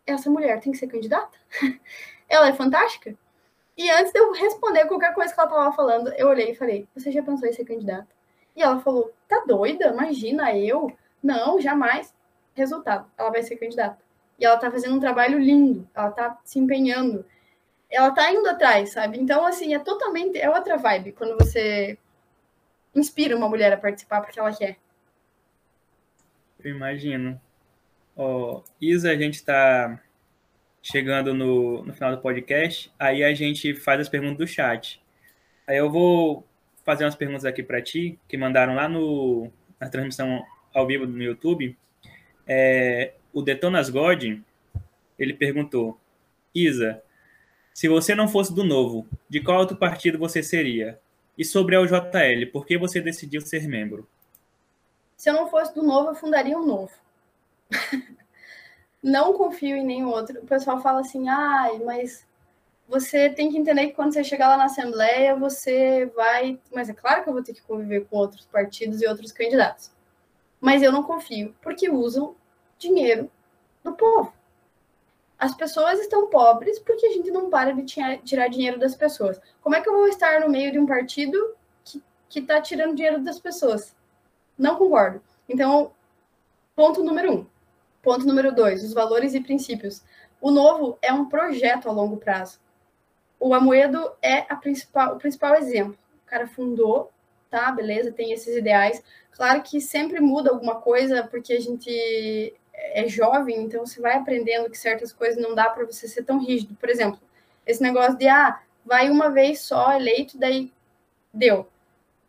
essa 0.06 0.30
mulher 0.30 0.60
tem 0.60 0.72
que 0.72 0.78
ser 0.78 0.88
candidata? 0.88 1.38
ela 2.28 2.50
é 2.50 2.54
fantástica? 2.54 3.16
E 3.78 3.90
antes 3.92 4.12
de 4.12 4.20
eu 4.20 4.32
responder 4.34 4.86
qualquer 4.86 5.14
coisa 5.14 5.34
que 5.34 5.40
ela 5.40 5.50
tava 5.50 5.72
falando, 5.72 6.12
eu 6.18 6.28
olhei 6.28 6.52
e 6.52 6.56
falei: 6.56 6.88
Você 6.96 7.12
já 7.12 7.24
pensou 7.24 7.48
em 7.48 7.54
ser 7.54 7.64
candidata? 7.64 8.08
E 8.56 8.62
ela 8.62 8.80
falou: 8.80 9.14
Tá 9.28 9.44
doida? 9.48 9.88
Imagina 9.88 10.56
eu? 10.56 10.92
Não, 11.24 11.62
jamais. 11.62 12.14
Resultado: 12.54 13.10
ela 13.18 13.30
vai 13.30 13.44
ser 13.44 13.56
candidata. 13.56 14.00
E 14.40 14.46
ela 14.46 14.58
tá 14.58 14.70
fazendo 14.70 14.96
um 14.96 15.00
trabalho 15.00 15.40
lindo, 15.40 15.88
ela 15.96 16.12
tá 16.12 16.40
se 16.44 16.60
empenhando, 16.60 17.26
ela 17.90 18.12
tá 18.12 18.32
indo 18.32 18.48
atrás, 18.48 18.92
sabe? 18.92 19.20
Então, 19.20 19.46
assim, 19.46 19.74
é 19.74 19.80
totalmente. 19.80 20.38
É 20.38 20.50
outra 20.50 20.78
vibe 20.78 21.14
quando 21.14 21.38
você 21.38 21.98
inspira 23.00 23.36
uma 23.36 23.50
mulher 23.50 23.72
a 23.74 23.78
participar 23.78 24.22
porque 24.22 24.40
ela 24.40 24.56
quer. 24.56 24.78
Eu 26.64 26.72
imagino. 26.72 27.40
Ó, 28.16 28.62
Isa, 28.82 29.12
a 29.12 29.16
gente 29.16 29.36
está 29.36 30.02
chegando 30.82 31.34
no, 31.34 31.84
no 31.84 31.94
final 31.94 32.16
do 32.16 32.22
podcast, 32.22 32.92
aí 32.98 33.24
a 33.24 33.34
gente 33.34 33.76
faz 33.76 34.02
as 34.02 34.10
perguntas 34.10 34.38
do 34.38 34.48
chat. 34.48 35.02
Aí 35.68 35.78
eu 35.78 35.92
vou 35.92 36.48
fazer 36.86 37.04
umas 37.04 37.16
perguntas 37.16 37.46
aqui 37.46 37.62
para 37.62 37.82
ti, 37.82 38.18
que 38.28 38.38
mandaram 38.38 38.74
lá 38.74 38.88
no, 38.88 39.52
na 39.80 39.90
transmissão 39.90 40.44
ao 40.74 40.88
vivo 40.88 41.06
no 41.06 41.22
YouTube. 41.22 41.78
É, 42.48 43.14
o 43.34 43.42
Detonas 43.42 43.90
God, 43.90 44.40
ele 45.20 45.34
perguntou: 45.34 46.00
Isa, 46.56 47.04
se 47.74 47.88
você 47.88 48.16
não 48.16 48.28
fosse 48.28 48.56
do 48.56 48.64
Novo, 48.64 49.06
de 49.30 49.42
qual 49.42 49.60
outro 49.60 49.78
partido 49.78 50.18
você 50.18 50.42
seria? 50.42 51.00
E 51.38 51.46
sobre 51.46 51.76
a 51.76 51.82
UJL, 51.82 52.52
por 52.52 52.66
que 52.66 52.78
você 52.78 53.00
decidiu 53.00 53.42
ser 53.42 53.68
membro? 53.68 54.08
Se 55.16 55.30
eu 55.30 55.34
não 55.34 55.50
fosse 55.50 55.74
do 55.74 55.84
Novo, 55.84 56.10
eu 56.10 56.16
fundaria 56.16 56.58
um 56.58 56.66
Novo. 56.66 56.92
não 59.04 59.34
confio 59.34 59.76
em 59.76 59.86
nenhum 59.86 60.10
outro. 60.10 60.40
O 60.40 60.46
pessoal 60.46 60.82
fala 60.82 61.02
assim, 61.02 61.30
ai, 61.30 61.80
mas 61.80 62.26
você 62.88 63.30
tem 63.30 63.52
que 63.52 63.58
entender 63.58 63.88
que 63.88 63.94
quando 63.94 64.14
você 64.14 64.24
chegar 64.24 64.48
lá 64.48 64.58
na 64.58 64.66
Assembleia, 64.66 65.36
você 65.36 66.06
vai. 66.16 66.60
Mas 66.74 66.90
é 66.90 66.94
claro 66.94 67.24
que 67.24 67.30
eu 67.30 67.34
vou 67.34 67.44
ter 67.44 67.54
que 67.54 67.62
conviver 67.62 68.06
com 68.06 68.18
outros 68.18 68.46
partidos 68.46 69.02
e 69.02 69.08
outros 69.08 69.32
candidatos. 69.32 69.92
Mas 70.60 70.82
eu 70.82 70.92
não 70.92 71.04
confio, 71.04 71.54
porque 71.62 71.90
usam 71.90 72.36
dinheiro 72.80 73.30
do 73.84 73.94
povo. 73.94 74.34
As 75.38 75.56
pessoas 75.56 76.00
estão 76.00 76.30
pobres 76.30 76.80
porque 76.80 77.06
a 77.06 77.12
gente 77.12 77.30
não 77.30 77.50
para 77.50 77.72
de 77.72 77.84
tirar 78.24 78.48
dinheiro 78.48 78.80
das 78.80 78.96
pessoas. 78.96 79.40
Como 79.62 79.76
é 79.76 79.82
que 79.82 79.88
eu 79.88 79.94
vou 79.94 80.08
estar 80.08 80.40
no 80.40 80.50
meio 80.50 80.72
de 80.72 80.80
um 80.80 80.86
partido 80.86 81.56
que 81.84 82.40
está 82.40 82.60
tirando 82.60 82.96
dinheiro 82.96 83.24
das 83.24 83.40
pessoas? 83.40 83.96
Não 84.58 84.76
concordo. 84.76 85.22
Então, 85.48 85.92
ponto 86.76 87.04
número 87.04 87.34
um. 87.34 87.46
Ponto 88.02 88.26
número 88.26 88.54
dois, 88.54 88.84
os 88.84 88.94
valores 88.94 89.34
e 89.34 89.42
princípios. 89.42 90.04
O 90.42 90.50
novo 90.50 90.98
é 91.02 91.14
um 91.14 91.30
projeto 91.30 91.88
a 91.88 91.92
longo 91.92 92.18
prazo. 92.18 92.60
O 93.40 93.54
Amoedo 93.54 94.12
é 94.22 94.42
principal, 94.56 95.16
o 95.16 95.20
principal 95.20 95.56
exemplo. 95.56 95.98
O 96.26 96.30
cara 96.30 96.48
fundou, 96.48 97.12
tá, 97.50 97.72
beleza, 97.72 98.12
tem 98.12 98.32
esses 98.32 98.56
ideais. 98.56 99.04
Claro 99.32 99.62
que 99.62 99.80
sempre 99.80 100.20
muda 100.20 100.50
alguma 100.50 100.82
coisa, 100.82 101.24
porque 101.24 101.54
a 101.54 101.60
gente 101.60 102.56
é 102.78 103.08
jovem, 103.08 103.64
então 103.64 103.86
você 103.86 104.00
vai 104.00 104.16
aprendendo 104.16 104.70
que 104.70 104.78
certas 104.78 105.12
coisas 105.12 105.42
não 105.42 105.56
dá 105.56 105.70
para 105.70 105.86
você 105.86 106.08
ser 106.08 106.24
tão 106.24 106.40
rígido. 106.40 106.76
Por 106.76 106.90
exemplo, 106.90 107.20
esse 107.66 107.82
negócio 107.82 108.18
de, 108.18 108.28
ah, 108.28 108.62
vai 108.86 109.10
uma 109.10 109.30
vez 109.30 109.62
só 109.62 109.94
eleito, 109.94 110.38
daí 110.38 110.72
deu. 111.34 111.68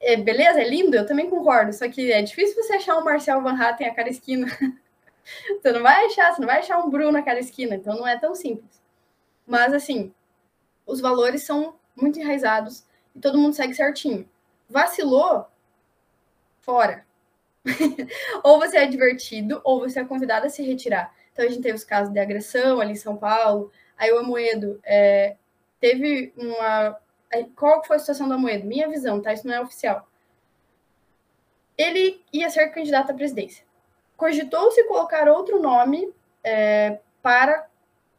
É, 0.00 0.16
beleza, 0.16 0.60
é 0.60 0.68
lindo, 0.68 0.96
eu 0.96 1.06
também 1.06 1.28
concordo, 1.28 1.72
só 1.72 1.88
que 1.88 2.12
é 2.12 2.22
difícil 2.22 2.54
você 2.62 2.74
achar 2.74 2.96
um 2.96 3.04
Marcel 3.04 3.42
Van 3.42 3.60
Hatten 3.60 3.88
a 3.88 3.94
cada 3.94 4.08
esquina. 4.08 4.46
você 5.60 5.72
não 5.72 5.82
vai 5.82 6.06
achar, 6.06 6.32
você 6.32 6.40
não 6.40 6.48
vai 6.48 6.60
achar 6.60 6.78
um 6.78 6.90
Bruno 6.90 7.18
a 7.18 7.22
cada 7.22 7.40
esquina, 7.40 7.74
então 7.74 7.96
não 7.96 8.06
é 8.06 8.18
tão 8.18 8.34
simples. 8.34 8.80
Mas, 9.46 9.72
assim, 9.72 10.12
os 10.86 11.00
valores 11.00 11.42
são 11.42 11.74
muito 11.96 12.18
enraizados 12.18 12.84
e 13.14 13.20
todo 13.20 13.38
mundo 13.38 13.54
segue 13.54 13.74
certinho. 13.74 14.28
Vacilou, 14.68 15.46
fora. 16.60 17.07
ou 18.42 18.58
você 18.58 18.78
é 18.78 18.82
advertido, 18.84 19.60
ou 19.64 19.80
você 19.80 20.00
é 20.00 20.04
convidado 20.04 20.46
a 20.46 20.50
se 20.50 20.62
retirar. 20.62 21.14
Então, 21.32 21.44
a 21.44 21.48
gente 21.48 21.62
teve 21.62 21.76
os 21.76 21.84
casos 21.84 22.12
de 22.12 22.18
agressão 22.18 22.80
ali 22.80 22.92
em 22.92 22.96
São 22.96 23.16
Paulo. 23.16 23.70
Aí 23.96 24.12
o 24.12 24.18
Amoedo 24.18 24.80
é, 24.84 25.36
teve 25.80 26.32
uma. 26.36 26.98
Qual 27.54 27.84
foi 27.84 27.96
a 27.96 27.98
situação 27.98 28.26
do 28.26 28.34
Amoedo? 28.34 28.66
Minha 28.66 28.88
visão, 28.88 29.20
tá? 29.20 29.32
Isso 29.32 29.46
não 29.46 29.54
é 29.54 29.60
oficial. 29.60 30.08
Ele 31.76 32.20
ia 32.32 32.50
ser 32.50 32.68
candidato 32.70 33.12
à 33.12 33.14
presidência. 33.14 33.64
Cogitou-se 34.16 34.82
colocar 34.84 35.28
outro 35.28 35.62
nome 35.62 36.12
é, 36.42 36.98
para 37.22 37.68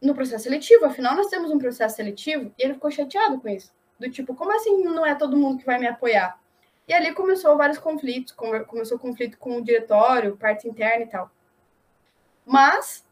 no 0.02 0.16
processo 0.16 0.46
seletivo. 0.46 0.86
Afinal, 0.86 1.16
nós 1.16 1.28
temos 1.28 1.52
um 1.52 1.60
processo 1.60 1.98
seletivo 1.98 2.54
e 2.58 2.64
ele 2.64 2.76
ficou 2.76 2.90
chateado 2.90 3.40
com 3.40 3.50
isso. 3.50 3.74
Do 4.00 4.10
tipo, 4.10 4.34
como 4.34 4.56
assim 4.56 4.82
não 4.84 5.06
é 5.06 5.14
todo 5.14 5.36
mundo 5.36 5.60
que 5.60 5.66
vai 5.66 5.78
me 5.78 5.88
apoiar? 5.88 6.40
E 6.90 6.94
ali 6.94 7.14
começou 7.14 7.56
vários 7.56 7.78
conflitos, 7.78 8.34
começou 8.34 8.98
conflito 8.98 9.38
com 9.38 9.58
o 9.58 9.64
diretório, 9.64 10.36
parte 10.36 10.68
interna 10.68 11.04
e 11.04 11.08
tal. 11.08 11.30
Mas 12.44 13.06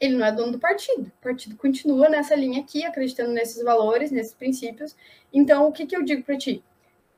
ele 0.00 0.16
não 0.16 0.24
é 0.24 0.32
dono 0.32 0.52
do 0.52 0.58
partido. 0.58 1.08
O 1.08 1.22
partido 1.22 1.56
continua 1.58 2.08
nessa 2.08 2.34
linha 2.34 2.62
aqui, 2.62 2.82
acreditando 2.82 3.32
nesses 3.32 3.62
valores, 3.62 4.10
nesses 4.10 4.32
princípios. 4.32 4.96
Então, 5.30 5.68
o 5.68 5.72
que, 5.72 5.84
que 5.84 5.94
eu 5.94 6.02
digo 6.02 6.22
para 6.22 6.38
ti? 6.38 6.64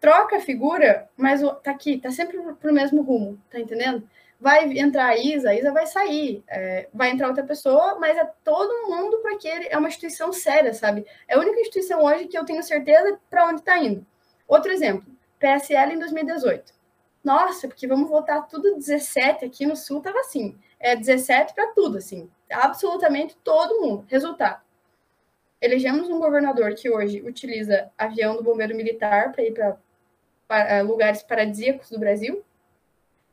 Troca 0.01 0.39
a 0.39 0.41
figura, 0.41 1.09
mas 1.17 1.41
tá 1.63 1.71
aqui, 1.71 1.97
tá 1.97 2.11
sempre 2.11 2.39
pro 2.61 2.75
mesmo 2.75 3.01
rumo, 3.03 3.41
tá 3.49 3.61
entendendo? 3.61 4.03
Vai 4.41 4.77
entrar 4.77 5.07
a 5.07 5.17
Isa, 5.17 5.51
a 5.51 5.55
Isa 5.55 5.71
vai 5.71 5.87
sair, 5.87 6.43
é, 6.49 6.89
vai 6.93 7.11
entrar 7.11 7.29
outra 7.29 7.45
pessoa, 7.45 8.01
mas 8.01 8.19
é 8.19 8.29
todo 8.43 8.91
mundo 8.91 9.19
para 9.19 9.39
que 9.39 9.47
ele, 9.47 9.69
é 9.71 9.79
uma 9.79 9.89
instituição 9.89 10.33
séria, 10.33 10.75
sabe? 10.75 11.07
É 11.29 11.37
a 11.37 11.39
única 11.39 11.61
instituição 11.61 12.03
hoje 12.03 12.27
que 12.27 12.37
eu 12.37 12.45
tenho 12.45 12.65
certeza 12.65 13.17
para 13.31 13.47
onde 13.47 13.61
está 13.61 13.79
indo. 13.79 14.05
Outro 14.49 14.71
exemplo, 14.71 15.16
PSL 15.39 15.95
em 15.95 15.99
2018. 15.99 16.75
Nossa, 17.23 17.67
porque 17.67 17.87
vamos 17.87 18.09
votar 18.09 18.47
tudo 18.47 18.77
17 18.77 19.45
aqui 19.45 19.67
no 19.67 19.75
Sul, 19.75 20.01
tava 20.01 20.21
assim. 20.21 20.57
É 20.79 20.95
17 20.95 21.55
para 21.55 21.73
tudo, 21.73 21.99
assim. 21.99 22.31
Absolutamente 22.51 23.37
todo 23.43 23.81
mundo. 23.81 24.07
Resultado. 24.09 24.63
Elegemos 25.61 26.09
um 26.09 26.21
governador 26.21 26.75
que 26.75 26.89
hoje 26.89 27.21
utiliza 27.23 27.91
avião 27.99 28.37
do 28.37 28.45
bombeiro 28.45 28.77
militar 28.77 29.33
para 29.33 29.43
ir 29.43 29.53
para 29.53 30.83
lugares 30.83 31.23
paradisíacos 31.23 31.91
do 31.91 31.99
Brasil. 31.99 32.45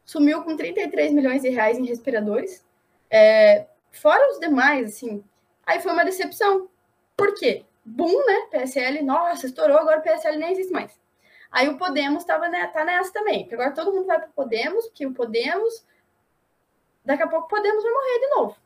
Sumiu 0.04 0.44
com 0.44 0.58
33 0.58 1.14
milhões 1.14 1.44
de 1.44 1.50
reais 1.50 1.78
em 1.78 1.86
respiradores. 1.86 2.66
É, 3.12 3.68
fora 3.92 4.32
os 4.32 4.40
demais, 4.40 4.88
assim. 4.88 5.24
Aí 5.66 5.80
foi 5.80 5.92
uma 5.92 6.04
decepção. 6.04 6.68
Por 7.16 7.36
quê? 7.36 7.64
Boom, 7.86 8.26
né? 8.26 8.48
PSL, 8.50 9.04
nossa, 9.04 9.46
estourou, 9.46 9.78
agora 9.78 10.02
PSL 10.02 10.38
nem 10.38 10.52
existe 10.52 10.74
mais. 10.74 11.03
Aí 11.54 11.70
o 11.70 11.78
Podemos 11.78 12.24
estava 12.24 12.50
né, 12.50 12.66
tá 12.66 12.84
nessa 12.84 13.14
também, 13.14 13.44
porque 13.44 13.54
agora 13.54 13.72
todo 13.72 13.94
mundo 13.94 14.08
vai 14.08 14.18
para 14.18 14.28
o 14.28 14.34
Podemos, 14.34 14.88
porque 14.88 15.06
o 15.06 15.14
Podemos, 15.14 15.86
daqui 17.06 17.22
a 17.22 17.28
pouco 17.28 17.46
o 17.46 17.48
Podemos 17.48 17.84
vai 17.84 17.94
morrer 17.94 18.20
de 18.20 18.30
novo. 18.36 18.58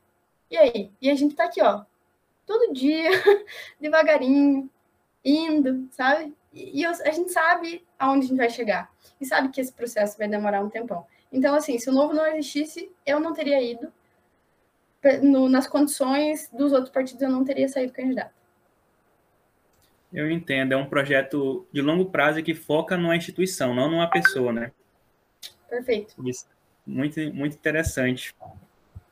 E 0.50 0.58
aí? 0.58 0.92
E 1.02 1.10
a 1.10 1.16
gente 1.16 1.32
está 1.32 1.44
aqui, 1.44 1.62
ó, 1.62 1.84
todo 2.46 2.74
dia, 2.74 3.10
devagarinho, 3.78 4.70
indo, 5.24 5.90
sabe? 5.92 6.34
E, 6.54 6.80
e 6.80 6.86
a 6.86 7.12
gente 7.12 7.30
sabe 7.30 7.86
aonde 8.00 8.28
a 8.28 8.30
gente 8.30 8.38
vai 8.38 8.50
chegar. 8.50 8.90
E 9.20 9.26
sabe 9.26 9.50
que 9.50 9.60
esse 9.60 9.74
processo 9.74 10.18
vai 10.18 10.30
demorar 10.30 10.62
um 10.64 10.70
tempão. 10.70 11.06
Então, 11.30 11.56
assim, 11.56 11.78
se 11.78 11.90
o 11.90 11.94
novo 11.94 12.14
não 12.14 12.26
existisse, 12.26 12.90
eu 13.06 13.20
não 13.20 13.34
teria 13.34 13.62
ido. 13.62 13.92
No, 15.22 15.50
nas 15.50 15.68
condições 15.68 16.50
dos 16.54 16.72
outros 16.72 16.90
partidos, 16.90 17.22
eu 17.22 17.30
não 17.30 17.44
teria 17.44 17.68
saído 17.68 17.92
candidato. 17.92 18.37
Eu 20.12 20.32
entendo, 20.32 20.72
é 20.72 20.78
um 20.78 20.86
projeto 20.86 21.68
de 21.72 21.82
longo 21.82 22.06
prazo 22.06 22.42
que 22.42 22.54
foca 22.54 22.98
numa 22.98 23.16
instituição, 23.16 23.76
não 23.76 23.90
numa 23.90 24.10
pessoa, 24.10 24.54
né? 24.54 24.72
Perfeito. 25.70 26.16
Isso, 26.28 26.48
muito, 26.86 27.20
muito 27.34 27.56
interessante. 27.56 28.34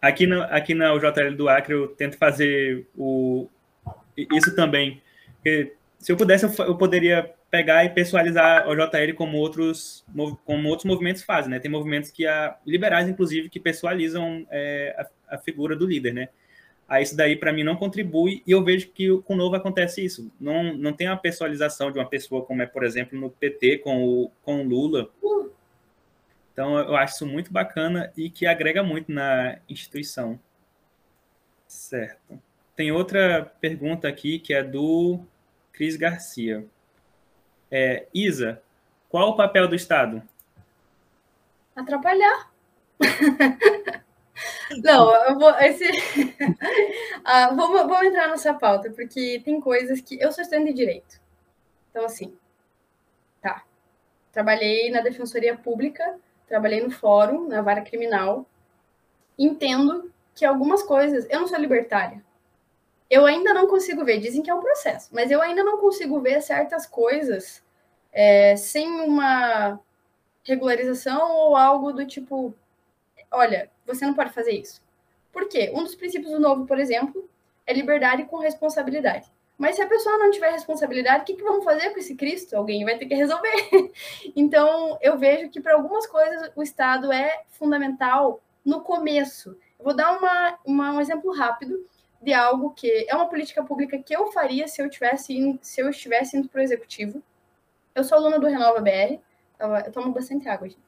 Aqui, 0.01 0.25
no, 0.25 0.41
aqui 0.43 0.73
na 0.73 0.93
UJL 0.93 1.35
do 1.35 1.49
Acre 1.49 1.73
eu 1.73 1.87
tento 1.87 2.17
fazer 2.17 2.87
o, 2.95 3.49
isso 4.17 4.55
também. 4.55 5.01
Porque 5.35 5.73
se 5.99 6.11
eu 6.11 6.17
pudesse, 6.17 6.45
eu, 6.45 6.65
eu 6.65 6.77
poderia 6.77 7.33
pegar 7.51 7.85
e 7.85 7.89
pessoalizar 7.89 8.67
o 8.67 8.75
JL 8.75 9.13
como 9.15 9.37
outros, 9.37 10.05
como 10.43 10.69
outros 10.69 10.85
movimentos 10.85 11.23
fazem, 11.23 11.51
né? 11.51 11.59
Tem 11.59 11.71
movimentos 11.71 12.11
que 12.11 12.25
a 12.25 12.57
liberais, 12.65 13.07
inclusive, 13.07 13.49
que 13.49 13.59
pessoalizam 13.59 14.45
é, 14.49 14.95
a, 15.29 15.35
a 15.35 15.37
figura 15.37 15.75
do 15.75 15.85
líder, 15.85 16.13
né? 16.13 16.29
Aí 16.87 17.01
isso 17.03 17.17
daí 17.17 17.35
para 17.35 17.51
mim 17.51 17.63
não 17.63 17.75
contribui 17.75 18.43
e 18.45 18.51
eu 18.51 18.63
vejo 18.63 18.89
que 18.89 19.09
com 19.23 19.33
o 19.33 19.37
novo 19.37 19.55
acontece 19.55 20.05
isso. 20.05 20.31
Não, 20.39 20.75
não 20.77 20.93
tem 20.93 21.07
uma 21.07 21.17
personalização 21.17 21.91
de 21.91 21.97
uma 21.97 22.07
pessoa 22.07 22.45
como 22.45 22.61
é, 22.61 22.67
por 22.67 22.83
exemplo, 22.83 23.19
no 23.19 23.29
PT 23.29 23.79
com 23.79 24.03
o, 24.03 24.31
com 24.43 24.61
o 24.61 24.67
Lula. 24.67 25.09
Então 26.53 26.77
eu 26.77 26.95
acho 26.95 27.15
isso 27.15 27.25
muito 27.25 27.51
bacana 27.51 28.13
e 28.15 28.29
que 28.29 28.45
agrega 28.45 28.83
muito 28.83 29.11
na 29.11 29.57
instituição. 29.67 30.39
Certo. 31.67 32.39
Tem 32.75 32.91
outra 32.91 33.51
pergunta 33.59 34.07
aqui 34.07 34.37
que 34.37 34.53
é 34.53 34.63
do 34.63 35.19
Cris 35.73 35.95
Garcia. 35.95 36.65
É, 37.71 38.05
Isa, 38.13 38.61
qual 39.09 39.29
o 39.29 39.35
papel 39.35 39.67
do 39.67 39.75
Estado? 39.75 40.21
Atrapalhar. 41.75 42.51
Não, 44.83 45.39
vou. 45.39 45.49
Esse... 45.59 45.85
ah, 47.23 47.49
vamos, 47.55 47.81
vamos 47.81 48.07
entrar 48.07 48.27
nessa 48.27 48.53
pauta, 48.53 48.89
porque 48.91 49.41
tem 49.43 49.59
coisas 49.59 50.01
que. 50.01 50.19
Eu 50.21 50.31
sou 50.31 50.41
estudante 50.41 50.71
de 50.71 50.73
direito. 50.73 51.21
Então, 51.89 52.05
assim. 52.05 52.37
Tá. 53.41 53.63
Trabalhei 54.31 54.89
na 54.91 55.01
Defensoria 55.01 55.55
Pública, 55.55 56.19
trabalhei 56.47 56.81
no 56.81 56.91
fórum, 56.91 57.47
na 57.47 57.61
vara 57.61 57.81
criminal. 57.81 58.45
Entendo 59.37 60.11
que 60.33 60.45
algumas 60.45 60.83
coisas. 60.83 61.25
Eu 61.29 61.39
não 61.41 61.47
sou 61.47 61.59
libertária. 61.59 62.23
Eu 63.09 63.25
ainda 63.25 63.53
não 63.53 63.67
consigo 63.67 64.03
ver, 64.03 64.19
dizem 64.19 64.41
que 64.41 64.49
é 64.49 64.55
um 64.55 64.61
processo, 64.61 65.09
mas 65.13 65.29
eu 65.29 65.41
ainda 65.41 65.63
não 65.63 65.77
consigo 65.77 66.19
ver 66.19 66.41
certas 66.41 66.87
coisas 66.87 67.63
é, 68.11 68.55
sem 68.55 68.89
uma 69.01 69.79
regularização 70.43 71.31
ou 71.31 71.55
algo 71.55 71.93
do 71.93 72.05
tipo 72.05 72.53
olha, 73.35 73.69
você 73.85 74.05
não 74.05 74.13
pode 74.13 74.31
fazer 74.31 74.51
isso. 74.51 74.81
Por 75.31 75.47
quê? 75.47 75.71
Um 75.73 75.83
dos 75.83 75.95
princípios 75.95 76.31
do 76.31 76.39
novo, 76.39 76.65
por 76.65 76.79
exemplo, 76.79 77.29
é 77.67 77.73
liberdade 77.73 78.23
com 78.25 78.37
responsabilidade. 78.37 79.31
Mas 79.57 79.75
se 79.75 79.81
a 79.81 79.87
pessoa 79.87 80.17
não 80.17 80.31
tiver 80.31 80.51
responsabilidade, 80.51 81.23
o 81.23 81.25
que, 81.25 81.35
que 81.35 81.43
vamos 81.43 81.63
fazer 81.63 81.91
com 81.91 81.99
esse 81.99 82.15
Cristo? 82.15 82.55
Alguém 82.55 82.83
vai 82.83 82.97
ter 82.97 83.05
que 83.05 83.15
resolver. 83.15 83.91
então, 84.35 84.97
eu 85.01 85.17
vejo 85.17 85.49
que 85.49 85.61
para 85.61 85.75
algumas 85.75 86.05
coisas 86.05 86.51
o 86.55 86.61
Estado 86.61 87.11
é 87.11 87.43
fundamental 87.49 88.41
no 88.65 88.81
começo. 88.81 89.57
Eu 89.79 89.85
vou 89.85 89.95
dar 89.95 90.17
uma, 90.17 90.59
uma, 90.65 90.91
um 90.93 91.01
exemplo 91.01 91.31
rápido. 91.33 91.85
de 92.21 92.33
algo 92.33 92.71
que 92.71 93.05
é 93.07 93.15
uma 93.15 93.29
política 93.29 93.63
pública 93.63 93.97
que 93.99 94.15
eu 94.15 94.31
faria 94.31 94.67
se 94.67 94.81
eu 94.81 94.89
tivesse 94.89 95.59
se 95.61 95.81
eu 95.81 95.89
estivesse 95.89 96.35
indo 96.37 96.49
para 96.49 96.59
o 96.59 96.63
executivo. 96.63 97.21
Eu 97.93 98.03
sou 98.03 98.17
aluna 98.17 98.39
do 98.39 98.47
Renova 98.47 98.81
BR, 98.81 99.19
eu 99.85 99.91
tomo 99.91 100.11
bastante 100.11 100.49
água, 100.49 100.67
gente. 100.67 100.85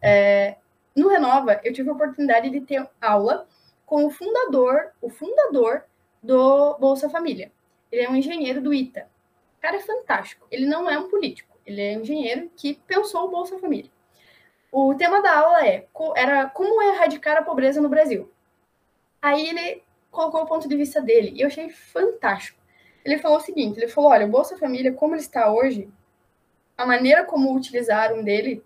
É, 0.00 0.56
no 0.98 1.08
Renova, 1.08 1.60
eu 1.62 1.72
tive 1.72 1.88
a 1.88 1.92
oportunidade 1.92 2.50
de 2.50 2.60
ter 2.60 2.88
aula 3.00 3.46
com 3.86 4.04
o 4.04 4.10
fundador, 4.10 4.92
o 5.00 5.08
fundador 5.08 5.84
do 6.22 6.76
Bolsa 6.78 7.08
Família. 7.08 7.52
Ele 7.90 8.02
é 8.02 8.10
um 8.10 8.16
engenheiro 8.16 8.60
do 8.60 8.74
ITA. 8.74 9.08
O 9.56 9.60
cara 9.60 9.76
é 9.76 9.80
fantástico. 9.80 10.46
Ele 10.50 10.66
não 10.66 10.90
é 10.90 10.98
um 10.98 11.08
político, 11.08 11.56
ele 11.64 11.80
é 11.80 11.96
um 11.96 12.00
engenheiro 12.00 12.50
que 12.56 12.74
pensou 12.86 13.24
o 13.24 13.30
Bolsa 13.30 13.58
Família. 13.58 13.90
O 14.70 14.94
tema 14.94 15.22
da 15.22 15.38
aula 15.38 15.66
é, 15.66 15.86
era 16.16 16.46
como 16.50 16.82
erradicar 16.82 17.36
a 17.36 17.42
pobreza 17.42 17.80
no 17.80 17.88
Brasil. 17.88 18.30
Aí 19.22 19.48
ele 19.48 19.82
colocou 20.10 20.42
o 20.42 20.46
ponto 20.46 20.68
de 20.68 20.76
vista 20.76 21.00
dele 21.00 21.32
e 21.34 21.40
eu 21.40 21.46
achei 21.46 21.70
fantástico. 21.70 22.58
Ele 23.04 23.18
falou 23.18 23.38
o 23.38 23.42
seguinte: 23.42 23.78
ele 23.78 23.88
falou, 23.88 24.10
olha, 24.10 24.26
o 24.26 24.30
Bolsa 24.30 24.58
Família, 24.58 24.92
como 24.92 25.14
ele 25.14 25.22
está 25.22 25.50
hoje, 25.50 25.88
a 26.76 26.84
maneira 26.84 27.24
como 27.24 27.54
utilizaram 27.54 28.22
dele 28.22 28.64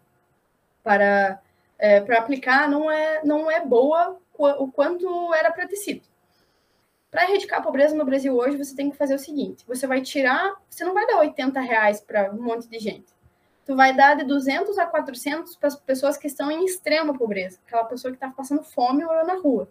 para, 0.83 1.42
é, 1.83 2.01
para 2.01 2.21
aplicar 2.21 2.69
não 2.69 2.89
é, 2.89 3.25
não 3.25 3.51
é 3.51 3.61
boa 3.67 4.17
o 4.39 4.71
quanto 4.71 5.35
era 5.35 5.51
para 5.51 5.67
ter 5.67 5.75
sido. 5.75 6.03
Para 7.11 7.25
erradicar 7.25 7.59
a 7.59 7.63
pobreza 7.63 7.95
no 7.95 8.05
Brasil 8.05 8.35
hoje, 8.37 8.57
você 8.57 8.75
tem 8.75 8.89
que 8.89 8.97
fazer 8.97 9.17
o 9.17 9.19
seguinte: 9.19 9.65
você 9.67 9.85
vai 9.85 10.01
tirar, 10.01 10.55
você 10.71 10.85
não 10.85 10.95
vai 10.95 11.05
dar 11.09 11.19
80 11.19 11.61
reais 11.61 12.01
para 12.01 12.31
um 12.31 12.41
monte 12.41 12.69
de 12.69 12.79
gente. 12.79 13.13
Tu 13.67 13.75
vai 13.75 13.95
dar 13.95 14.15
de 14.15 14.25
200 14.25 14.79
a 14.79 14.87
400 14.87 15.57
para 15.57 15.67
as 15.67 15.77
pessoas 15.77 16.17
que 16.17 16.29
estão 16.29 16.53
em 16.53 16.65
extrema 16.65 17.19
pobreza, 17.19 17.59
aquela 17.67 17.85
pessoa 17.85 18.13
que 18.13 18.17
está 18.17 18.31
passando 18.31 18.63
fome 18.63 19.05
ou 19.05 19.27
na 19.27 19.35
rua. 19.35 19.69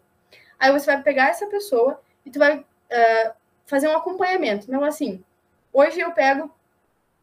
Aí 0.60 0.72
você 0.72 0.88
vai 0.88 1.02
pegar 1.02 1.30
essa 1.30 1.48
pessoa 1.48 2.02
e 2.26 2.30
tu 2.30 2.40
vai 2.40 2.60
uh, 2.60 3.34
fazer 3.66 3.88
um 3.88 3.96
acompanhamento. 3.96 4.66
Então, 4.68 4.84
assim, 4.84 5.24
hoje 5.72 6.02
eu 6.02 6.12
pego 6.12 6.54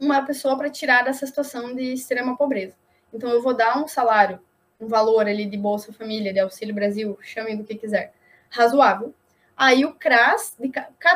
uma 0.01 0.23
pessoa 0.25 0.57
para 0.57 0.71
tirar 0.71 1.05
dessa 1.05 1.27
situação 1.27 1.75
de 1.75 1.93
extrema 1.93 2.37
pobreza. 2.37 2.75
Então, 3.13 3.31
eu 3.31 3.43
vou 3.43 3.55
dar 3.55 3.79
um 3.79 3.87
salário, 3.87 4.41
um 4.81 4.87
valor 4.87 5.27
ali 5.27 5.47
de 5.47 5.57
Bolsa 5.57 5.93
Família, 5.93 6.33
de 6.33 6.41
Auxílio 6.41 6.75
Brasil, 6.75 7.19
chamem 7.23 7.57
do 7.57 7.65
que 7.65 7.75
quiser, 7.75 8.13
razoável. 8.49 9.15
Aí 9.57 9.85
o 9.85 9.93
CRAS, 9.93 10.55
de, 10.59 10.71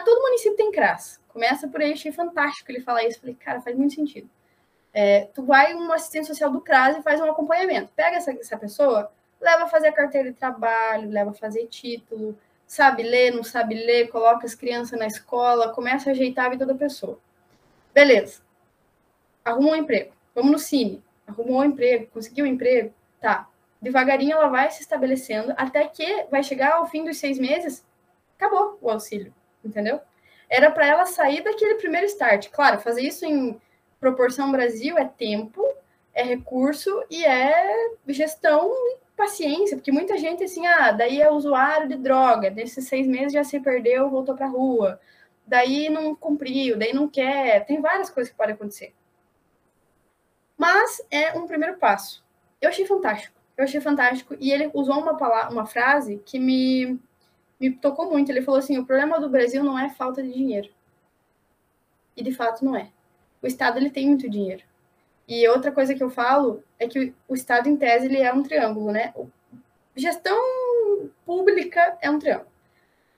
todo 0.04 0.22
município 0.22 0.56
tem 0.56 0.72
CRAS. 0.72 1.20
Começa 1.28 1.68
por 1.68 1.80
aí, 1.80 1.92
achei 1.92 2.10
fantástico 2.10 2.70
ele 2.70 2.80
falar 2.80 3.04
isso. 3.04 3.20
Falei, 3.20 3.36
cara, 3.36 3.60
faz 3.60 3.76
muito 3.76 3.94
sentido. 3.94 4.28
É, 4.92 5.28
tu 5.32 5.44
vai 5.44 5.74
um 5.74 5.90
assistente 5.92 6.26
social 6.26 6.50
do 6.50 6.60
CRAS 6.60 6.96
e 6.96 7.02
faz 7.02 7.20
um 7.20 7.30
acompanhamento. 7.30 7.92
Pega 7.94 8.16
essa, 8.16 8.32
essa 8.32 8.58
pessoa, 8.58 9.10
leva 9.40 9.64
a 9.64 9.68
fazer 9.68 9.88
a 9.88 9.92
carteira 9.92 10.30
de 10.30 10.36
trabalho, 10.36 11.08
leva 11.08 11.30
a 11.30 11.34
fazer 11.34 11.66
título, 11.68 12.36
sabe 12.66 13.02
ler, 13.02 13.32
não 13.32 13.44
sabe 13.44 13.74
ler, 13.74 14.08
coloca 14.08 14.44
as 14.44 14.54
crianças 14.54 14.98
na 14.98 15.06
escola, 15.06 15.72
começa 15.72 16.10
a 16.10 16.12
ajeitar 16.12 16.46
a 16.46 16.50
vida 16.50 16.66
da 16.66 16.74
pessoa. 16.74 17.18
Beleza. 17.94 18.42
Arrumou 19.44 19.72
um 19.72 19.76
emprego. 19.76 20.12
Vamos 20.34 20.50
no 20.50 20.58
Cine. 20.58 21.02
Arrumou 21.26 21.60
um 21.60 21.64
emprego, 21.64 22.08
conseguiu 22.08 22.44
um 22.44 22.48
emprego. 22.48 22.92
Tá. 23.20 23.48
Devagarinho 23.82 24.36
ela 24.36 24.46
vai 24.46 24.70
se 24.70 24.80
estabelecendo 24.80 25.52
até 25.56 25.84
que 25.88 26.26
vai 26.30 26.40
chegar 26.44 26.74
ao 26.74 26.86
fim 26.86 27.04
dos 27.04 27.18
seis 27.18 27.36
meses, 27.36 27.84
acabou 28.36 28.78
o 28.80 28.88
auxílio, 28.88 29.34
entendeu? 29.64 30.00
Era 30.48 30.70
para 30.70 30.86
ela 30.86 31.04
sair 31.04 31.42
daquele 31.42 31.74
primeiro 31.74 32.06
start. 32.06 32.48
Claro, 32.50 32.78
fazer 32.78 33.02
isso 33.02 33.26
em 33.26 33.60
proporção 33.98 34.52
Brasil 34.52 34.96
é 34.96 35.04
tempo, 35.04 35.66
é 36.14 36.22
recurso 36.22 37.02
e 37.10 37.24
é 37.24 37.90
gestão 38.06 38.72
paciência, 39.16 39.76
porque 39.76 39.90
muita 39.90 40.16
gente, 40.16 40.44
assim, 40.44 40.66
ah, 40.66 40.92
daí 40.92 41.20
é 41.20 41.30
usuário 41.30 41.88
de 41.88 41.96
droga, 41.96 42.50
desses 42.50 42.86
seis 42.86 43.06
meses 43.06 43.32
já 43.32 43.42
se 43.42 43.58
perdeu, 43.60 44.10
voltou 44.10 44.36
para 44.36 44.46
rua, 44.46 45.00
daí 45.46 45.88
não 45.88 46.14
cumpriu, 46.14 46.78
daí 46.78 46.92
não 46.92 47.08
quer, 47.08 47.64
tem 47.66 47.80
várias 47.80 48.10
coisas 48.10 48.30
que 48.30 48.36
podem 48.36 48.54
acontecer. 48.54 48.94
Mas 50.56 51.04
é 51.10 51.36
um 51.36 51.46
primeiro 51.46 51.78
passo. 51.78 52.24
Eu 52.60 52.68
achei 52.68 52.86
fantástico, 52.86 53.36
eu 53.62 53.66
achei 53.66 53.80
fantástico, 53.80 54.36
e 54.38 54.50
ele 54.50 54.70
usou 54.74 54.98
uma, 54.98 55.16
palavra, 55.16 55.52
uma 55.52 55.66
frase 55.66 56.22
que 56.24 56.38
me, 56.38 56.98
me 57.60 57.70
tocou 57.70 58.10
muito, 58.10 58.30
ele 58.30 58.42
falou 58.42 58.58
assim, 58.58 58.78
o 58.78 58.86
problema 58.86 59.20
do 59.20 59.28
Brasil 59.28 59.62
não 59.62 59.78
é 59.78 59.88
falta 59.90 60.22
de 60.22 60.32
dinheiro. 60.32 60.68
E 62.16 62.22
de 62.22 62.32
fato 62.32 62.64
não 62.64 62.76
é. 62.76 62.90
O 63.40 63.46
Estado, 63.46 63.78
ele 63.78 63.90
tem 63.90 64.06
muito 64.06 64.28
dinheiro 64.28 64.62
e 65.26 65.48
outra 65.48 65.70
coisa 65.72 65.94
que 65.94 66.02
eu 66.02 66.10
falo 66.10 66.62
é 66.78 66.86
que 66.86 67.14
o 67.28 67.34
Estado, 67.34 67.68
em 67.68 67.76
tese, 67.76 68.06
ele 68.06 68.18
é 68.18 68.32
um 68.32 68.42
triângulo, 68.42 68.92
né? 68.92 69.14
Gestão 69.94 70.36
pública 71.24 71.96
é 72.00 72.10
um 72.10 72.18
triângulo. 72.18 72.50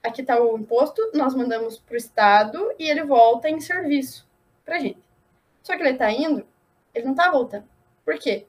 Aqui 0.03 0.21
está 0.21 0.39
o 0.39 0.57
imposto, 0.57 1.01
nós 1.13 1.33
mandamos 1.33 1.79
para 1.79 1.95
o 1.95 1.97
Estado 1.97 2.71
e 2.77 2.89
ele 2.89 3.03
volta 3.03 3.49
em 3.49 3.59
serviço 3.59 4.27
para 4.63 4.79
gente. 4.79 5.03
Só 5.63 5.75
que 5.75 5.81
ele 5.81 5.91
está 5.91 6.11
indo, 6.11 6.47
ele 6.93 7.05
não 7.05 7.13
está 7.13 7.31
voltando. 7.31 7.67
Por 8.03 8.17
quê? 8.19 8.45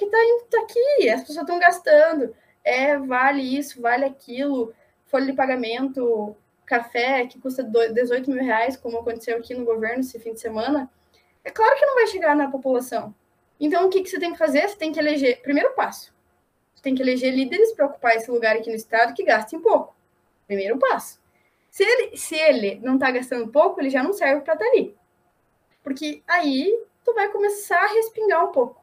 Está 0.00 0.24
indo, 0.24 0.44
tá 0.50 0.60
aqui, 0.60 1.08
as 1.08 1.20
pessoas 1.20 1.38
estão 1.38 1.58
gastando. 1.58 2.34
É, 2.64 2.98
vale 2.98 3.42
isso, 3.42 3.80
vale 3.80 4.04
aquilo, 4.04 4.74
folha 5.06 5.26
de 5.26 5.32
pagamento, 5.32 6.34
café 6.64 7.26
que 7.26 7.38
custa 7.38 7.62
18 7.62 8.30
mil 8.30 8.42
reais, 8.42 8.76
como 8.76 8.98
aconteceu 8.98 9.36
aqui 9.36 9.54
no 9.54 9.64
governo 9.64 10.00
esse 10.00 10.18
fim 10.18 10.32
de 10.32 10.40
semana 10.40 10.90
é 11.44 11.50
claro 11.50 11.76
que 11.76 11.84
não 11.84 11.94
vai 11.94 12.06
chegar 12.06 12.34
na 12.34 12.50
população. 12.50 13.14
Então, 13.60 13.86
o 13.86 13.90
que, 13.90 14.02
que 14.02 14.08
você 14.08 14.18
tem 14.18 14.32
que 14.32 14.38
fazer? 14.38 14.66
Você 14.66 14.76
tem 14.76 14.90
que 14.90 14.98
eleger. 14.98 15.42
Primeiro 15.42 15.74
passo. 15.74 16.12
Você 16.74 16.82
tem 16.82 16.94
que 16.94 17.02
eleger 17.02 17.32
líderes 17.34 17.72
para 17.72 17.86
ocupar 17.86 18.16
esse 18.16 18.30
lugar 18.30 18.56
aqui 18.56 18.70
no 18.70 18.76
Estado 18.76 19.14
que 19.14 19.22
gastem 19.22 19.60
pouco. 19.60 19.94
Primeiro 20.46 20.78
passo. 20.78 21.20
Se 21.70 21.84
ele, 21.84 22.16
se 22.16 22.34
ele 22.34 22.80
não 22.82 22.94
está 22.94 23.10
gastando 23.10 23.48
pouco, 23.48 23.80
ele 23.80 23.90
já 23.90 24.02
não 24.02 24.12
serve 24.12 24.40
para 24.40 24.54
estar 24.54 24.64
tá 24.64 24.70
ali. 24.70 24.96
Porque 25.82 26.22
aí 26.26 26.82
tu 27.04 27.12
vai 27.14 27.28
começar 27.28 27.82
a 27.82 27.92
respingar 27.92 28.44
um 28.48 28.52
pouco 28.52 28.82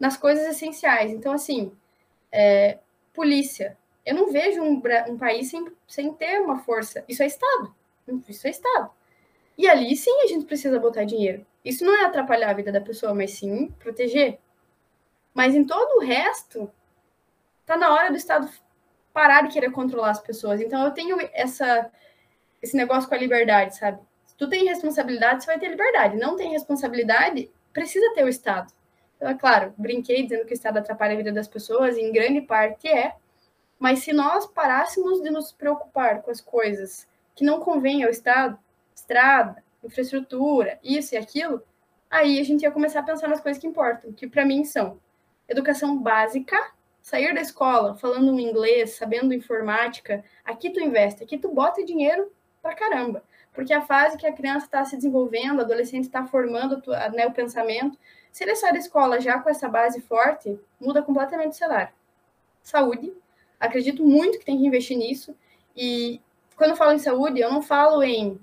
nas 0.00 0.16
coisas 0.16 0.46
essenciais. 0.46 1.12
Então, 1.12 1.32
assim, 1.32 1.70
é, 2.32 2.78
polícia. 3.12 3.76
Eu 4.04 4.14
não 4.14 4.32
vejo 4.32 4.62
um, 4.62 4.82
um 5.08 5.18
país 5.18 5.50
sem, 5.50 5.70
sem 5.86 6.12
ter 6.14 6.40
uma 6.40 6.58
força. 6.58 7.04
Isso 7.06 7.22
é 7.22 7.26
Estado. 7.26 7.74
Isso 8.26 8.46
é 8.46 8.50
Estado. 8.50 8.90
E 9.58 9.68
ali 9.68 9.94
sim 9.94 10.22
a 10.22 10.26
gente 10.26 10.46
precisa 10.46 10.80
botar 10.80 11.04
dinheiro. 11.04 11.46
Isso 11.62 11.84
não 11.84 11.94
é 11.94 12.06
atrapalhar 12.06 12.50
a 12.50 12.54
vida 12.54 12.72
da 12.72 12.80
pessoa, 12.80 13.14
mas 13.14 13.32
sim 13.32 13.70
proteger. 13.78 14.38
Mas 15.34 15.54
em 15.54 15.64
todo 15.64 15.98
o 15.98 16.00
resto, 16.00 16.70
tá 17.66 17.76
na 17.76 17.92
hora 17.92 18.10
do 18.10 18.16
Estado 18.16 18.50
parar 19.12 19.42
de 19.42 19.52
querer 19.52 19.70
controlar 19.70 20.12
as 20.12 20.20
pessoas. 20.20 20.60
Então 20.60 20.82
eu 20.82 20.92
tenho 20.92 21.18
essa 21.34 21.90
esse 22.62 22.76
negócio 22.76 23.08
com 23.08 23.14
a 23.14 23.18
liberdade, 23.18 23.76
sabe? 23.76 23.98
Se 24.26 24.36
tu 24.36 24.48
tem 24.48 24.66
responsabilidade, 24.66 25.42
você 25.42 25.46
vai 25.46 25.58
ter 25.58 25.68
liberdade. 25.68 26.16
Não 26.16 26.36
tem 26.36 26.50
responsabilidade, 26.50 27.50
precisa 27.72 28.12
ter 28.14 28.24
o 28.24 28.28
Estado. 28.28 28.72
É 29.20 29.34
claro, 29.34 29.74
brinquei 29.76 30.22
dizendo 30.22 30.46
que 30.46 30.52
o 30.52 30.54
Estado 30.54 30.78
atrapalha 30.78 31.12
a 31.12 31.16
vida 31.16 31.30
das 31.30 31.46
pessoas, 31.46 31.96
e 31.96 32.00
em 32.00 32.12
grande 32.12 32.40
parte 32.40 32.88
é, 32.88 33.14
mas 33.78 34.00
se 34.00 34.12
nós 34.12 34.46
parássemos 34.46 35.22
de 35.22 35.30
nos 35.30 35.52
preocupar 35.52 36.22
com 36.22 36.30
as 36.30 36.40
coisas 36.40 37.08
que 37.34 37.44
não 37.44 37.60
convêm 37.60 38.02
ao 38.02 38.10
Estado, 38.10 38.58
estrada, 38.94 39.62
infraestrutura, 39.82 40.78
isso 40.82 41.14
e 41.14 41.18
aquilo, 41.18 41.62
aí 42.10 42.38
a 42.38 42.44
gente 42.44 42.62
ia 42.62 42.70
começar 42.70 43.00
a 43.00 43.02
pensar 43.02 43.28
nas 43.28 43.40
coisas 43.40 43.60
que 43.60 43.66
importam, 43.66 44.12
que 44.12 44.26
para 44.26 44.44
mim 44.44 44.64
são 44.64 44.98
educação 45.48 45.98
básica, 45.98 46.56
sair 47.02 47.34
da 47.34 47.40
escola 47.40 47.96
falando 47.96 48.38
inglês, 48.38 48.96
sabendo 48.96 49.32
informática, 49.34 50.22
aqui 50.44 50.70
tu 50.70 50.80
investe, 50.80 51.24
aqui 51.24 51.38
tu 51.38 51.48
bota 51.48 51.84
dinheiro 51.84 52.30
pra 52.62 52.74
caramba, 52.74 53.24
porque 53.52 53.72
a 53.72 53.80
fase 53.80 54.16
que 54.16 54.26
a 54.26 54.32
criança 54.32 54.66
está 54.66 54.84
se 54.84 54.96
desenvolvendo, 54.96 55.58
o 55.58 55.62
adolescente 55.62 56.04
está 56.04 56.26
formando 56.26 56.82
né, 57.14 57.26
o 57.26 57.32
pensamento, 57.32 57.98
se 58.30 58.44
ele 58.44 58.54
sai 58.56 58.72
da 58.72 58.78
escola 58.78 59.20
já 59.20 59.38
com 59.38 59.50
essa 59.50 59.68
base 59.68 60.00
forte, 60.00 60.58
muda 60.80 61.02
completamente 61.02 61.52
o 61.52 61.56
cenário. 61.56 61.92
Saúde, 62.62 63.12
acredito 63.58 64.04
muito 64.04 64.38
que 64.38 64.44
tem 64.44 64.58
que 64.58 64.66
investir 64.66 64.96
nisso, 64.96 65.34
e 65.76 66.20
quando 66.56 66.70
eu 66.70 66.76
falo 66.76 66.92
em 66.92 66.98
saúde, 66.98 67.40
eu 67.40 67.50
não 67.50 67.62
falo 67.62 68.02
em 68.02 68.40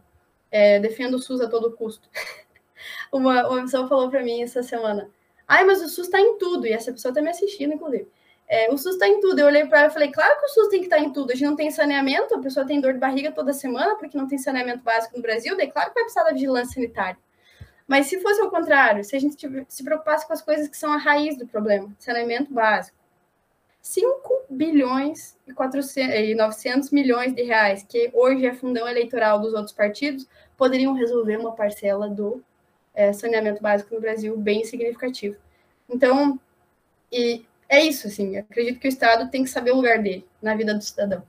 é, 0.51 0.79
defendo 0.79 1.15
o 1.15 1.19
SUS 1.19 1.41
a 1.41 1.49
todo 1.49 1.75
custo. 1.75 2.09
uma, 3.11 3.47
uma 3.47 3.61
pessoa 3.61 3.87
falou 3.87 4.09
para 4.09 4.23
mim 4.23 4.41
essa 4.41 4.63
semana, 4.63 5.09
ai, 5.47 5.63
mas 5.63 5.81
o 5.81 5.89
SUS 5.89 6.07
está 6.07 6.19
em 6.19 6.37
tudo, 6.37 6.65
e 6.65 6.73
essa 6.73 6.91
pessoa 6.91 7.11
está 7.11 7.21
me 7.21 7.29
assistindo, 7.29 7.73
inclusive. 7.73 8.07
É, 8.49 8.71
o 8.71 8.77
SUS 8.77 8.93
está 8.93 9.07
em 9.07 9.19
tudo. 9.19 9.39
Eu 9.39 9.47
olhei 9.47 9.65
para 9.65 9.79
ela 9.79 9.87
e 9.89 9.93
falei, 9.93 10.09
claro 10.09 10.39
que 10.39 10.45
o 10.45 10.49
SUS 10.49 10.69
tem 10.69 10.79
que 10.79 10.85
estar 10.85 10.97
tá 10.97 11.01
em 11.03 11.11
tudo. 11.11 11.31
A 11.31 11.35
gente 11.35 11.49
não 11.49 11.55
tem 11.55 11.69
saneamento, 11.69 12.33
a 12.33 12.39
pessoa 12.39 12.65
tem 12.65 12.79
dor 12.79 12.93
de 12.93 12.99
barriga 12.99 13.31
toda 13.31 13.51
semana 13.51 13.95
porque 13.95 14.17
não 14.17 14.25
tem 14.27 14.37
saneamento 14.37 14.83
básico 14.83 15.17
no 15.17 15.21
Brasil, 15.21 15.55
daí 15.57 15.69
claro 15.69 15.89
que 15.89 15.95
vai 15.95 16.03
precisar 16.03 16.23
da 16.23 16.31
vigilância 16.31 16.75
sanitária. 16.75 17.17
Mas 17.87 18.07
se 18.07 18.19
fosse 18.21 18.41
ao 18.41 18.49
contrário, 18.49 19.03
se 19.03 19.15
a 19.15 19.19
gente 19.19 19.37
se 19.69 19.83
preocupasse 19.83 20.27
com 20.27 20.33
as 20.33 20.41
coisas 20.41 20.67
que 20.67 20.77
são 20.77 20.91
a 20.91 20.97
raiz 20.97 21.37
do 21.37 21.47
problema, 21.47 21.89
saneamento 21.97 22.53
básico, 22.53 22.97
5 23.81 24.45
bilhões 24.49 25.37
e, 25.47 25.53
400, 25.53 26.13
e 26.13 26.35
900 26.35 26.91
milhões 26.91 27.33
de 27.33 27.43
reais, 27.43 27.83
que 27.87 28.11
hoje 28.13 28.45
é 28.45 28.53
fundão 28.53 28.87
eleitoral 28.87 29.39
dos 29.39 29.53
outros 29.53 29.71
partidos, 29.71 30.27
poderiam 30.57 30.93
resolver 30.93 31.37
uma 31.37 31.53
parcela 31.53 32.09
do 32.09 32.43
é, 32.93 33.13
saneamento 33.13 33.61
básico 33.61 33.95
no 33.95 34.01
Brasil 34.01 34.35
bem 34.37 34.65
significativo. 34.65 35.37
Então, 35.89 36.37
e 37.09 37.45
é 37.69 37.81
isso, 37.81 38.07
assim, 38.07 38.35
acredito 38.35 38.79
que 38.79 38.87
o 38.87 38.89
Estado 38.89 39.29
tem 39.31 39.43
que 39.43 39.49
saber 39.49 39.71
o 39.71 39.77
lugar 39.77 40.01
dele 40.01 40.27
na 40.41 40.53
vida 40.53 40.73
do 40.73 40.83
cidadão. 40.83 41.23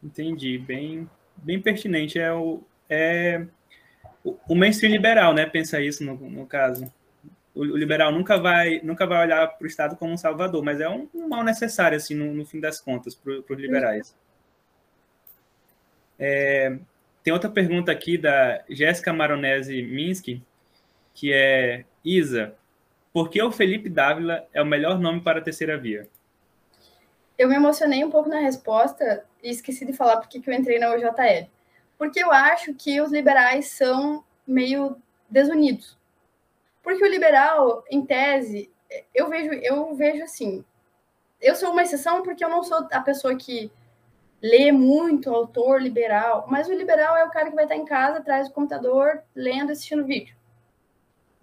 Entendi, 0.00 0.58
bem, 0.58 1.10
bem 1.36 1.60
pertinente. 1.60 2.18
É 2.18 2.32
o, 2.32 2.60
é 2.88 3.44
o 4.48 4.54
mainstream 4.54 4.92
liberal, 4.92 5.34
né? 5.34 5.46
Pensa 5.46 5.80
isso 5.80 6.04
no, 6.04 6.14
no 6.14 6.46
caso. 6.46 6.92
O, 7.54 7.60
o, 7.60 7.76
liberal 7.76 8.10
nunca 8.12 8.38
vai, 8.38 8.80
nunca 8.82 9.06
vai 9.06 9.26
olhar 9.26 9.46
para 9.46 9.64
o 9.64 9.66
Estado 9.66 9.96
como 9.96 10.12
um 10.12 10.16
salvador, 10.16 10.62
mas 10.62 10.80
é 10.80 10.88
um, 10.88 11.08
um 11.14 11.28
mal 11.28 11.44
necessário, 11.44 11.96
assim, 11.96 12.14
no, 12.14 12.34
no 12.34 12.44
fim 12.44 12.60
das 12.60 12.80
contas, 12.80 13.14
para 13.14 13.32
os 13.32 13.58
liberais. 13.58 14.16
É, 16.18 16.76
tem 17.22 17.32
outra 17.32 17.50
pergunta 17.50 17.92
aqui 17.92 18.16
da 18.16 18.62
Jéssica 18.68 19.12
Maronese 19.12 19.82
Minsky, 19.82 20.42
que 21.14 21.32
é 21.32 21.84
Isa, 22.04 22.54
por 23.16 23.30
que 23.30 23.42
o 23.42 23.50
Felipe 23.50 23.88
Dávila 23.88 24.46
é 24.52 24.60
o 24.60 24.66
melhor 24.66 24.98
nome 24.98 25.22
para 25.22 25.38
a 25.38 25.42
terceira 25.42 25.78
via? 25.78 26.06
Eu 27.38 27.48
me 27.48 27.54
emocionei 27.54 28.04
um 28.04 28.10
pouco 28.10 28.28
na 28.28 28.40
resposta 28.40 29.24
e 29.42 29.48
esqueci 29.48 29.86
de 29.86 29.94
falar 29.94 30.18
porque 30.18 30.38
que 30.38 30.50
eu 30.50 30.54
entrei 30.54 30.78
na 30.78 30.94
UJL. 30.94 31.48
Porque 31.98 32.22
eu 32.22 32.30
acho 32.30 32.74
que 32.74 33.00
os 33.00 33.10
liberais 33.10 33.68
são 33.68 34.24
meio 34.46 34.96
desunidos. 35.28 35.96
Porque 36.82 37.02
o 37.02 37.08
liberal, 37.08 37.84
em 37.90 38.04
tese, 38.04 38.70
eu 39.14 39.28
vejo, 39.28 39.52
eu 39.52 39.94
vejo 39.94 40.22
assim. 40.22 40.64
Eu 41.40 41.54
sou 41.54 41.70
uma 41.72 41.82
exceção 41.82 42.22
porque 42.22 42.44
eu 42.44 42.48
não 42.48 42.62
sou 42.62 42.86
a 42.90 43.00
pessoa 43.00 43.36
que 43.36 43.70
lê 44.40 44.70
muito 44.70 45.34
autor 45.34 45.82
liberal, 45.82 46.46
mas 46.48 46.68
o 46.68 46.72
liberal 46.72 47.16
é 47.16 47.24
o 47.24 47.30
cara 47.30 47.48
que 47.48 47.56
vai 47.56 47.64
estar 47.64 47.76
em 47.76 47.84
casa 47.84 48.18
atrás 48.18 48.48
do 48.48 48.54
computador, 48.54 49.22
lendo, 49.34 49.72
assistindo 49.72 50.04
vídeo. 50.04 50.36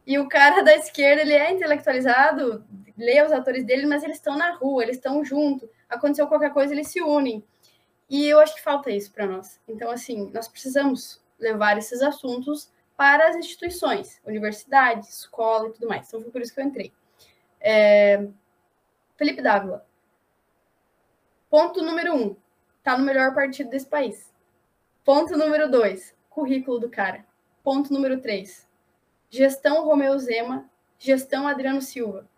E 0.05 0.19
o 0.19 0.27
cara 0.27 0.61
da 0.61 0.75
esquerda, 0.75 1.21
ele 1.21 1.33
é 1.33 1.51
intelectualizado, 1.51 2.63
lê 2.97 3.21
os 3.23 3.31
autores 3.31 3.63
dele, 3.65 3.85
mas 3.85 4.03
eles 4.03 4.17
estão 4.17 4.37
na 4.37 4.55
rua, 4.55 4.83
eles 4.83 4.97
estão 4.97 5.23
junto. 5.23 5.69
Aconteceu 5.89 6.27
qualquer 6.27 6.51
coisa, 6.51 6.73
eles 6.73 6.89
se 6.89 7.01
unem. 7.01 7.43
E 8.13 8.27
eu 8.27 8.39
acho 8.39 8.53
que 8.53 8.61
falta 8.61 8.91
isso 8.91 9.11
para 9.11 9.25
nós. 9.25 9.59
Então, 9.67 9.89
assim, 9.89 10.29
nós 10.31 10.47
precisamos 10.47 11.19
levar 11.39 11.79
esses 11.79 11.99
assuntos 11.99 12.71
para 12.95 13.27
as 13.27 13.35
instituições, 13.35 14.21
universidade, 14.23 15.07
escola 15.07 15.67
e 15.67 15.71
tudo 15.71 15.87
mais. 15.87 16.07
Então, 16.07 16.21
foi 16.21 16.29
por 16.29 16.39
isso 16.39 16.53
que 16.53 16.61
eu 16.61 16.63
entrei. 16.63 16.93
É... 17.59 18.27
Felipe 19.15 19.41
Dávila. 19.41 19.83
Ponto 21.49 21.81
número 21.81 22.13
um. 22.13 22.35
Tá 22.83 22.95
no 22.95 23.03
melhor 23.03 23.33
partido 23.33 23.71
desse 23.71 23.87
país. 23.87 24.31
Ponto 25.03 25.35
número 25.35 25.67
dois. 25.67 26.15
Currículo 26.29 26.77
do 26.81 26.91
cara. 26.91 27.25
Ponto 27.63 27.91
número 27.91 28.21
três. 28.21 28.69
Gestão 29.27 29.85
Romeu 29.85 30.19
Zema. 30.19 30.69
Gestão 30.99 31.47
Adriano 31.47 31.81
Silva. 31.81 32.29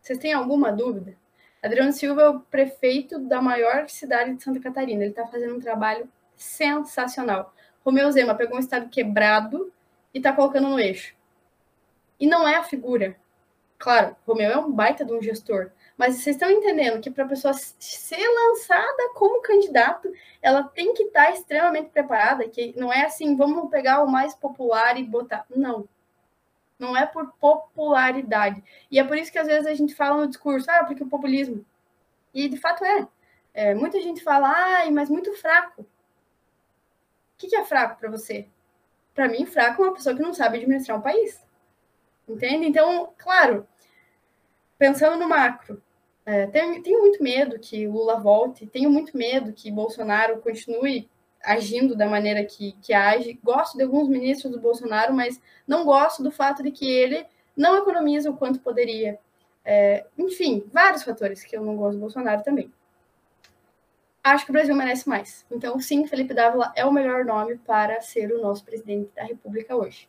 Vocês 0.00 0.20
têm 0.20 0.32
alguma 0.32 0.70
dúvida? 0.70 1.18
Adriano 1.66 1.92
Silva 1.92 2.22
é 2.22 2.28
o 2.28 2.40
prefeito 2.40 3.18
da 3.18 3.42
maior 3.42 3.88
cidade 3.88 4.34
de 4.34 4.42
Santa 4.42 4.60
Catarina. 4.60 5.02
Ele 5.02 5.10
está 5.10 5.26
fazendo 5.26 5.56
um 5.56 5.60
trabalho 5.60 6.08
sensacional. 6.36 7.52
Romeu 7.84 8.10
Zema 8.10 8.34
pegou 8.34 8.56
um 8.56 8.60
estado 8.60 8.88
quebrado 8.88 9.72
e 10.14 10.18
está 10.18 10.32
colocando 10.32 10.68
no 10.68 10.78
eixo. 10.78 11.14
E 12.18 12.26
não 12.26 12.46
é 12.46 12.56
a 12.56 12.62
figura. 12.62 13.16
Claro, 13.78 14.16
Romeu 14.26 14.50
é 14.50 14.56
um 14.56 14.72
baita 14.72 15.04
de 15.04 15.12
um 15.12 15.20
gestor, 15.20 15.70
mas 15.98 16.14
vocês 16.14 16.36
estão 16.36 16.50
entendendo 16.50 17.00
que 17.00 17.10
para 17.10 17.24
a 17.24 17.28
pessoa 17.28 17.52
ser 17.52 18.26
lançada 18.26 19.12
como 19.14 19.42
candidato, 19.42 20.10
ela 20.40 20.62
tem 20.62 20.94
que 20.94 21.02
estar 21.04 21.26
tá 21.26 21.32
extremamente 21.32 21.90
preparada, 21.90 22.48
que 22.48 22.72
não 22.76 22.92
é 22.92 23.04
assim, 23.04 23.36
vamos 23.36 23.70
pegar 23.70 24.02
o 24.02 24.10
mais 24.10 24.34
popular 24.34 24.98
e 24.98 25.04
botar. 25.04 25.44
Não. 25.54 25.86
Não 26.78 26.96
é 26.96 27.06
por 27.06 27.32
popularidade. 27.34 28.62
E 28.90 28.98
é 28.98 29.04
por 29.04 29.16
isso 29.16 29.32
que 29.32 29.38
às 29.38 29.46
vezes 29.46 29.66
a 29.66 29.74
gente 29.74 29.94
fala 29.94 30.22
no 30.22 30.28
discurso, 30.28 30.70
ah, 30.70 30.84
porque 30.84 31.02
o 31.02 31.08
populismo. 31.08 31.64
E 32.34 32.48
de 32.48 32.56
fato 32.56 32.84
é. 32.84 33.08
é 33.54 33.74
muita 33.74 34.00
gente 34.00 34.22
fala, 34.22 34.52
ai, 34.54 34.90
mas 34.90 35.08
muito 35.08 35.32
fraco. 35.34 35.82
O 35.82 35.86
que, 37.38 37.48
que 37.48 37.56
é 37.56 37.64
fraco 37.64 37.98
para 37.98 38.10
você? 38.10 38.46
Para 39.14 39.28
mim, 39.28 39.46
fraco 39.46 39.82
é 39.82 39.86
uma 39.86 39.94
pessoa 39.94 40.14
que 40.14 40.22
não 40.22 40.34
sabe 40.34 40.58
administrar 40.58 40.98
um 40.98 41.02
país. 41.02 41.42
Entende? 42.28 42.66
Então, 42.66 43.12
claro, 43.16 43.66
pensando 44.78 45.16
no 45.16 45.28
macro, 45.28 45.82
é, 46.24 46.46
tenho, 46.48 46.82
tenho 46.82 47.00
muito 47.00 47.22
medo 47.22 47.58
que 47.58 47.86
Lula 47.86 48.18
volte, 48.18 48.66
tenho 48.66 48.90
muito 48.90 49.16
medo 49.16 49.52
que 49.52 49.70
Bolsonaro 49.70 50.40
continue 50.40 51.08
agindo 51.46 51.96
da 51.96 52.06
maneira 52.06 52.44
que, 52.44 52.72
que 52.82 52.92
age. 52.92 53.38
Gosto 53.42 53.78
de 53.78 53.84
alguns 53.84 54.08
ministros 54.08 54.52
do 54.52 54.60
Bolsonaro, 54.60 55.14
mas 55.14 55.40
não 55.66 55.84
gosto 55.84 56.22
do 56.22 56.30
fato 56.30 56.62
de 56.62 56.70
que 56.70 56.90
ele 56.90 57.24
não 57.56 57.78
economiza 57.78 58.30
o 58.30 58.36
quanto 58.36 58.58
poderia. 58.58 59.18
É, 59.64 60.04
enfim, 60.18 60.64
vários 60.72 61.02
fatores 61.02 61.42
que 61.42 61.56
eu 61.56 61.62
não 61.62 61.76
gosto 61.76 61.94
do 61.94 62.00
Bolsonaro 62.00 62.42
também. 62.42 62.70
Acho 64.22 64.44
que 64.44 64.50
o 64.50 64.52
Brasil 64.52 64.74
merece 64.74 65.08
mais. 65.08 65.46
Então, 65.50 65.78
sim, 65.78 66.06
Felipe 66.06 66.34
Dávila 66.34 66.72
é 66.74 66.84
o 66.84 66.92
melhor 66.92 67.24
nome 67.24 67.56
para 67.58 68.00
ser 68.00 68.32
o 68.32 68.42
nosso 68.42 68.64
presidente 68.64 69.10
da 69.14 69.22
República 69.22 69.76
hoje. 69.76 70.08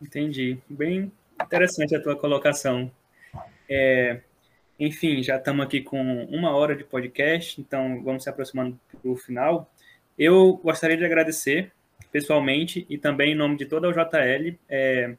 Entendi. 0.00 0.58
Bem 0.68 1.10
interessante 1.42 1.96
a 1.96 2.02
tua 2.02 2.16
colocação. 2.16 2.90
É, 3.68 4.20
enfim, 4.78 5.22
já 5.22 5.36
estamos 5.36 5.64
aqui 5.64 5.80
com 5.80 6.24
uma 6.24 6.54
hora 6.54 6.76
de 6.76 6.84
podcast, 6.84 7.60
então 7.60 8.02
vamos 8.02 8.22
se 8.22 8.28
aproximando 8.28 8.78
para 8.90 9.10
o 9.10 9.16
final. 9.16 9.70
Eu 10.18 10.60
gostaria 10.62 10.96
de 10.96 11.04
agradecer 11.04 11.72
pessoalmente 12.12 12.86
e 12.88 12.98
também 12.98 13.32
em 13.32 13.34
nome 13.34 13.56
de 13.56 13.66
toda 13.66 13.88
a 13.88 13.92
JL 13.92 14.56
é, 14.68 15.16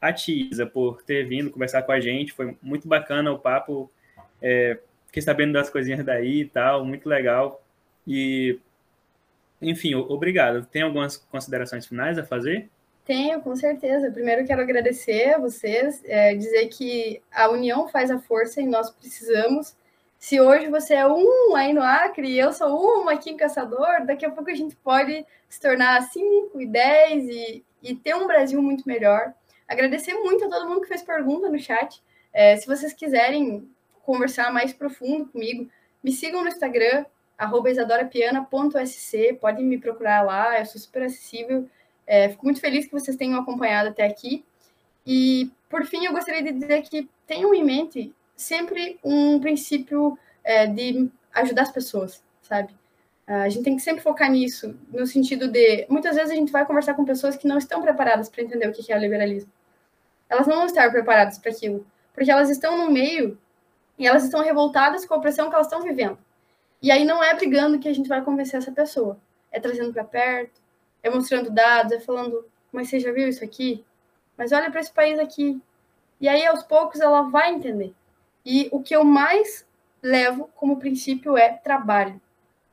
a 0.00 0.12
Tisa 0.12 0.66
por 0.66 1.02
ter 1.02 1.26
vindo 1.26 1.50
conversar 1.50 1.82
com 1.82 1.92
a 1.92 2.00
gente. 2.00 2.32
Foi 2.32 2.56
muito 2.60 2.88
bacana 2.88 3.32
o 3.32 3.38
papo. 3.38 3.90
É, 4.42 4.78
fiquei 5.06 5.22
sabendo 5.22 5.52
das 5.52 5.70
coisinhas 5.70 6.04
daí 6.04 6.40
e 6.42 6.48
tal, 6.48 6.84
muito 6.84 7.08
legal. 7.08 7.62
E, 8.06 8.58
enfim, 9.62 9.94
obrigado. 9.94 10.66
Tem 10.66 10.82
algumas 10.82 11.16
considerações 11.16 11.86
finais 11.86 12.18
a 12.18 12.24
fazer? 12.24 12.68
Tenho, 13.06 13.40
com 13.40 13.54
certeza. 13.54 14.10
Primeiro 14.10 14.44
quero 14.44 14.60
agradecer 14.60 15.34
a 15.34 15.38
vocês, 15.38 16.02
é, 16.04 16.34
dizer 16.34 16.66
que 16.66 17.22
a 17.32 17.48
união 17.48 17.86
faz 17.88 18.10
a 18.10 18.18
força 18.18 18.60
e 18.60 18.66
nós 18.66 18.90
precisamos. 18.90 19.76
Se 20.18 20.40
hoje 20.40 20.68
você 20.68 20.94
é 20.94 21.06
um 21.06 21.54
aí 21.54 21.72
no 21.72 21.82
Acre 21.82 22.28
e 22.28 22.38
eu 22.38 22.52
sou 22.52 23.00
uma 23.00 23.12
aqui 23.12 23.30
em 23.30 23.36
Caçador, 23.36 24.04
daqui 24.04 24.26
a 24.26 24.30
pouco 24.30 24.50
a 24.50 24.54
gente 24.54 24.74
pode 24.74 25.24
se 25.48 25.60
tornar 25.60 26.02
cinco 26.02 26.60
e 26.60 26.66
dez 26.66 27.28
e, 27.28 27.64
e 27.80 27.94
ter 27.94 28.16
um 28.16 28.26
Brasil 28.26 28.60
muito 28.60 28.82
melhor. 28.88 29.32
Agradecer 29.68 30.14
muito 30.14 30.44
a 30.44 30.48
todo 30.48 30.68
mundo 30.68 30.80
que 30.80 30.88
fez 30.88 31.02
pergunta 31.02 31.48
no 31.48 31.60
chat. 31.60 32.02
É, 32.32 32.56
se 32.56 32.66
vocês 32.66 32.92
quiserem 32.92 33.70
conversar 34.02 34.52
mais 34.52 34.72
profundo 34.72 35.26
comigo, 35.26 35.70
me 36.02 36.10
sigam 36.10 36.42
no 36.42 36.48
Instagram, 36.48 37.04
isadorapiana.sc, 37.70 39.38
podem 39.40 39.64
me 39.64 39.78
procurar 39.78 40.22
lá, 40.22 40.58
eu 40.58 40.66
sou 40.66 40.80
super 40.80 41.04
acessível. 41.04 41.68
É, 42.06 42.28
fico 42.28 42.44
muito 42.44 42.60
feliz 42.60 42.86
que 42.86 42.92
vocês 42.92 43.16
tenham 43.16 43.40
acompanhado 43.40 43.88
até 43.88 44.06
aqui. 44.06 44.44
E, 45.06 45.50
por 45.68 45.84
fim, 45.84 46.04
eu 46.04 46.12
gostaria 46.12 46.42
de 46.42 46.52
dizer 46.52 46.82
que 46.82 47.08
tenham 47.26 47.54
em 47.54 47.64
mente 47.64 48.14
sempre 48.36 48.98
um 49.02 49.40
princípio 49.40 50.18
é, 50.44 50.66
de 50.66 51.10
ajudar 51.34 51.62
as 51.62 51.72
pessoas, 51.72 52.22
sabe? 52.42 52.74
A 53.26 53.48
gente 53.48 53.64
tem 53.64 53.74
que 53.74 53.82
sempre 53.82 54.02
focar 54.02 54.30
nisso, 54.30 54.78
no 54.92 55.04
sentido 55.04 55.48
de. 55.48 55.84
Muitas 55.88 56.14
vezes 56.14 56.30
a 56.30 56.36
gente 56.36 56.52
vai 56.52 56.64
conversar 56.64 56.94
com 56.94 57.04
pessoas 57.04 57.36
que 57.36 57.48
não 57.48 57.58
estão 57.58 57.82
preparadas 57.82 58.28
para 58.28 58.42
entender 58.42 58.68
o 58.68 58.72
que 58.72 58.92
é 58.92 58.96
o 58.96 59.00
liberalismo. 59.00 59.50
Elas 60.28 60.46
não 60.46 60.56
vão 60.56 60.66
estar 60.66 60.88
preparadas 60.92 61.36
para 61.36 61.50
aquilo, 61.50 61.84
porque 62.14 62.30
elas 62.30 62.50
estão 62.50 62.78
no 62.78 62.90
meio 62.90 63.36
e 63.98 64.06
elas 64.06 64.22
estão 64.22 64.44
revoltadas 64.44 65.04
com 65.04 65.14
a 65.14 65.16
opressão 65.16 65.48
que 65.48 65.56
elas 65.56 65.66
estão 65.66 65.82
vivendo. 65.82 66.18
E 66.80 66.90
aí 66.90 67.04
não 67.04 67.22
é 67.22 67.34
brigando 67.34 67.80
que 67.80 67.88
a 67.88 67.92
gente 67.92 68.08
vai 68.08 68.22
convencer 68.22 68.58
essa 68.58 68.70
pessoa, 68.70 69.18
é 69.50 69.58
trazendo 69.58 69.92
para 69.92 70.04
perto, 70.04 70.60
é 71.06 71.10
mostrando 71.10 71.50
dados, 71.50 71.92
é 71.92 72.00
falando, 72.00 72.44
mas 72.72 72.88
você 72.88 72.98
já 72.98 73.12
viu 73.12 73.28
isso 73.28 73.44
aqui? 73.44 73.84
Mas 74.36 74.52
olha 74.52 74.70
para 74.70 74.80
esse 74.80 74.92
país 74.92 75.18
aqui. 75.18 75.60
E 76.20 76.28
aí, 76.28 76.44
aos 76.44 76.62
poucos, 76.62 77.00
ela 77.00 77.22
vai 77.22 77.52
entender. 77.54 77.94
E 78.44 78.68
o 78.72 78.82
que 78.82 78.94
eu 78.94 79.04
mais 79.04 79.66
levo 80.02 80.50
como 80.56 80.78
princípio 80.78 81.36
é 81.36 81.50
trabalho. 81.50 82.20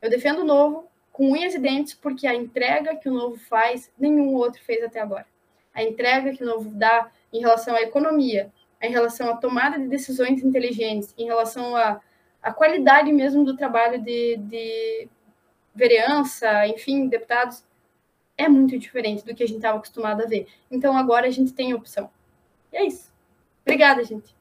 Eu 0.02 0.10
defendo 0.10 0.40
o 0.40 0.44
novo 0.44 0.88
com 1.12 1.30
unhas 1.30 1.54
e 1.54 1.58
dentes, 1.58 1.94
porque 1.94 2.26
a 2.26 2.34
entrega 2.34 2.96
que 2.96 3.08
o 3.08 3.12
novo 3.12 3.36
faz, 3.36 3.90
nenhum 3.96 4.34
outro 4.34 4.60
fez 4.64 4.82
até 4.82 5.00
agora. 5.00 5.26
A 5.72 5.82
entrega 5.82 6.32
que 6.32 6.42
o 6.42 6.46
novo 6.46 6.70
dá 6.70 7.10
em 7.32 7.40
relação 7.40 7.74
à 7.76 7.82
economia, 7.82 8.52
em 8.82 8.90
relação 8.90 9.30
à 9.30 9.36
tomada 9.36 9.78
de 9.78 9.86
decisões 9.86 10.42
inteligentes, 10.42 11.14
em 11.16 11.26
relação 11.26 11.76
à, 11.76 12.00
à 12.42 12.52
qualidade 12.52 13.12
mesmo 13.12 13.44
do 13.44 13.56
trabalho 13.56 14.02
de, 14.02 14.36
de 14.38 15.08
vereança, 15.74 16.66
enfim, 16.66 17.08
deputados, 17.08 17.64
é 18.36 18.48
muito 18.48 18.78
diferente 18.78 19.24
do 19.24 19.34
que 19.34 19.42
a 19.42 19.46
gente 19.46 19.56
estava 19.56 19.78
acostumado 19.78 20.22
a 20.22 20.26
ver. 20.26 20.46
Então 20.70 20.96
agora 20.96 21.26
a 21.26 21.30
gente 21.30 21.52
tem 21.52 21.74
opção. 21.74 22.10
E 22.72 22.76
é 22.76 22.86
isso. 22.86 23.12
Obrigada, 23.62 24.04
gente. 24.04 24.34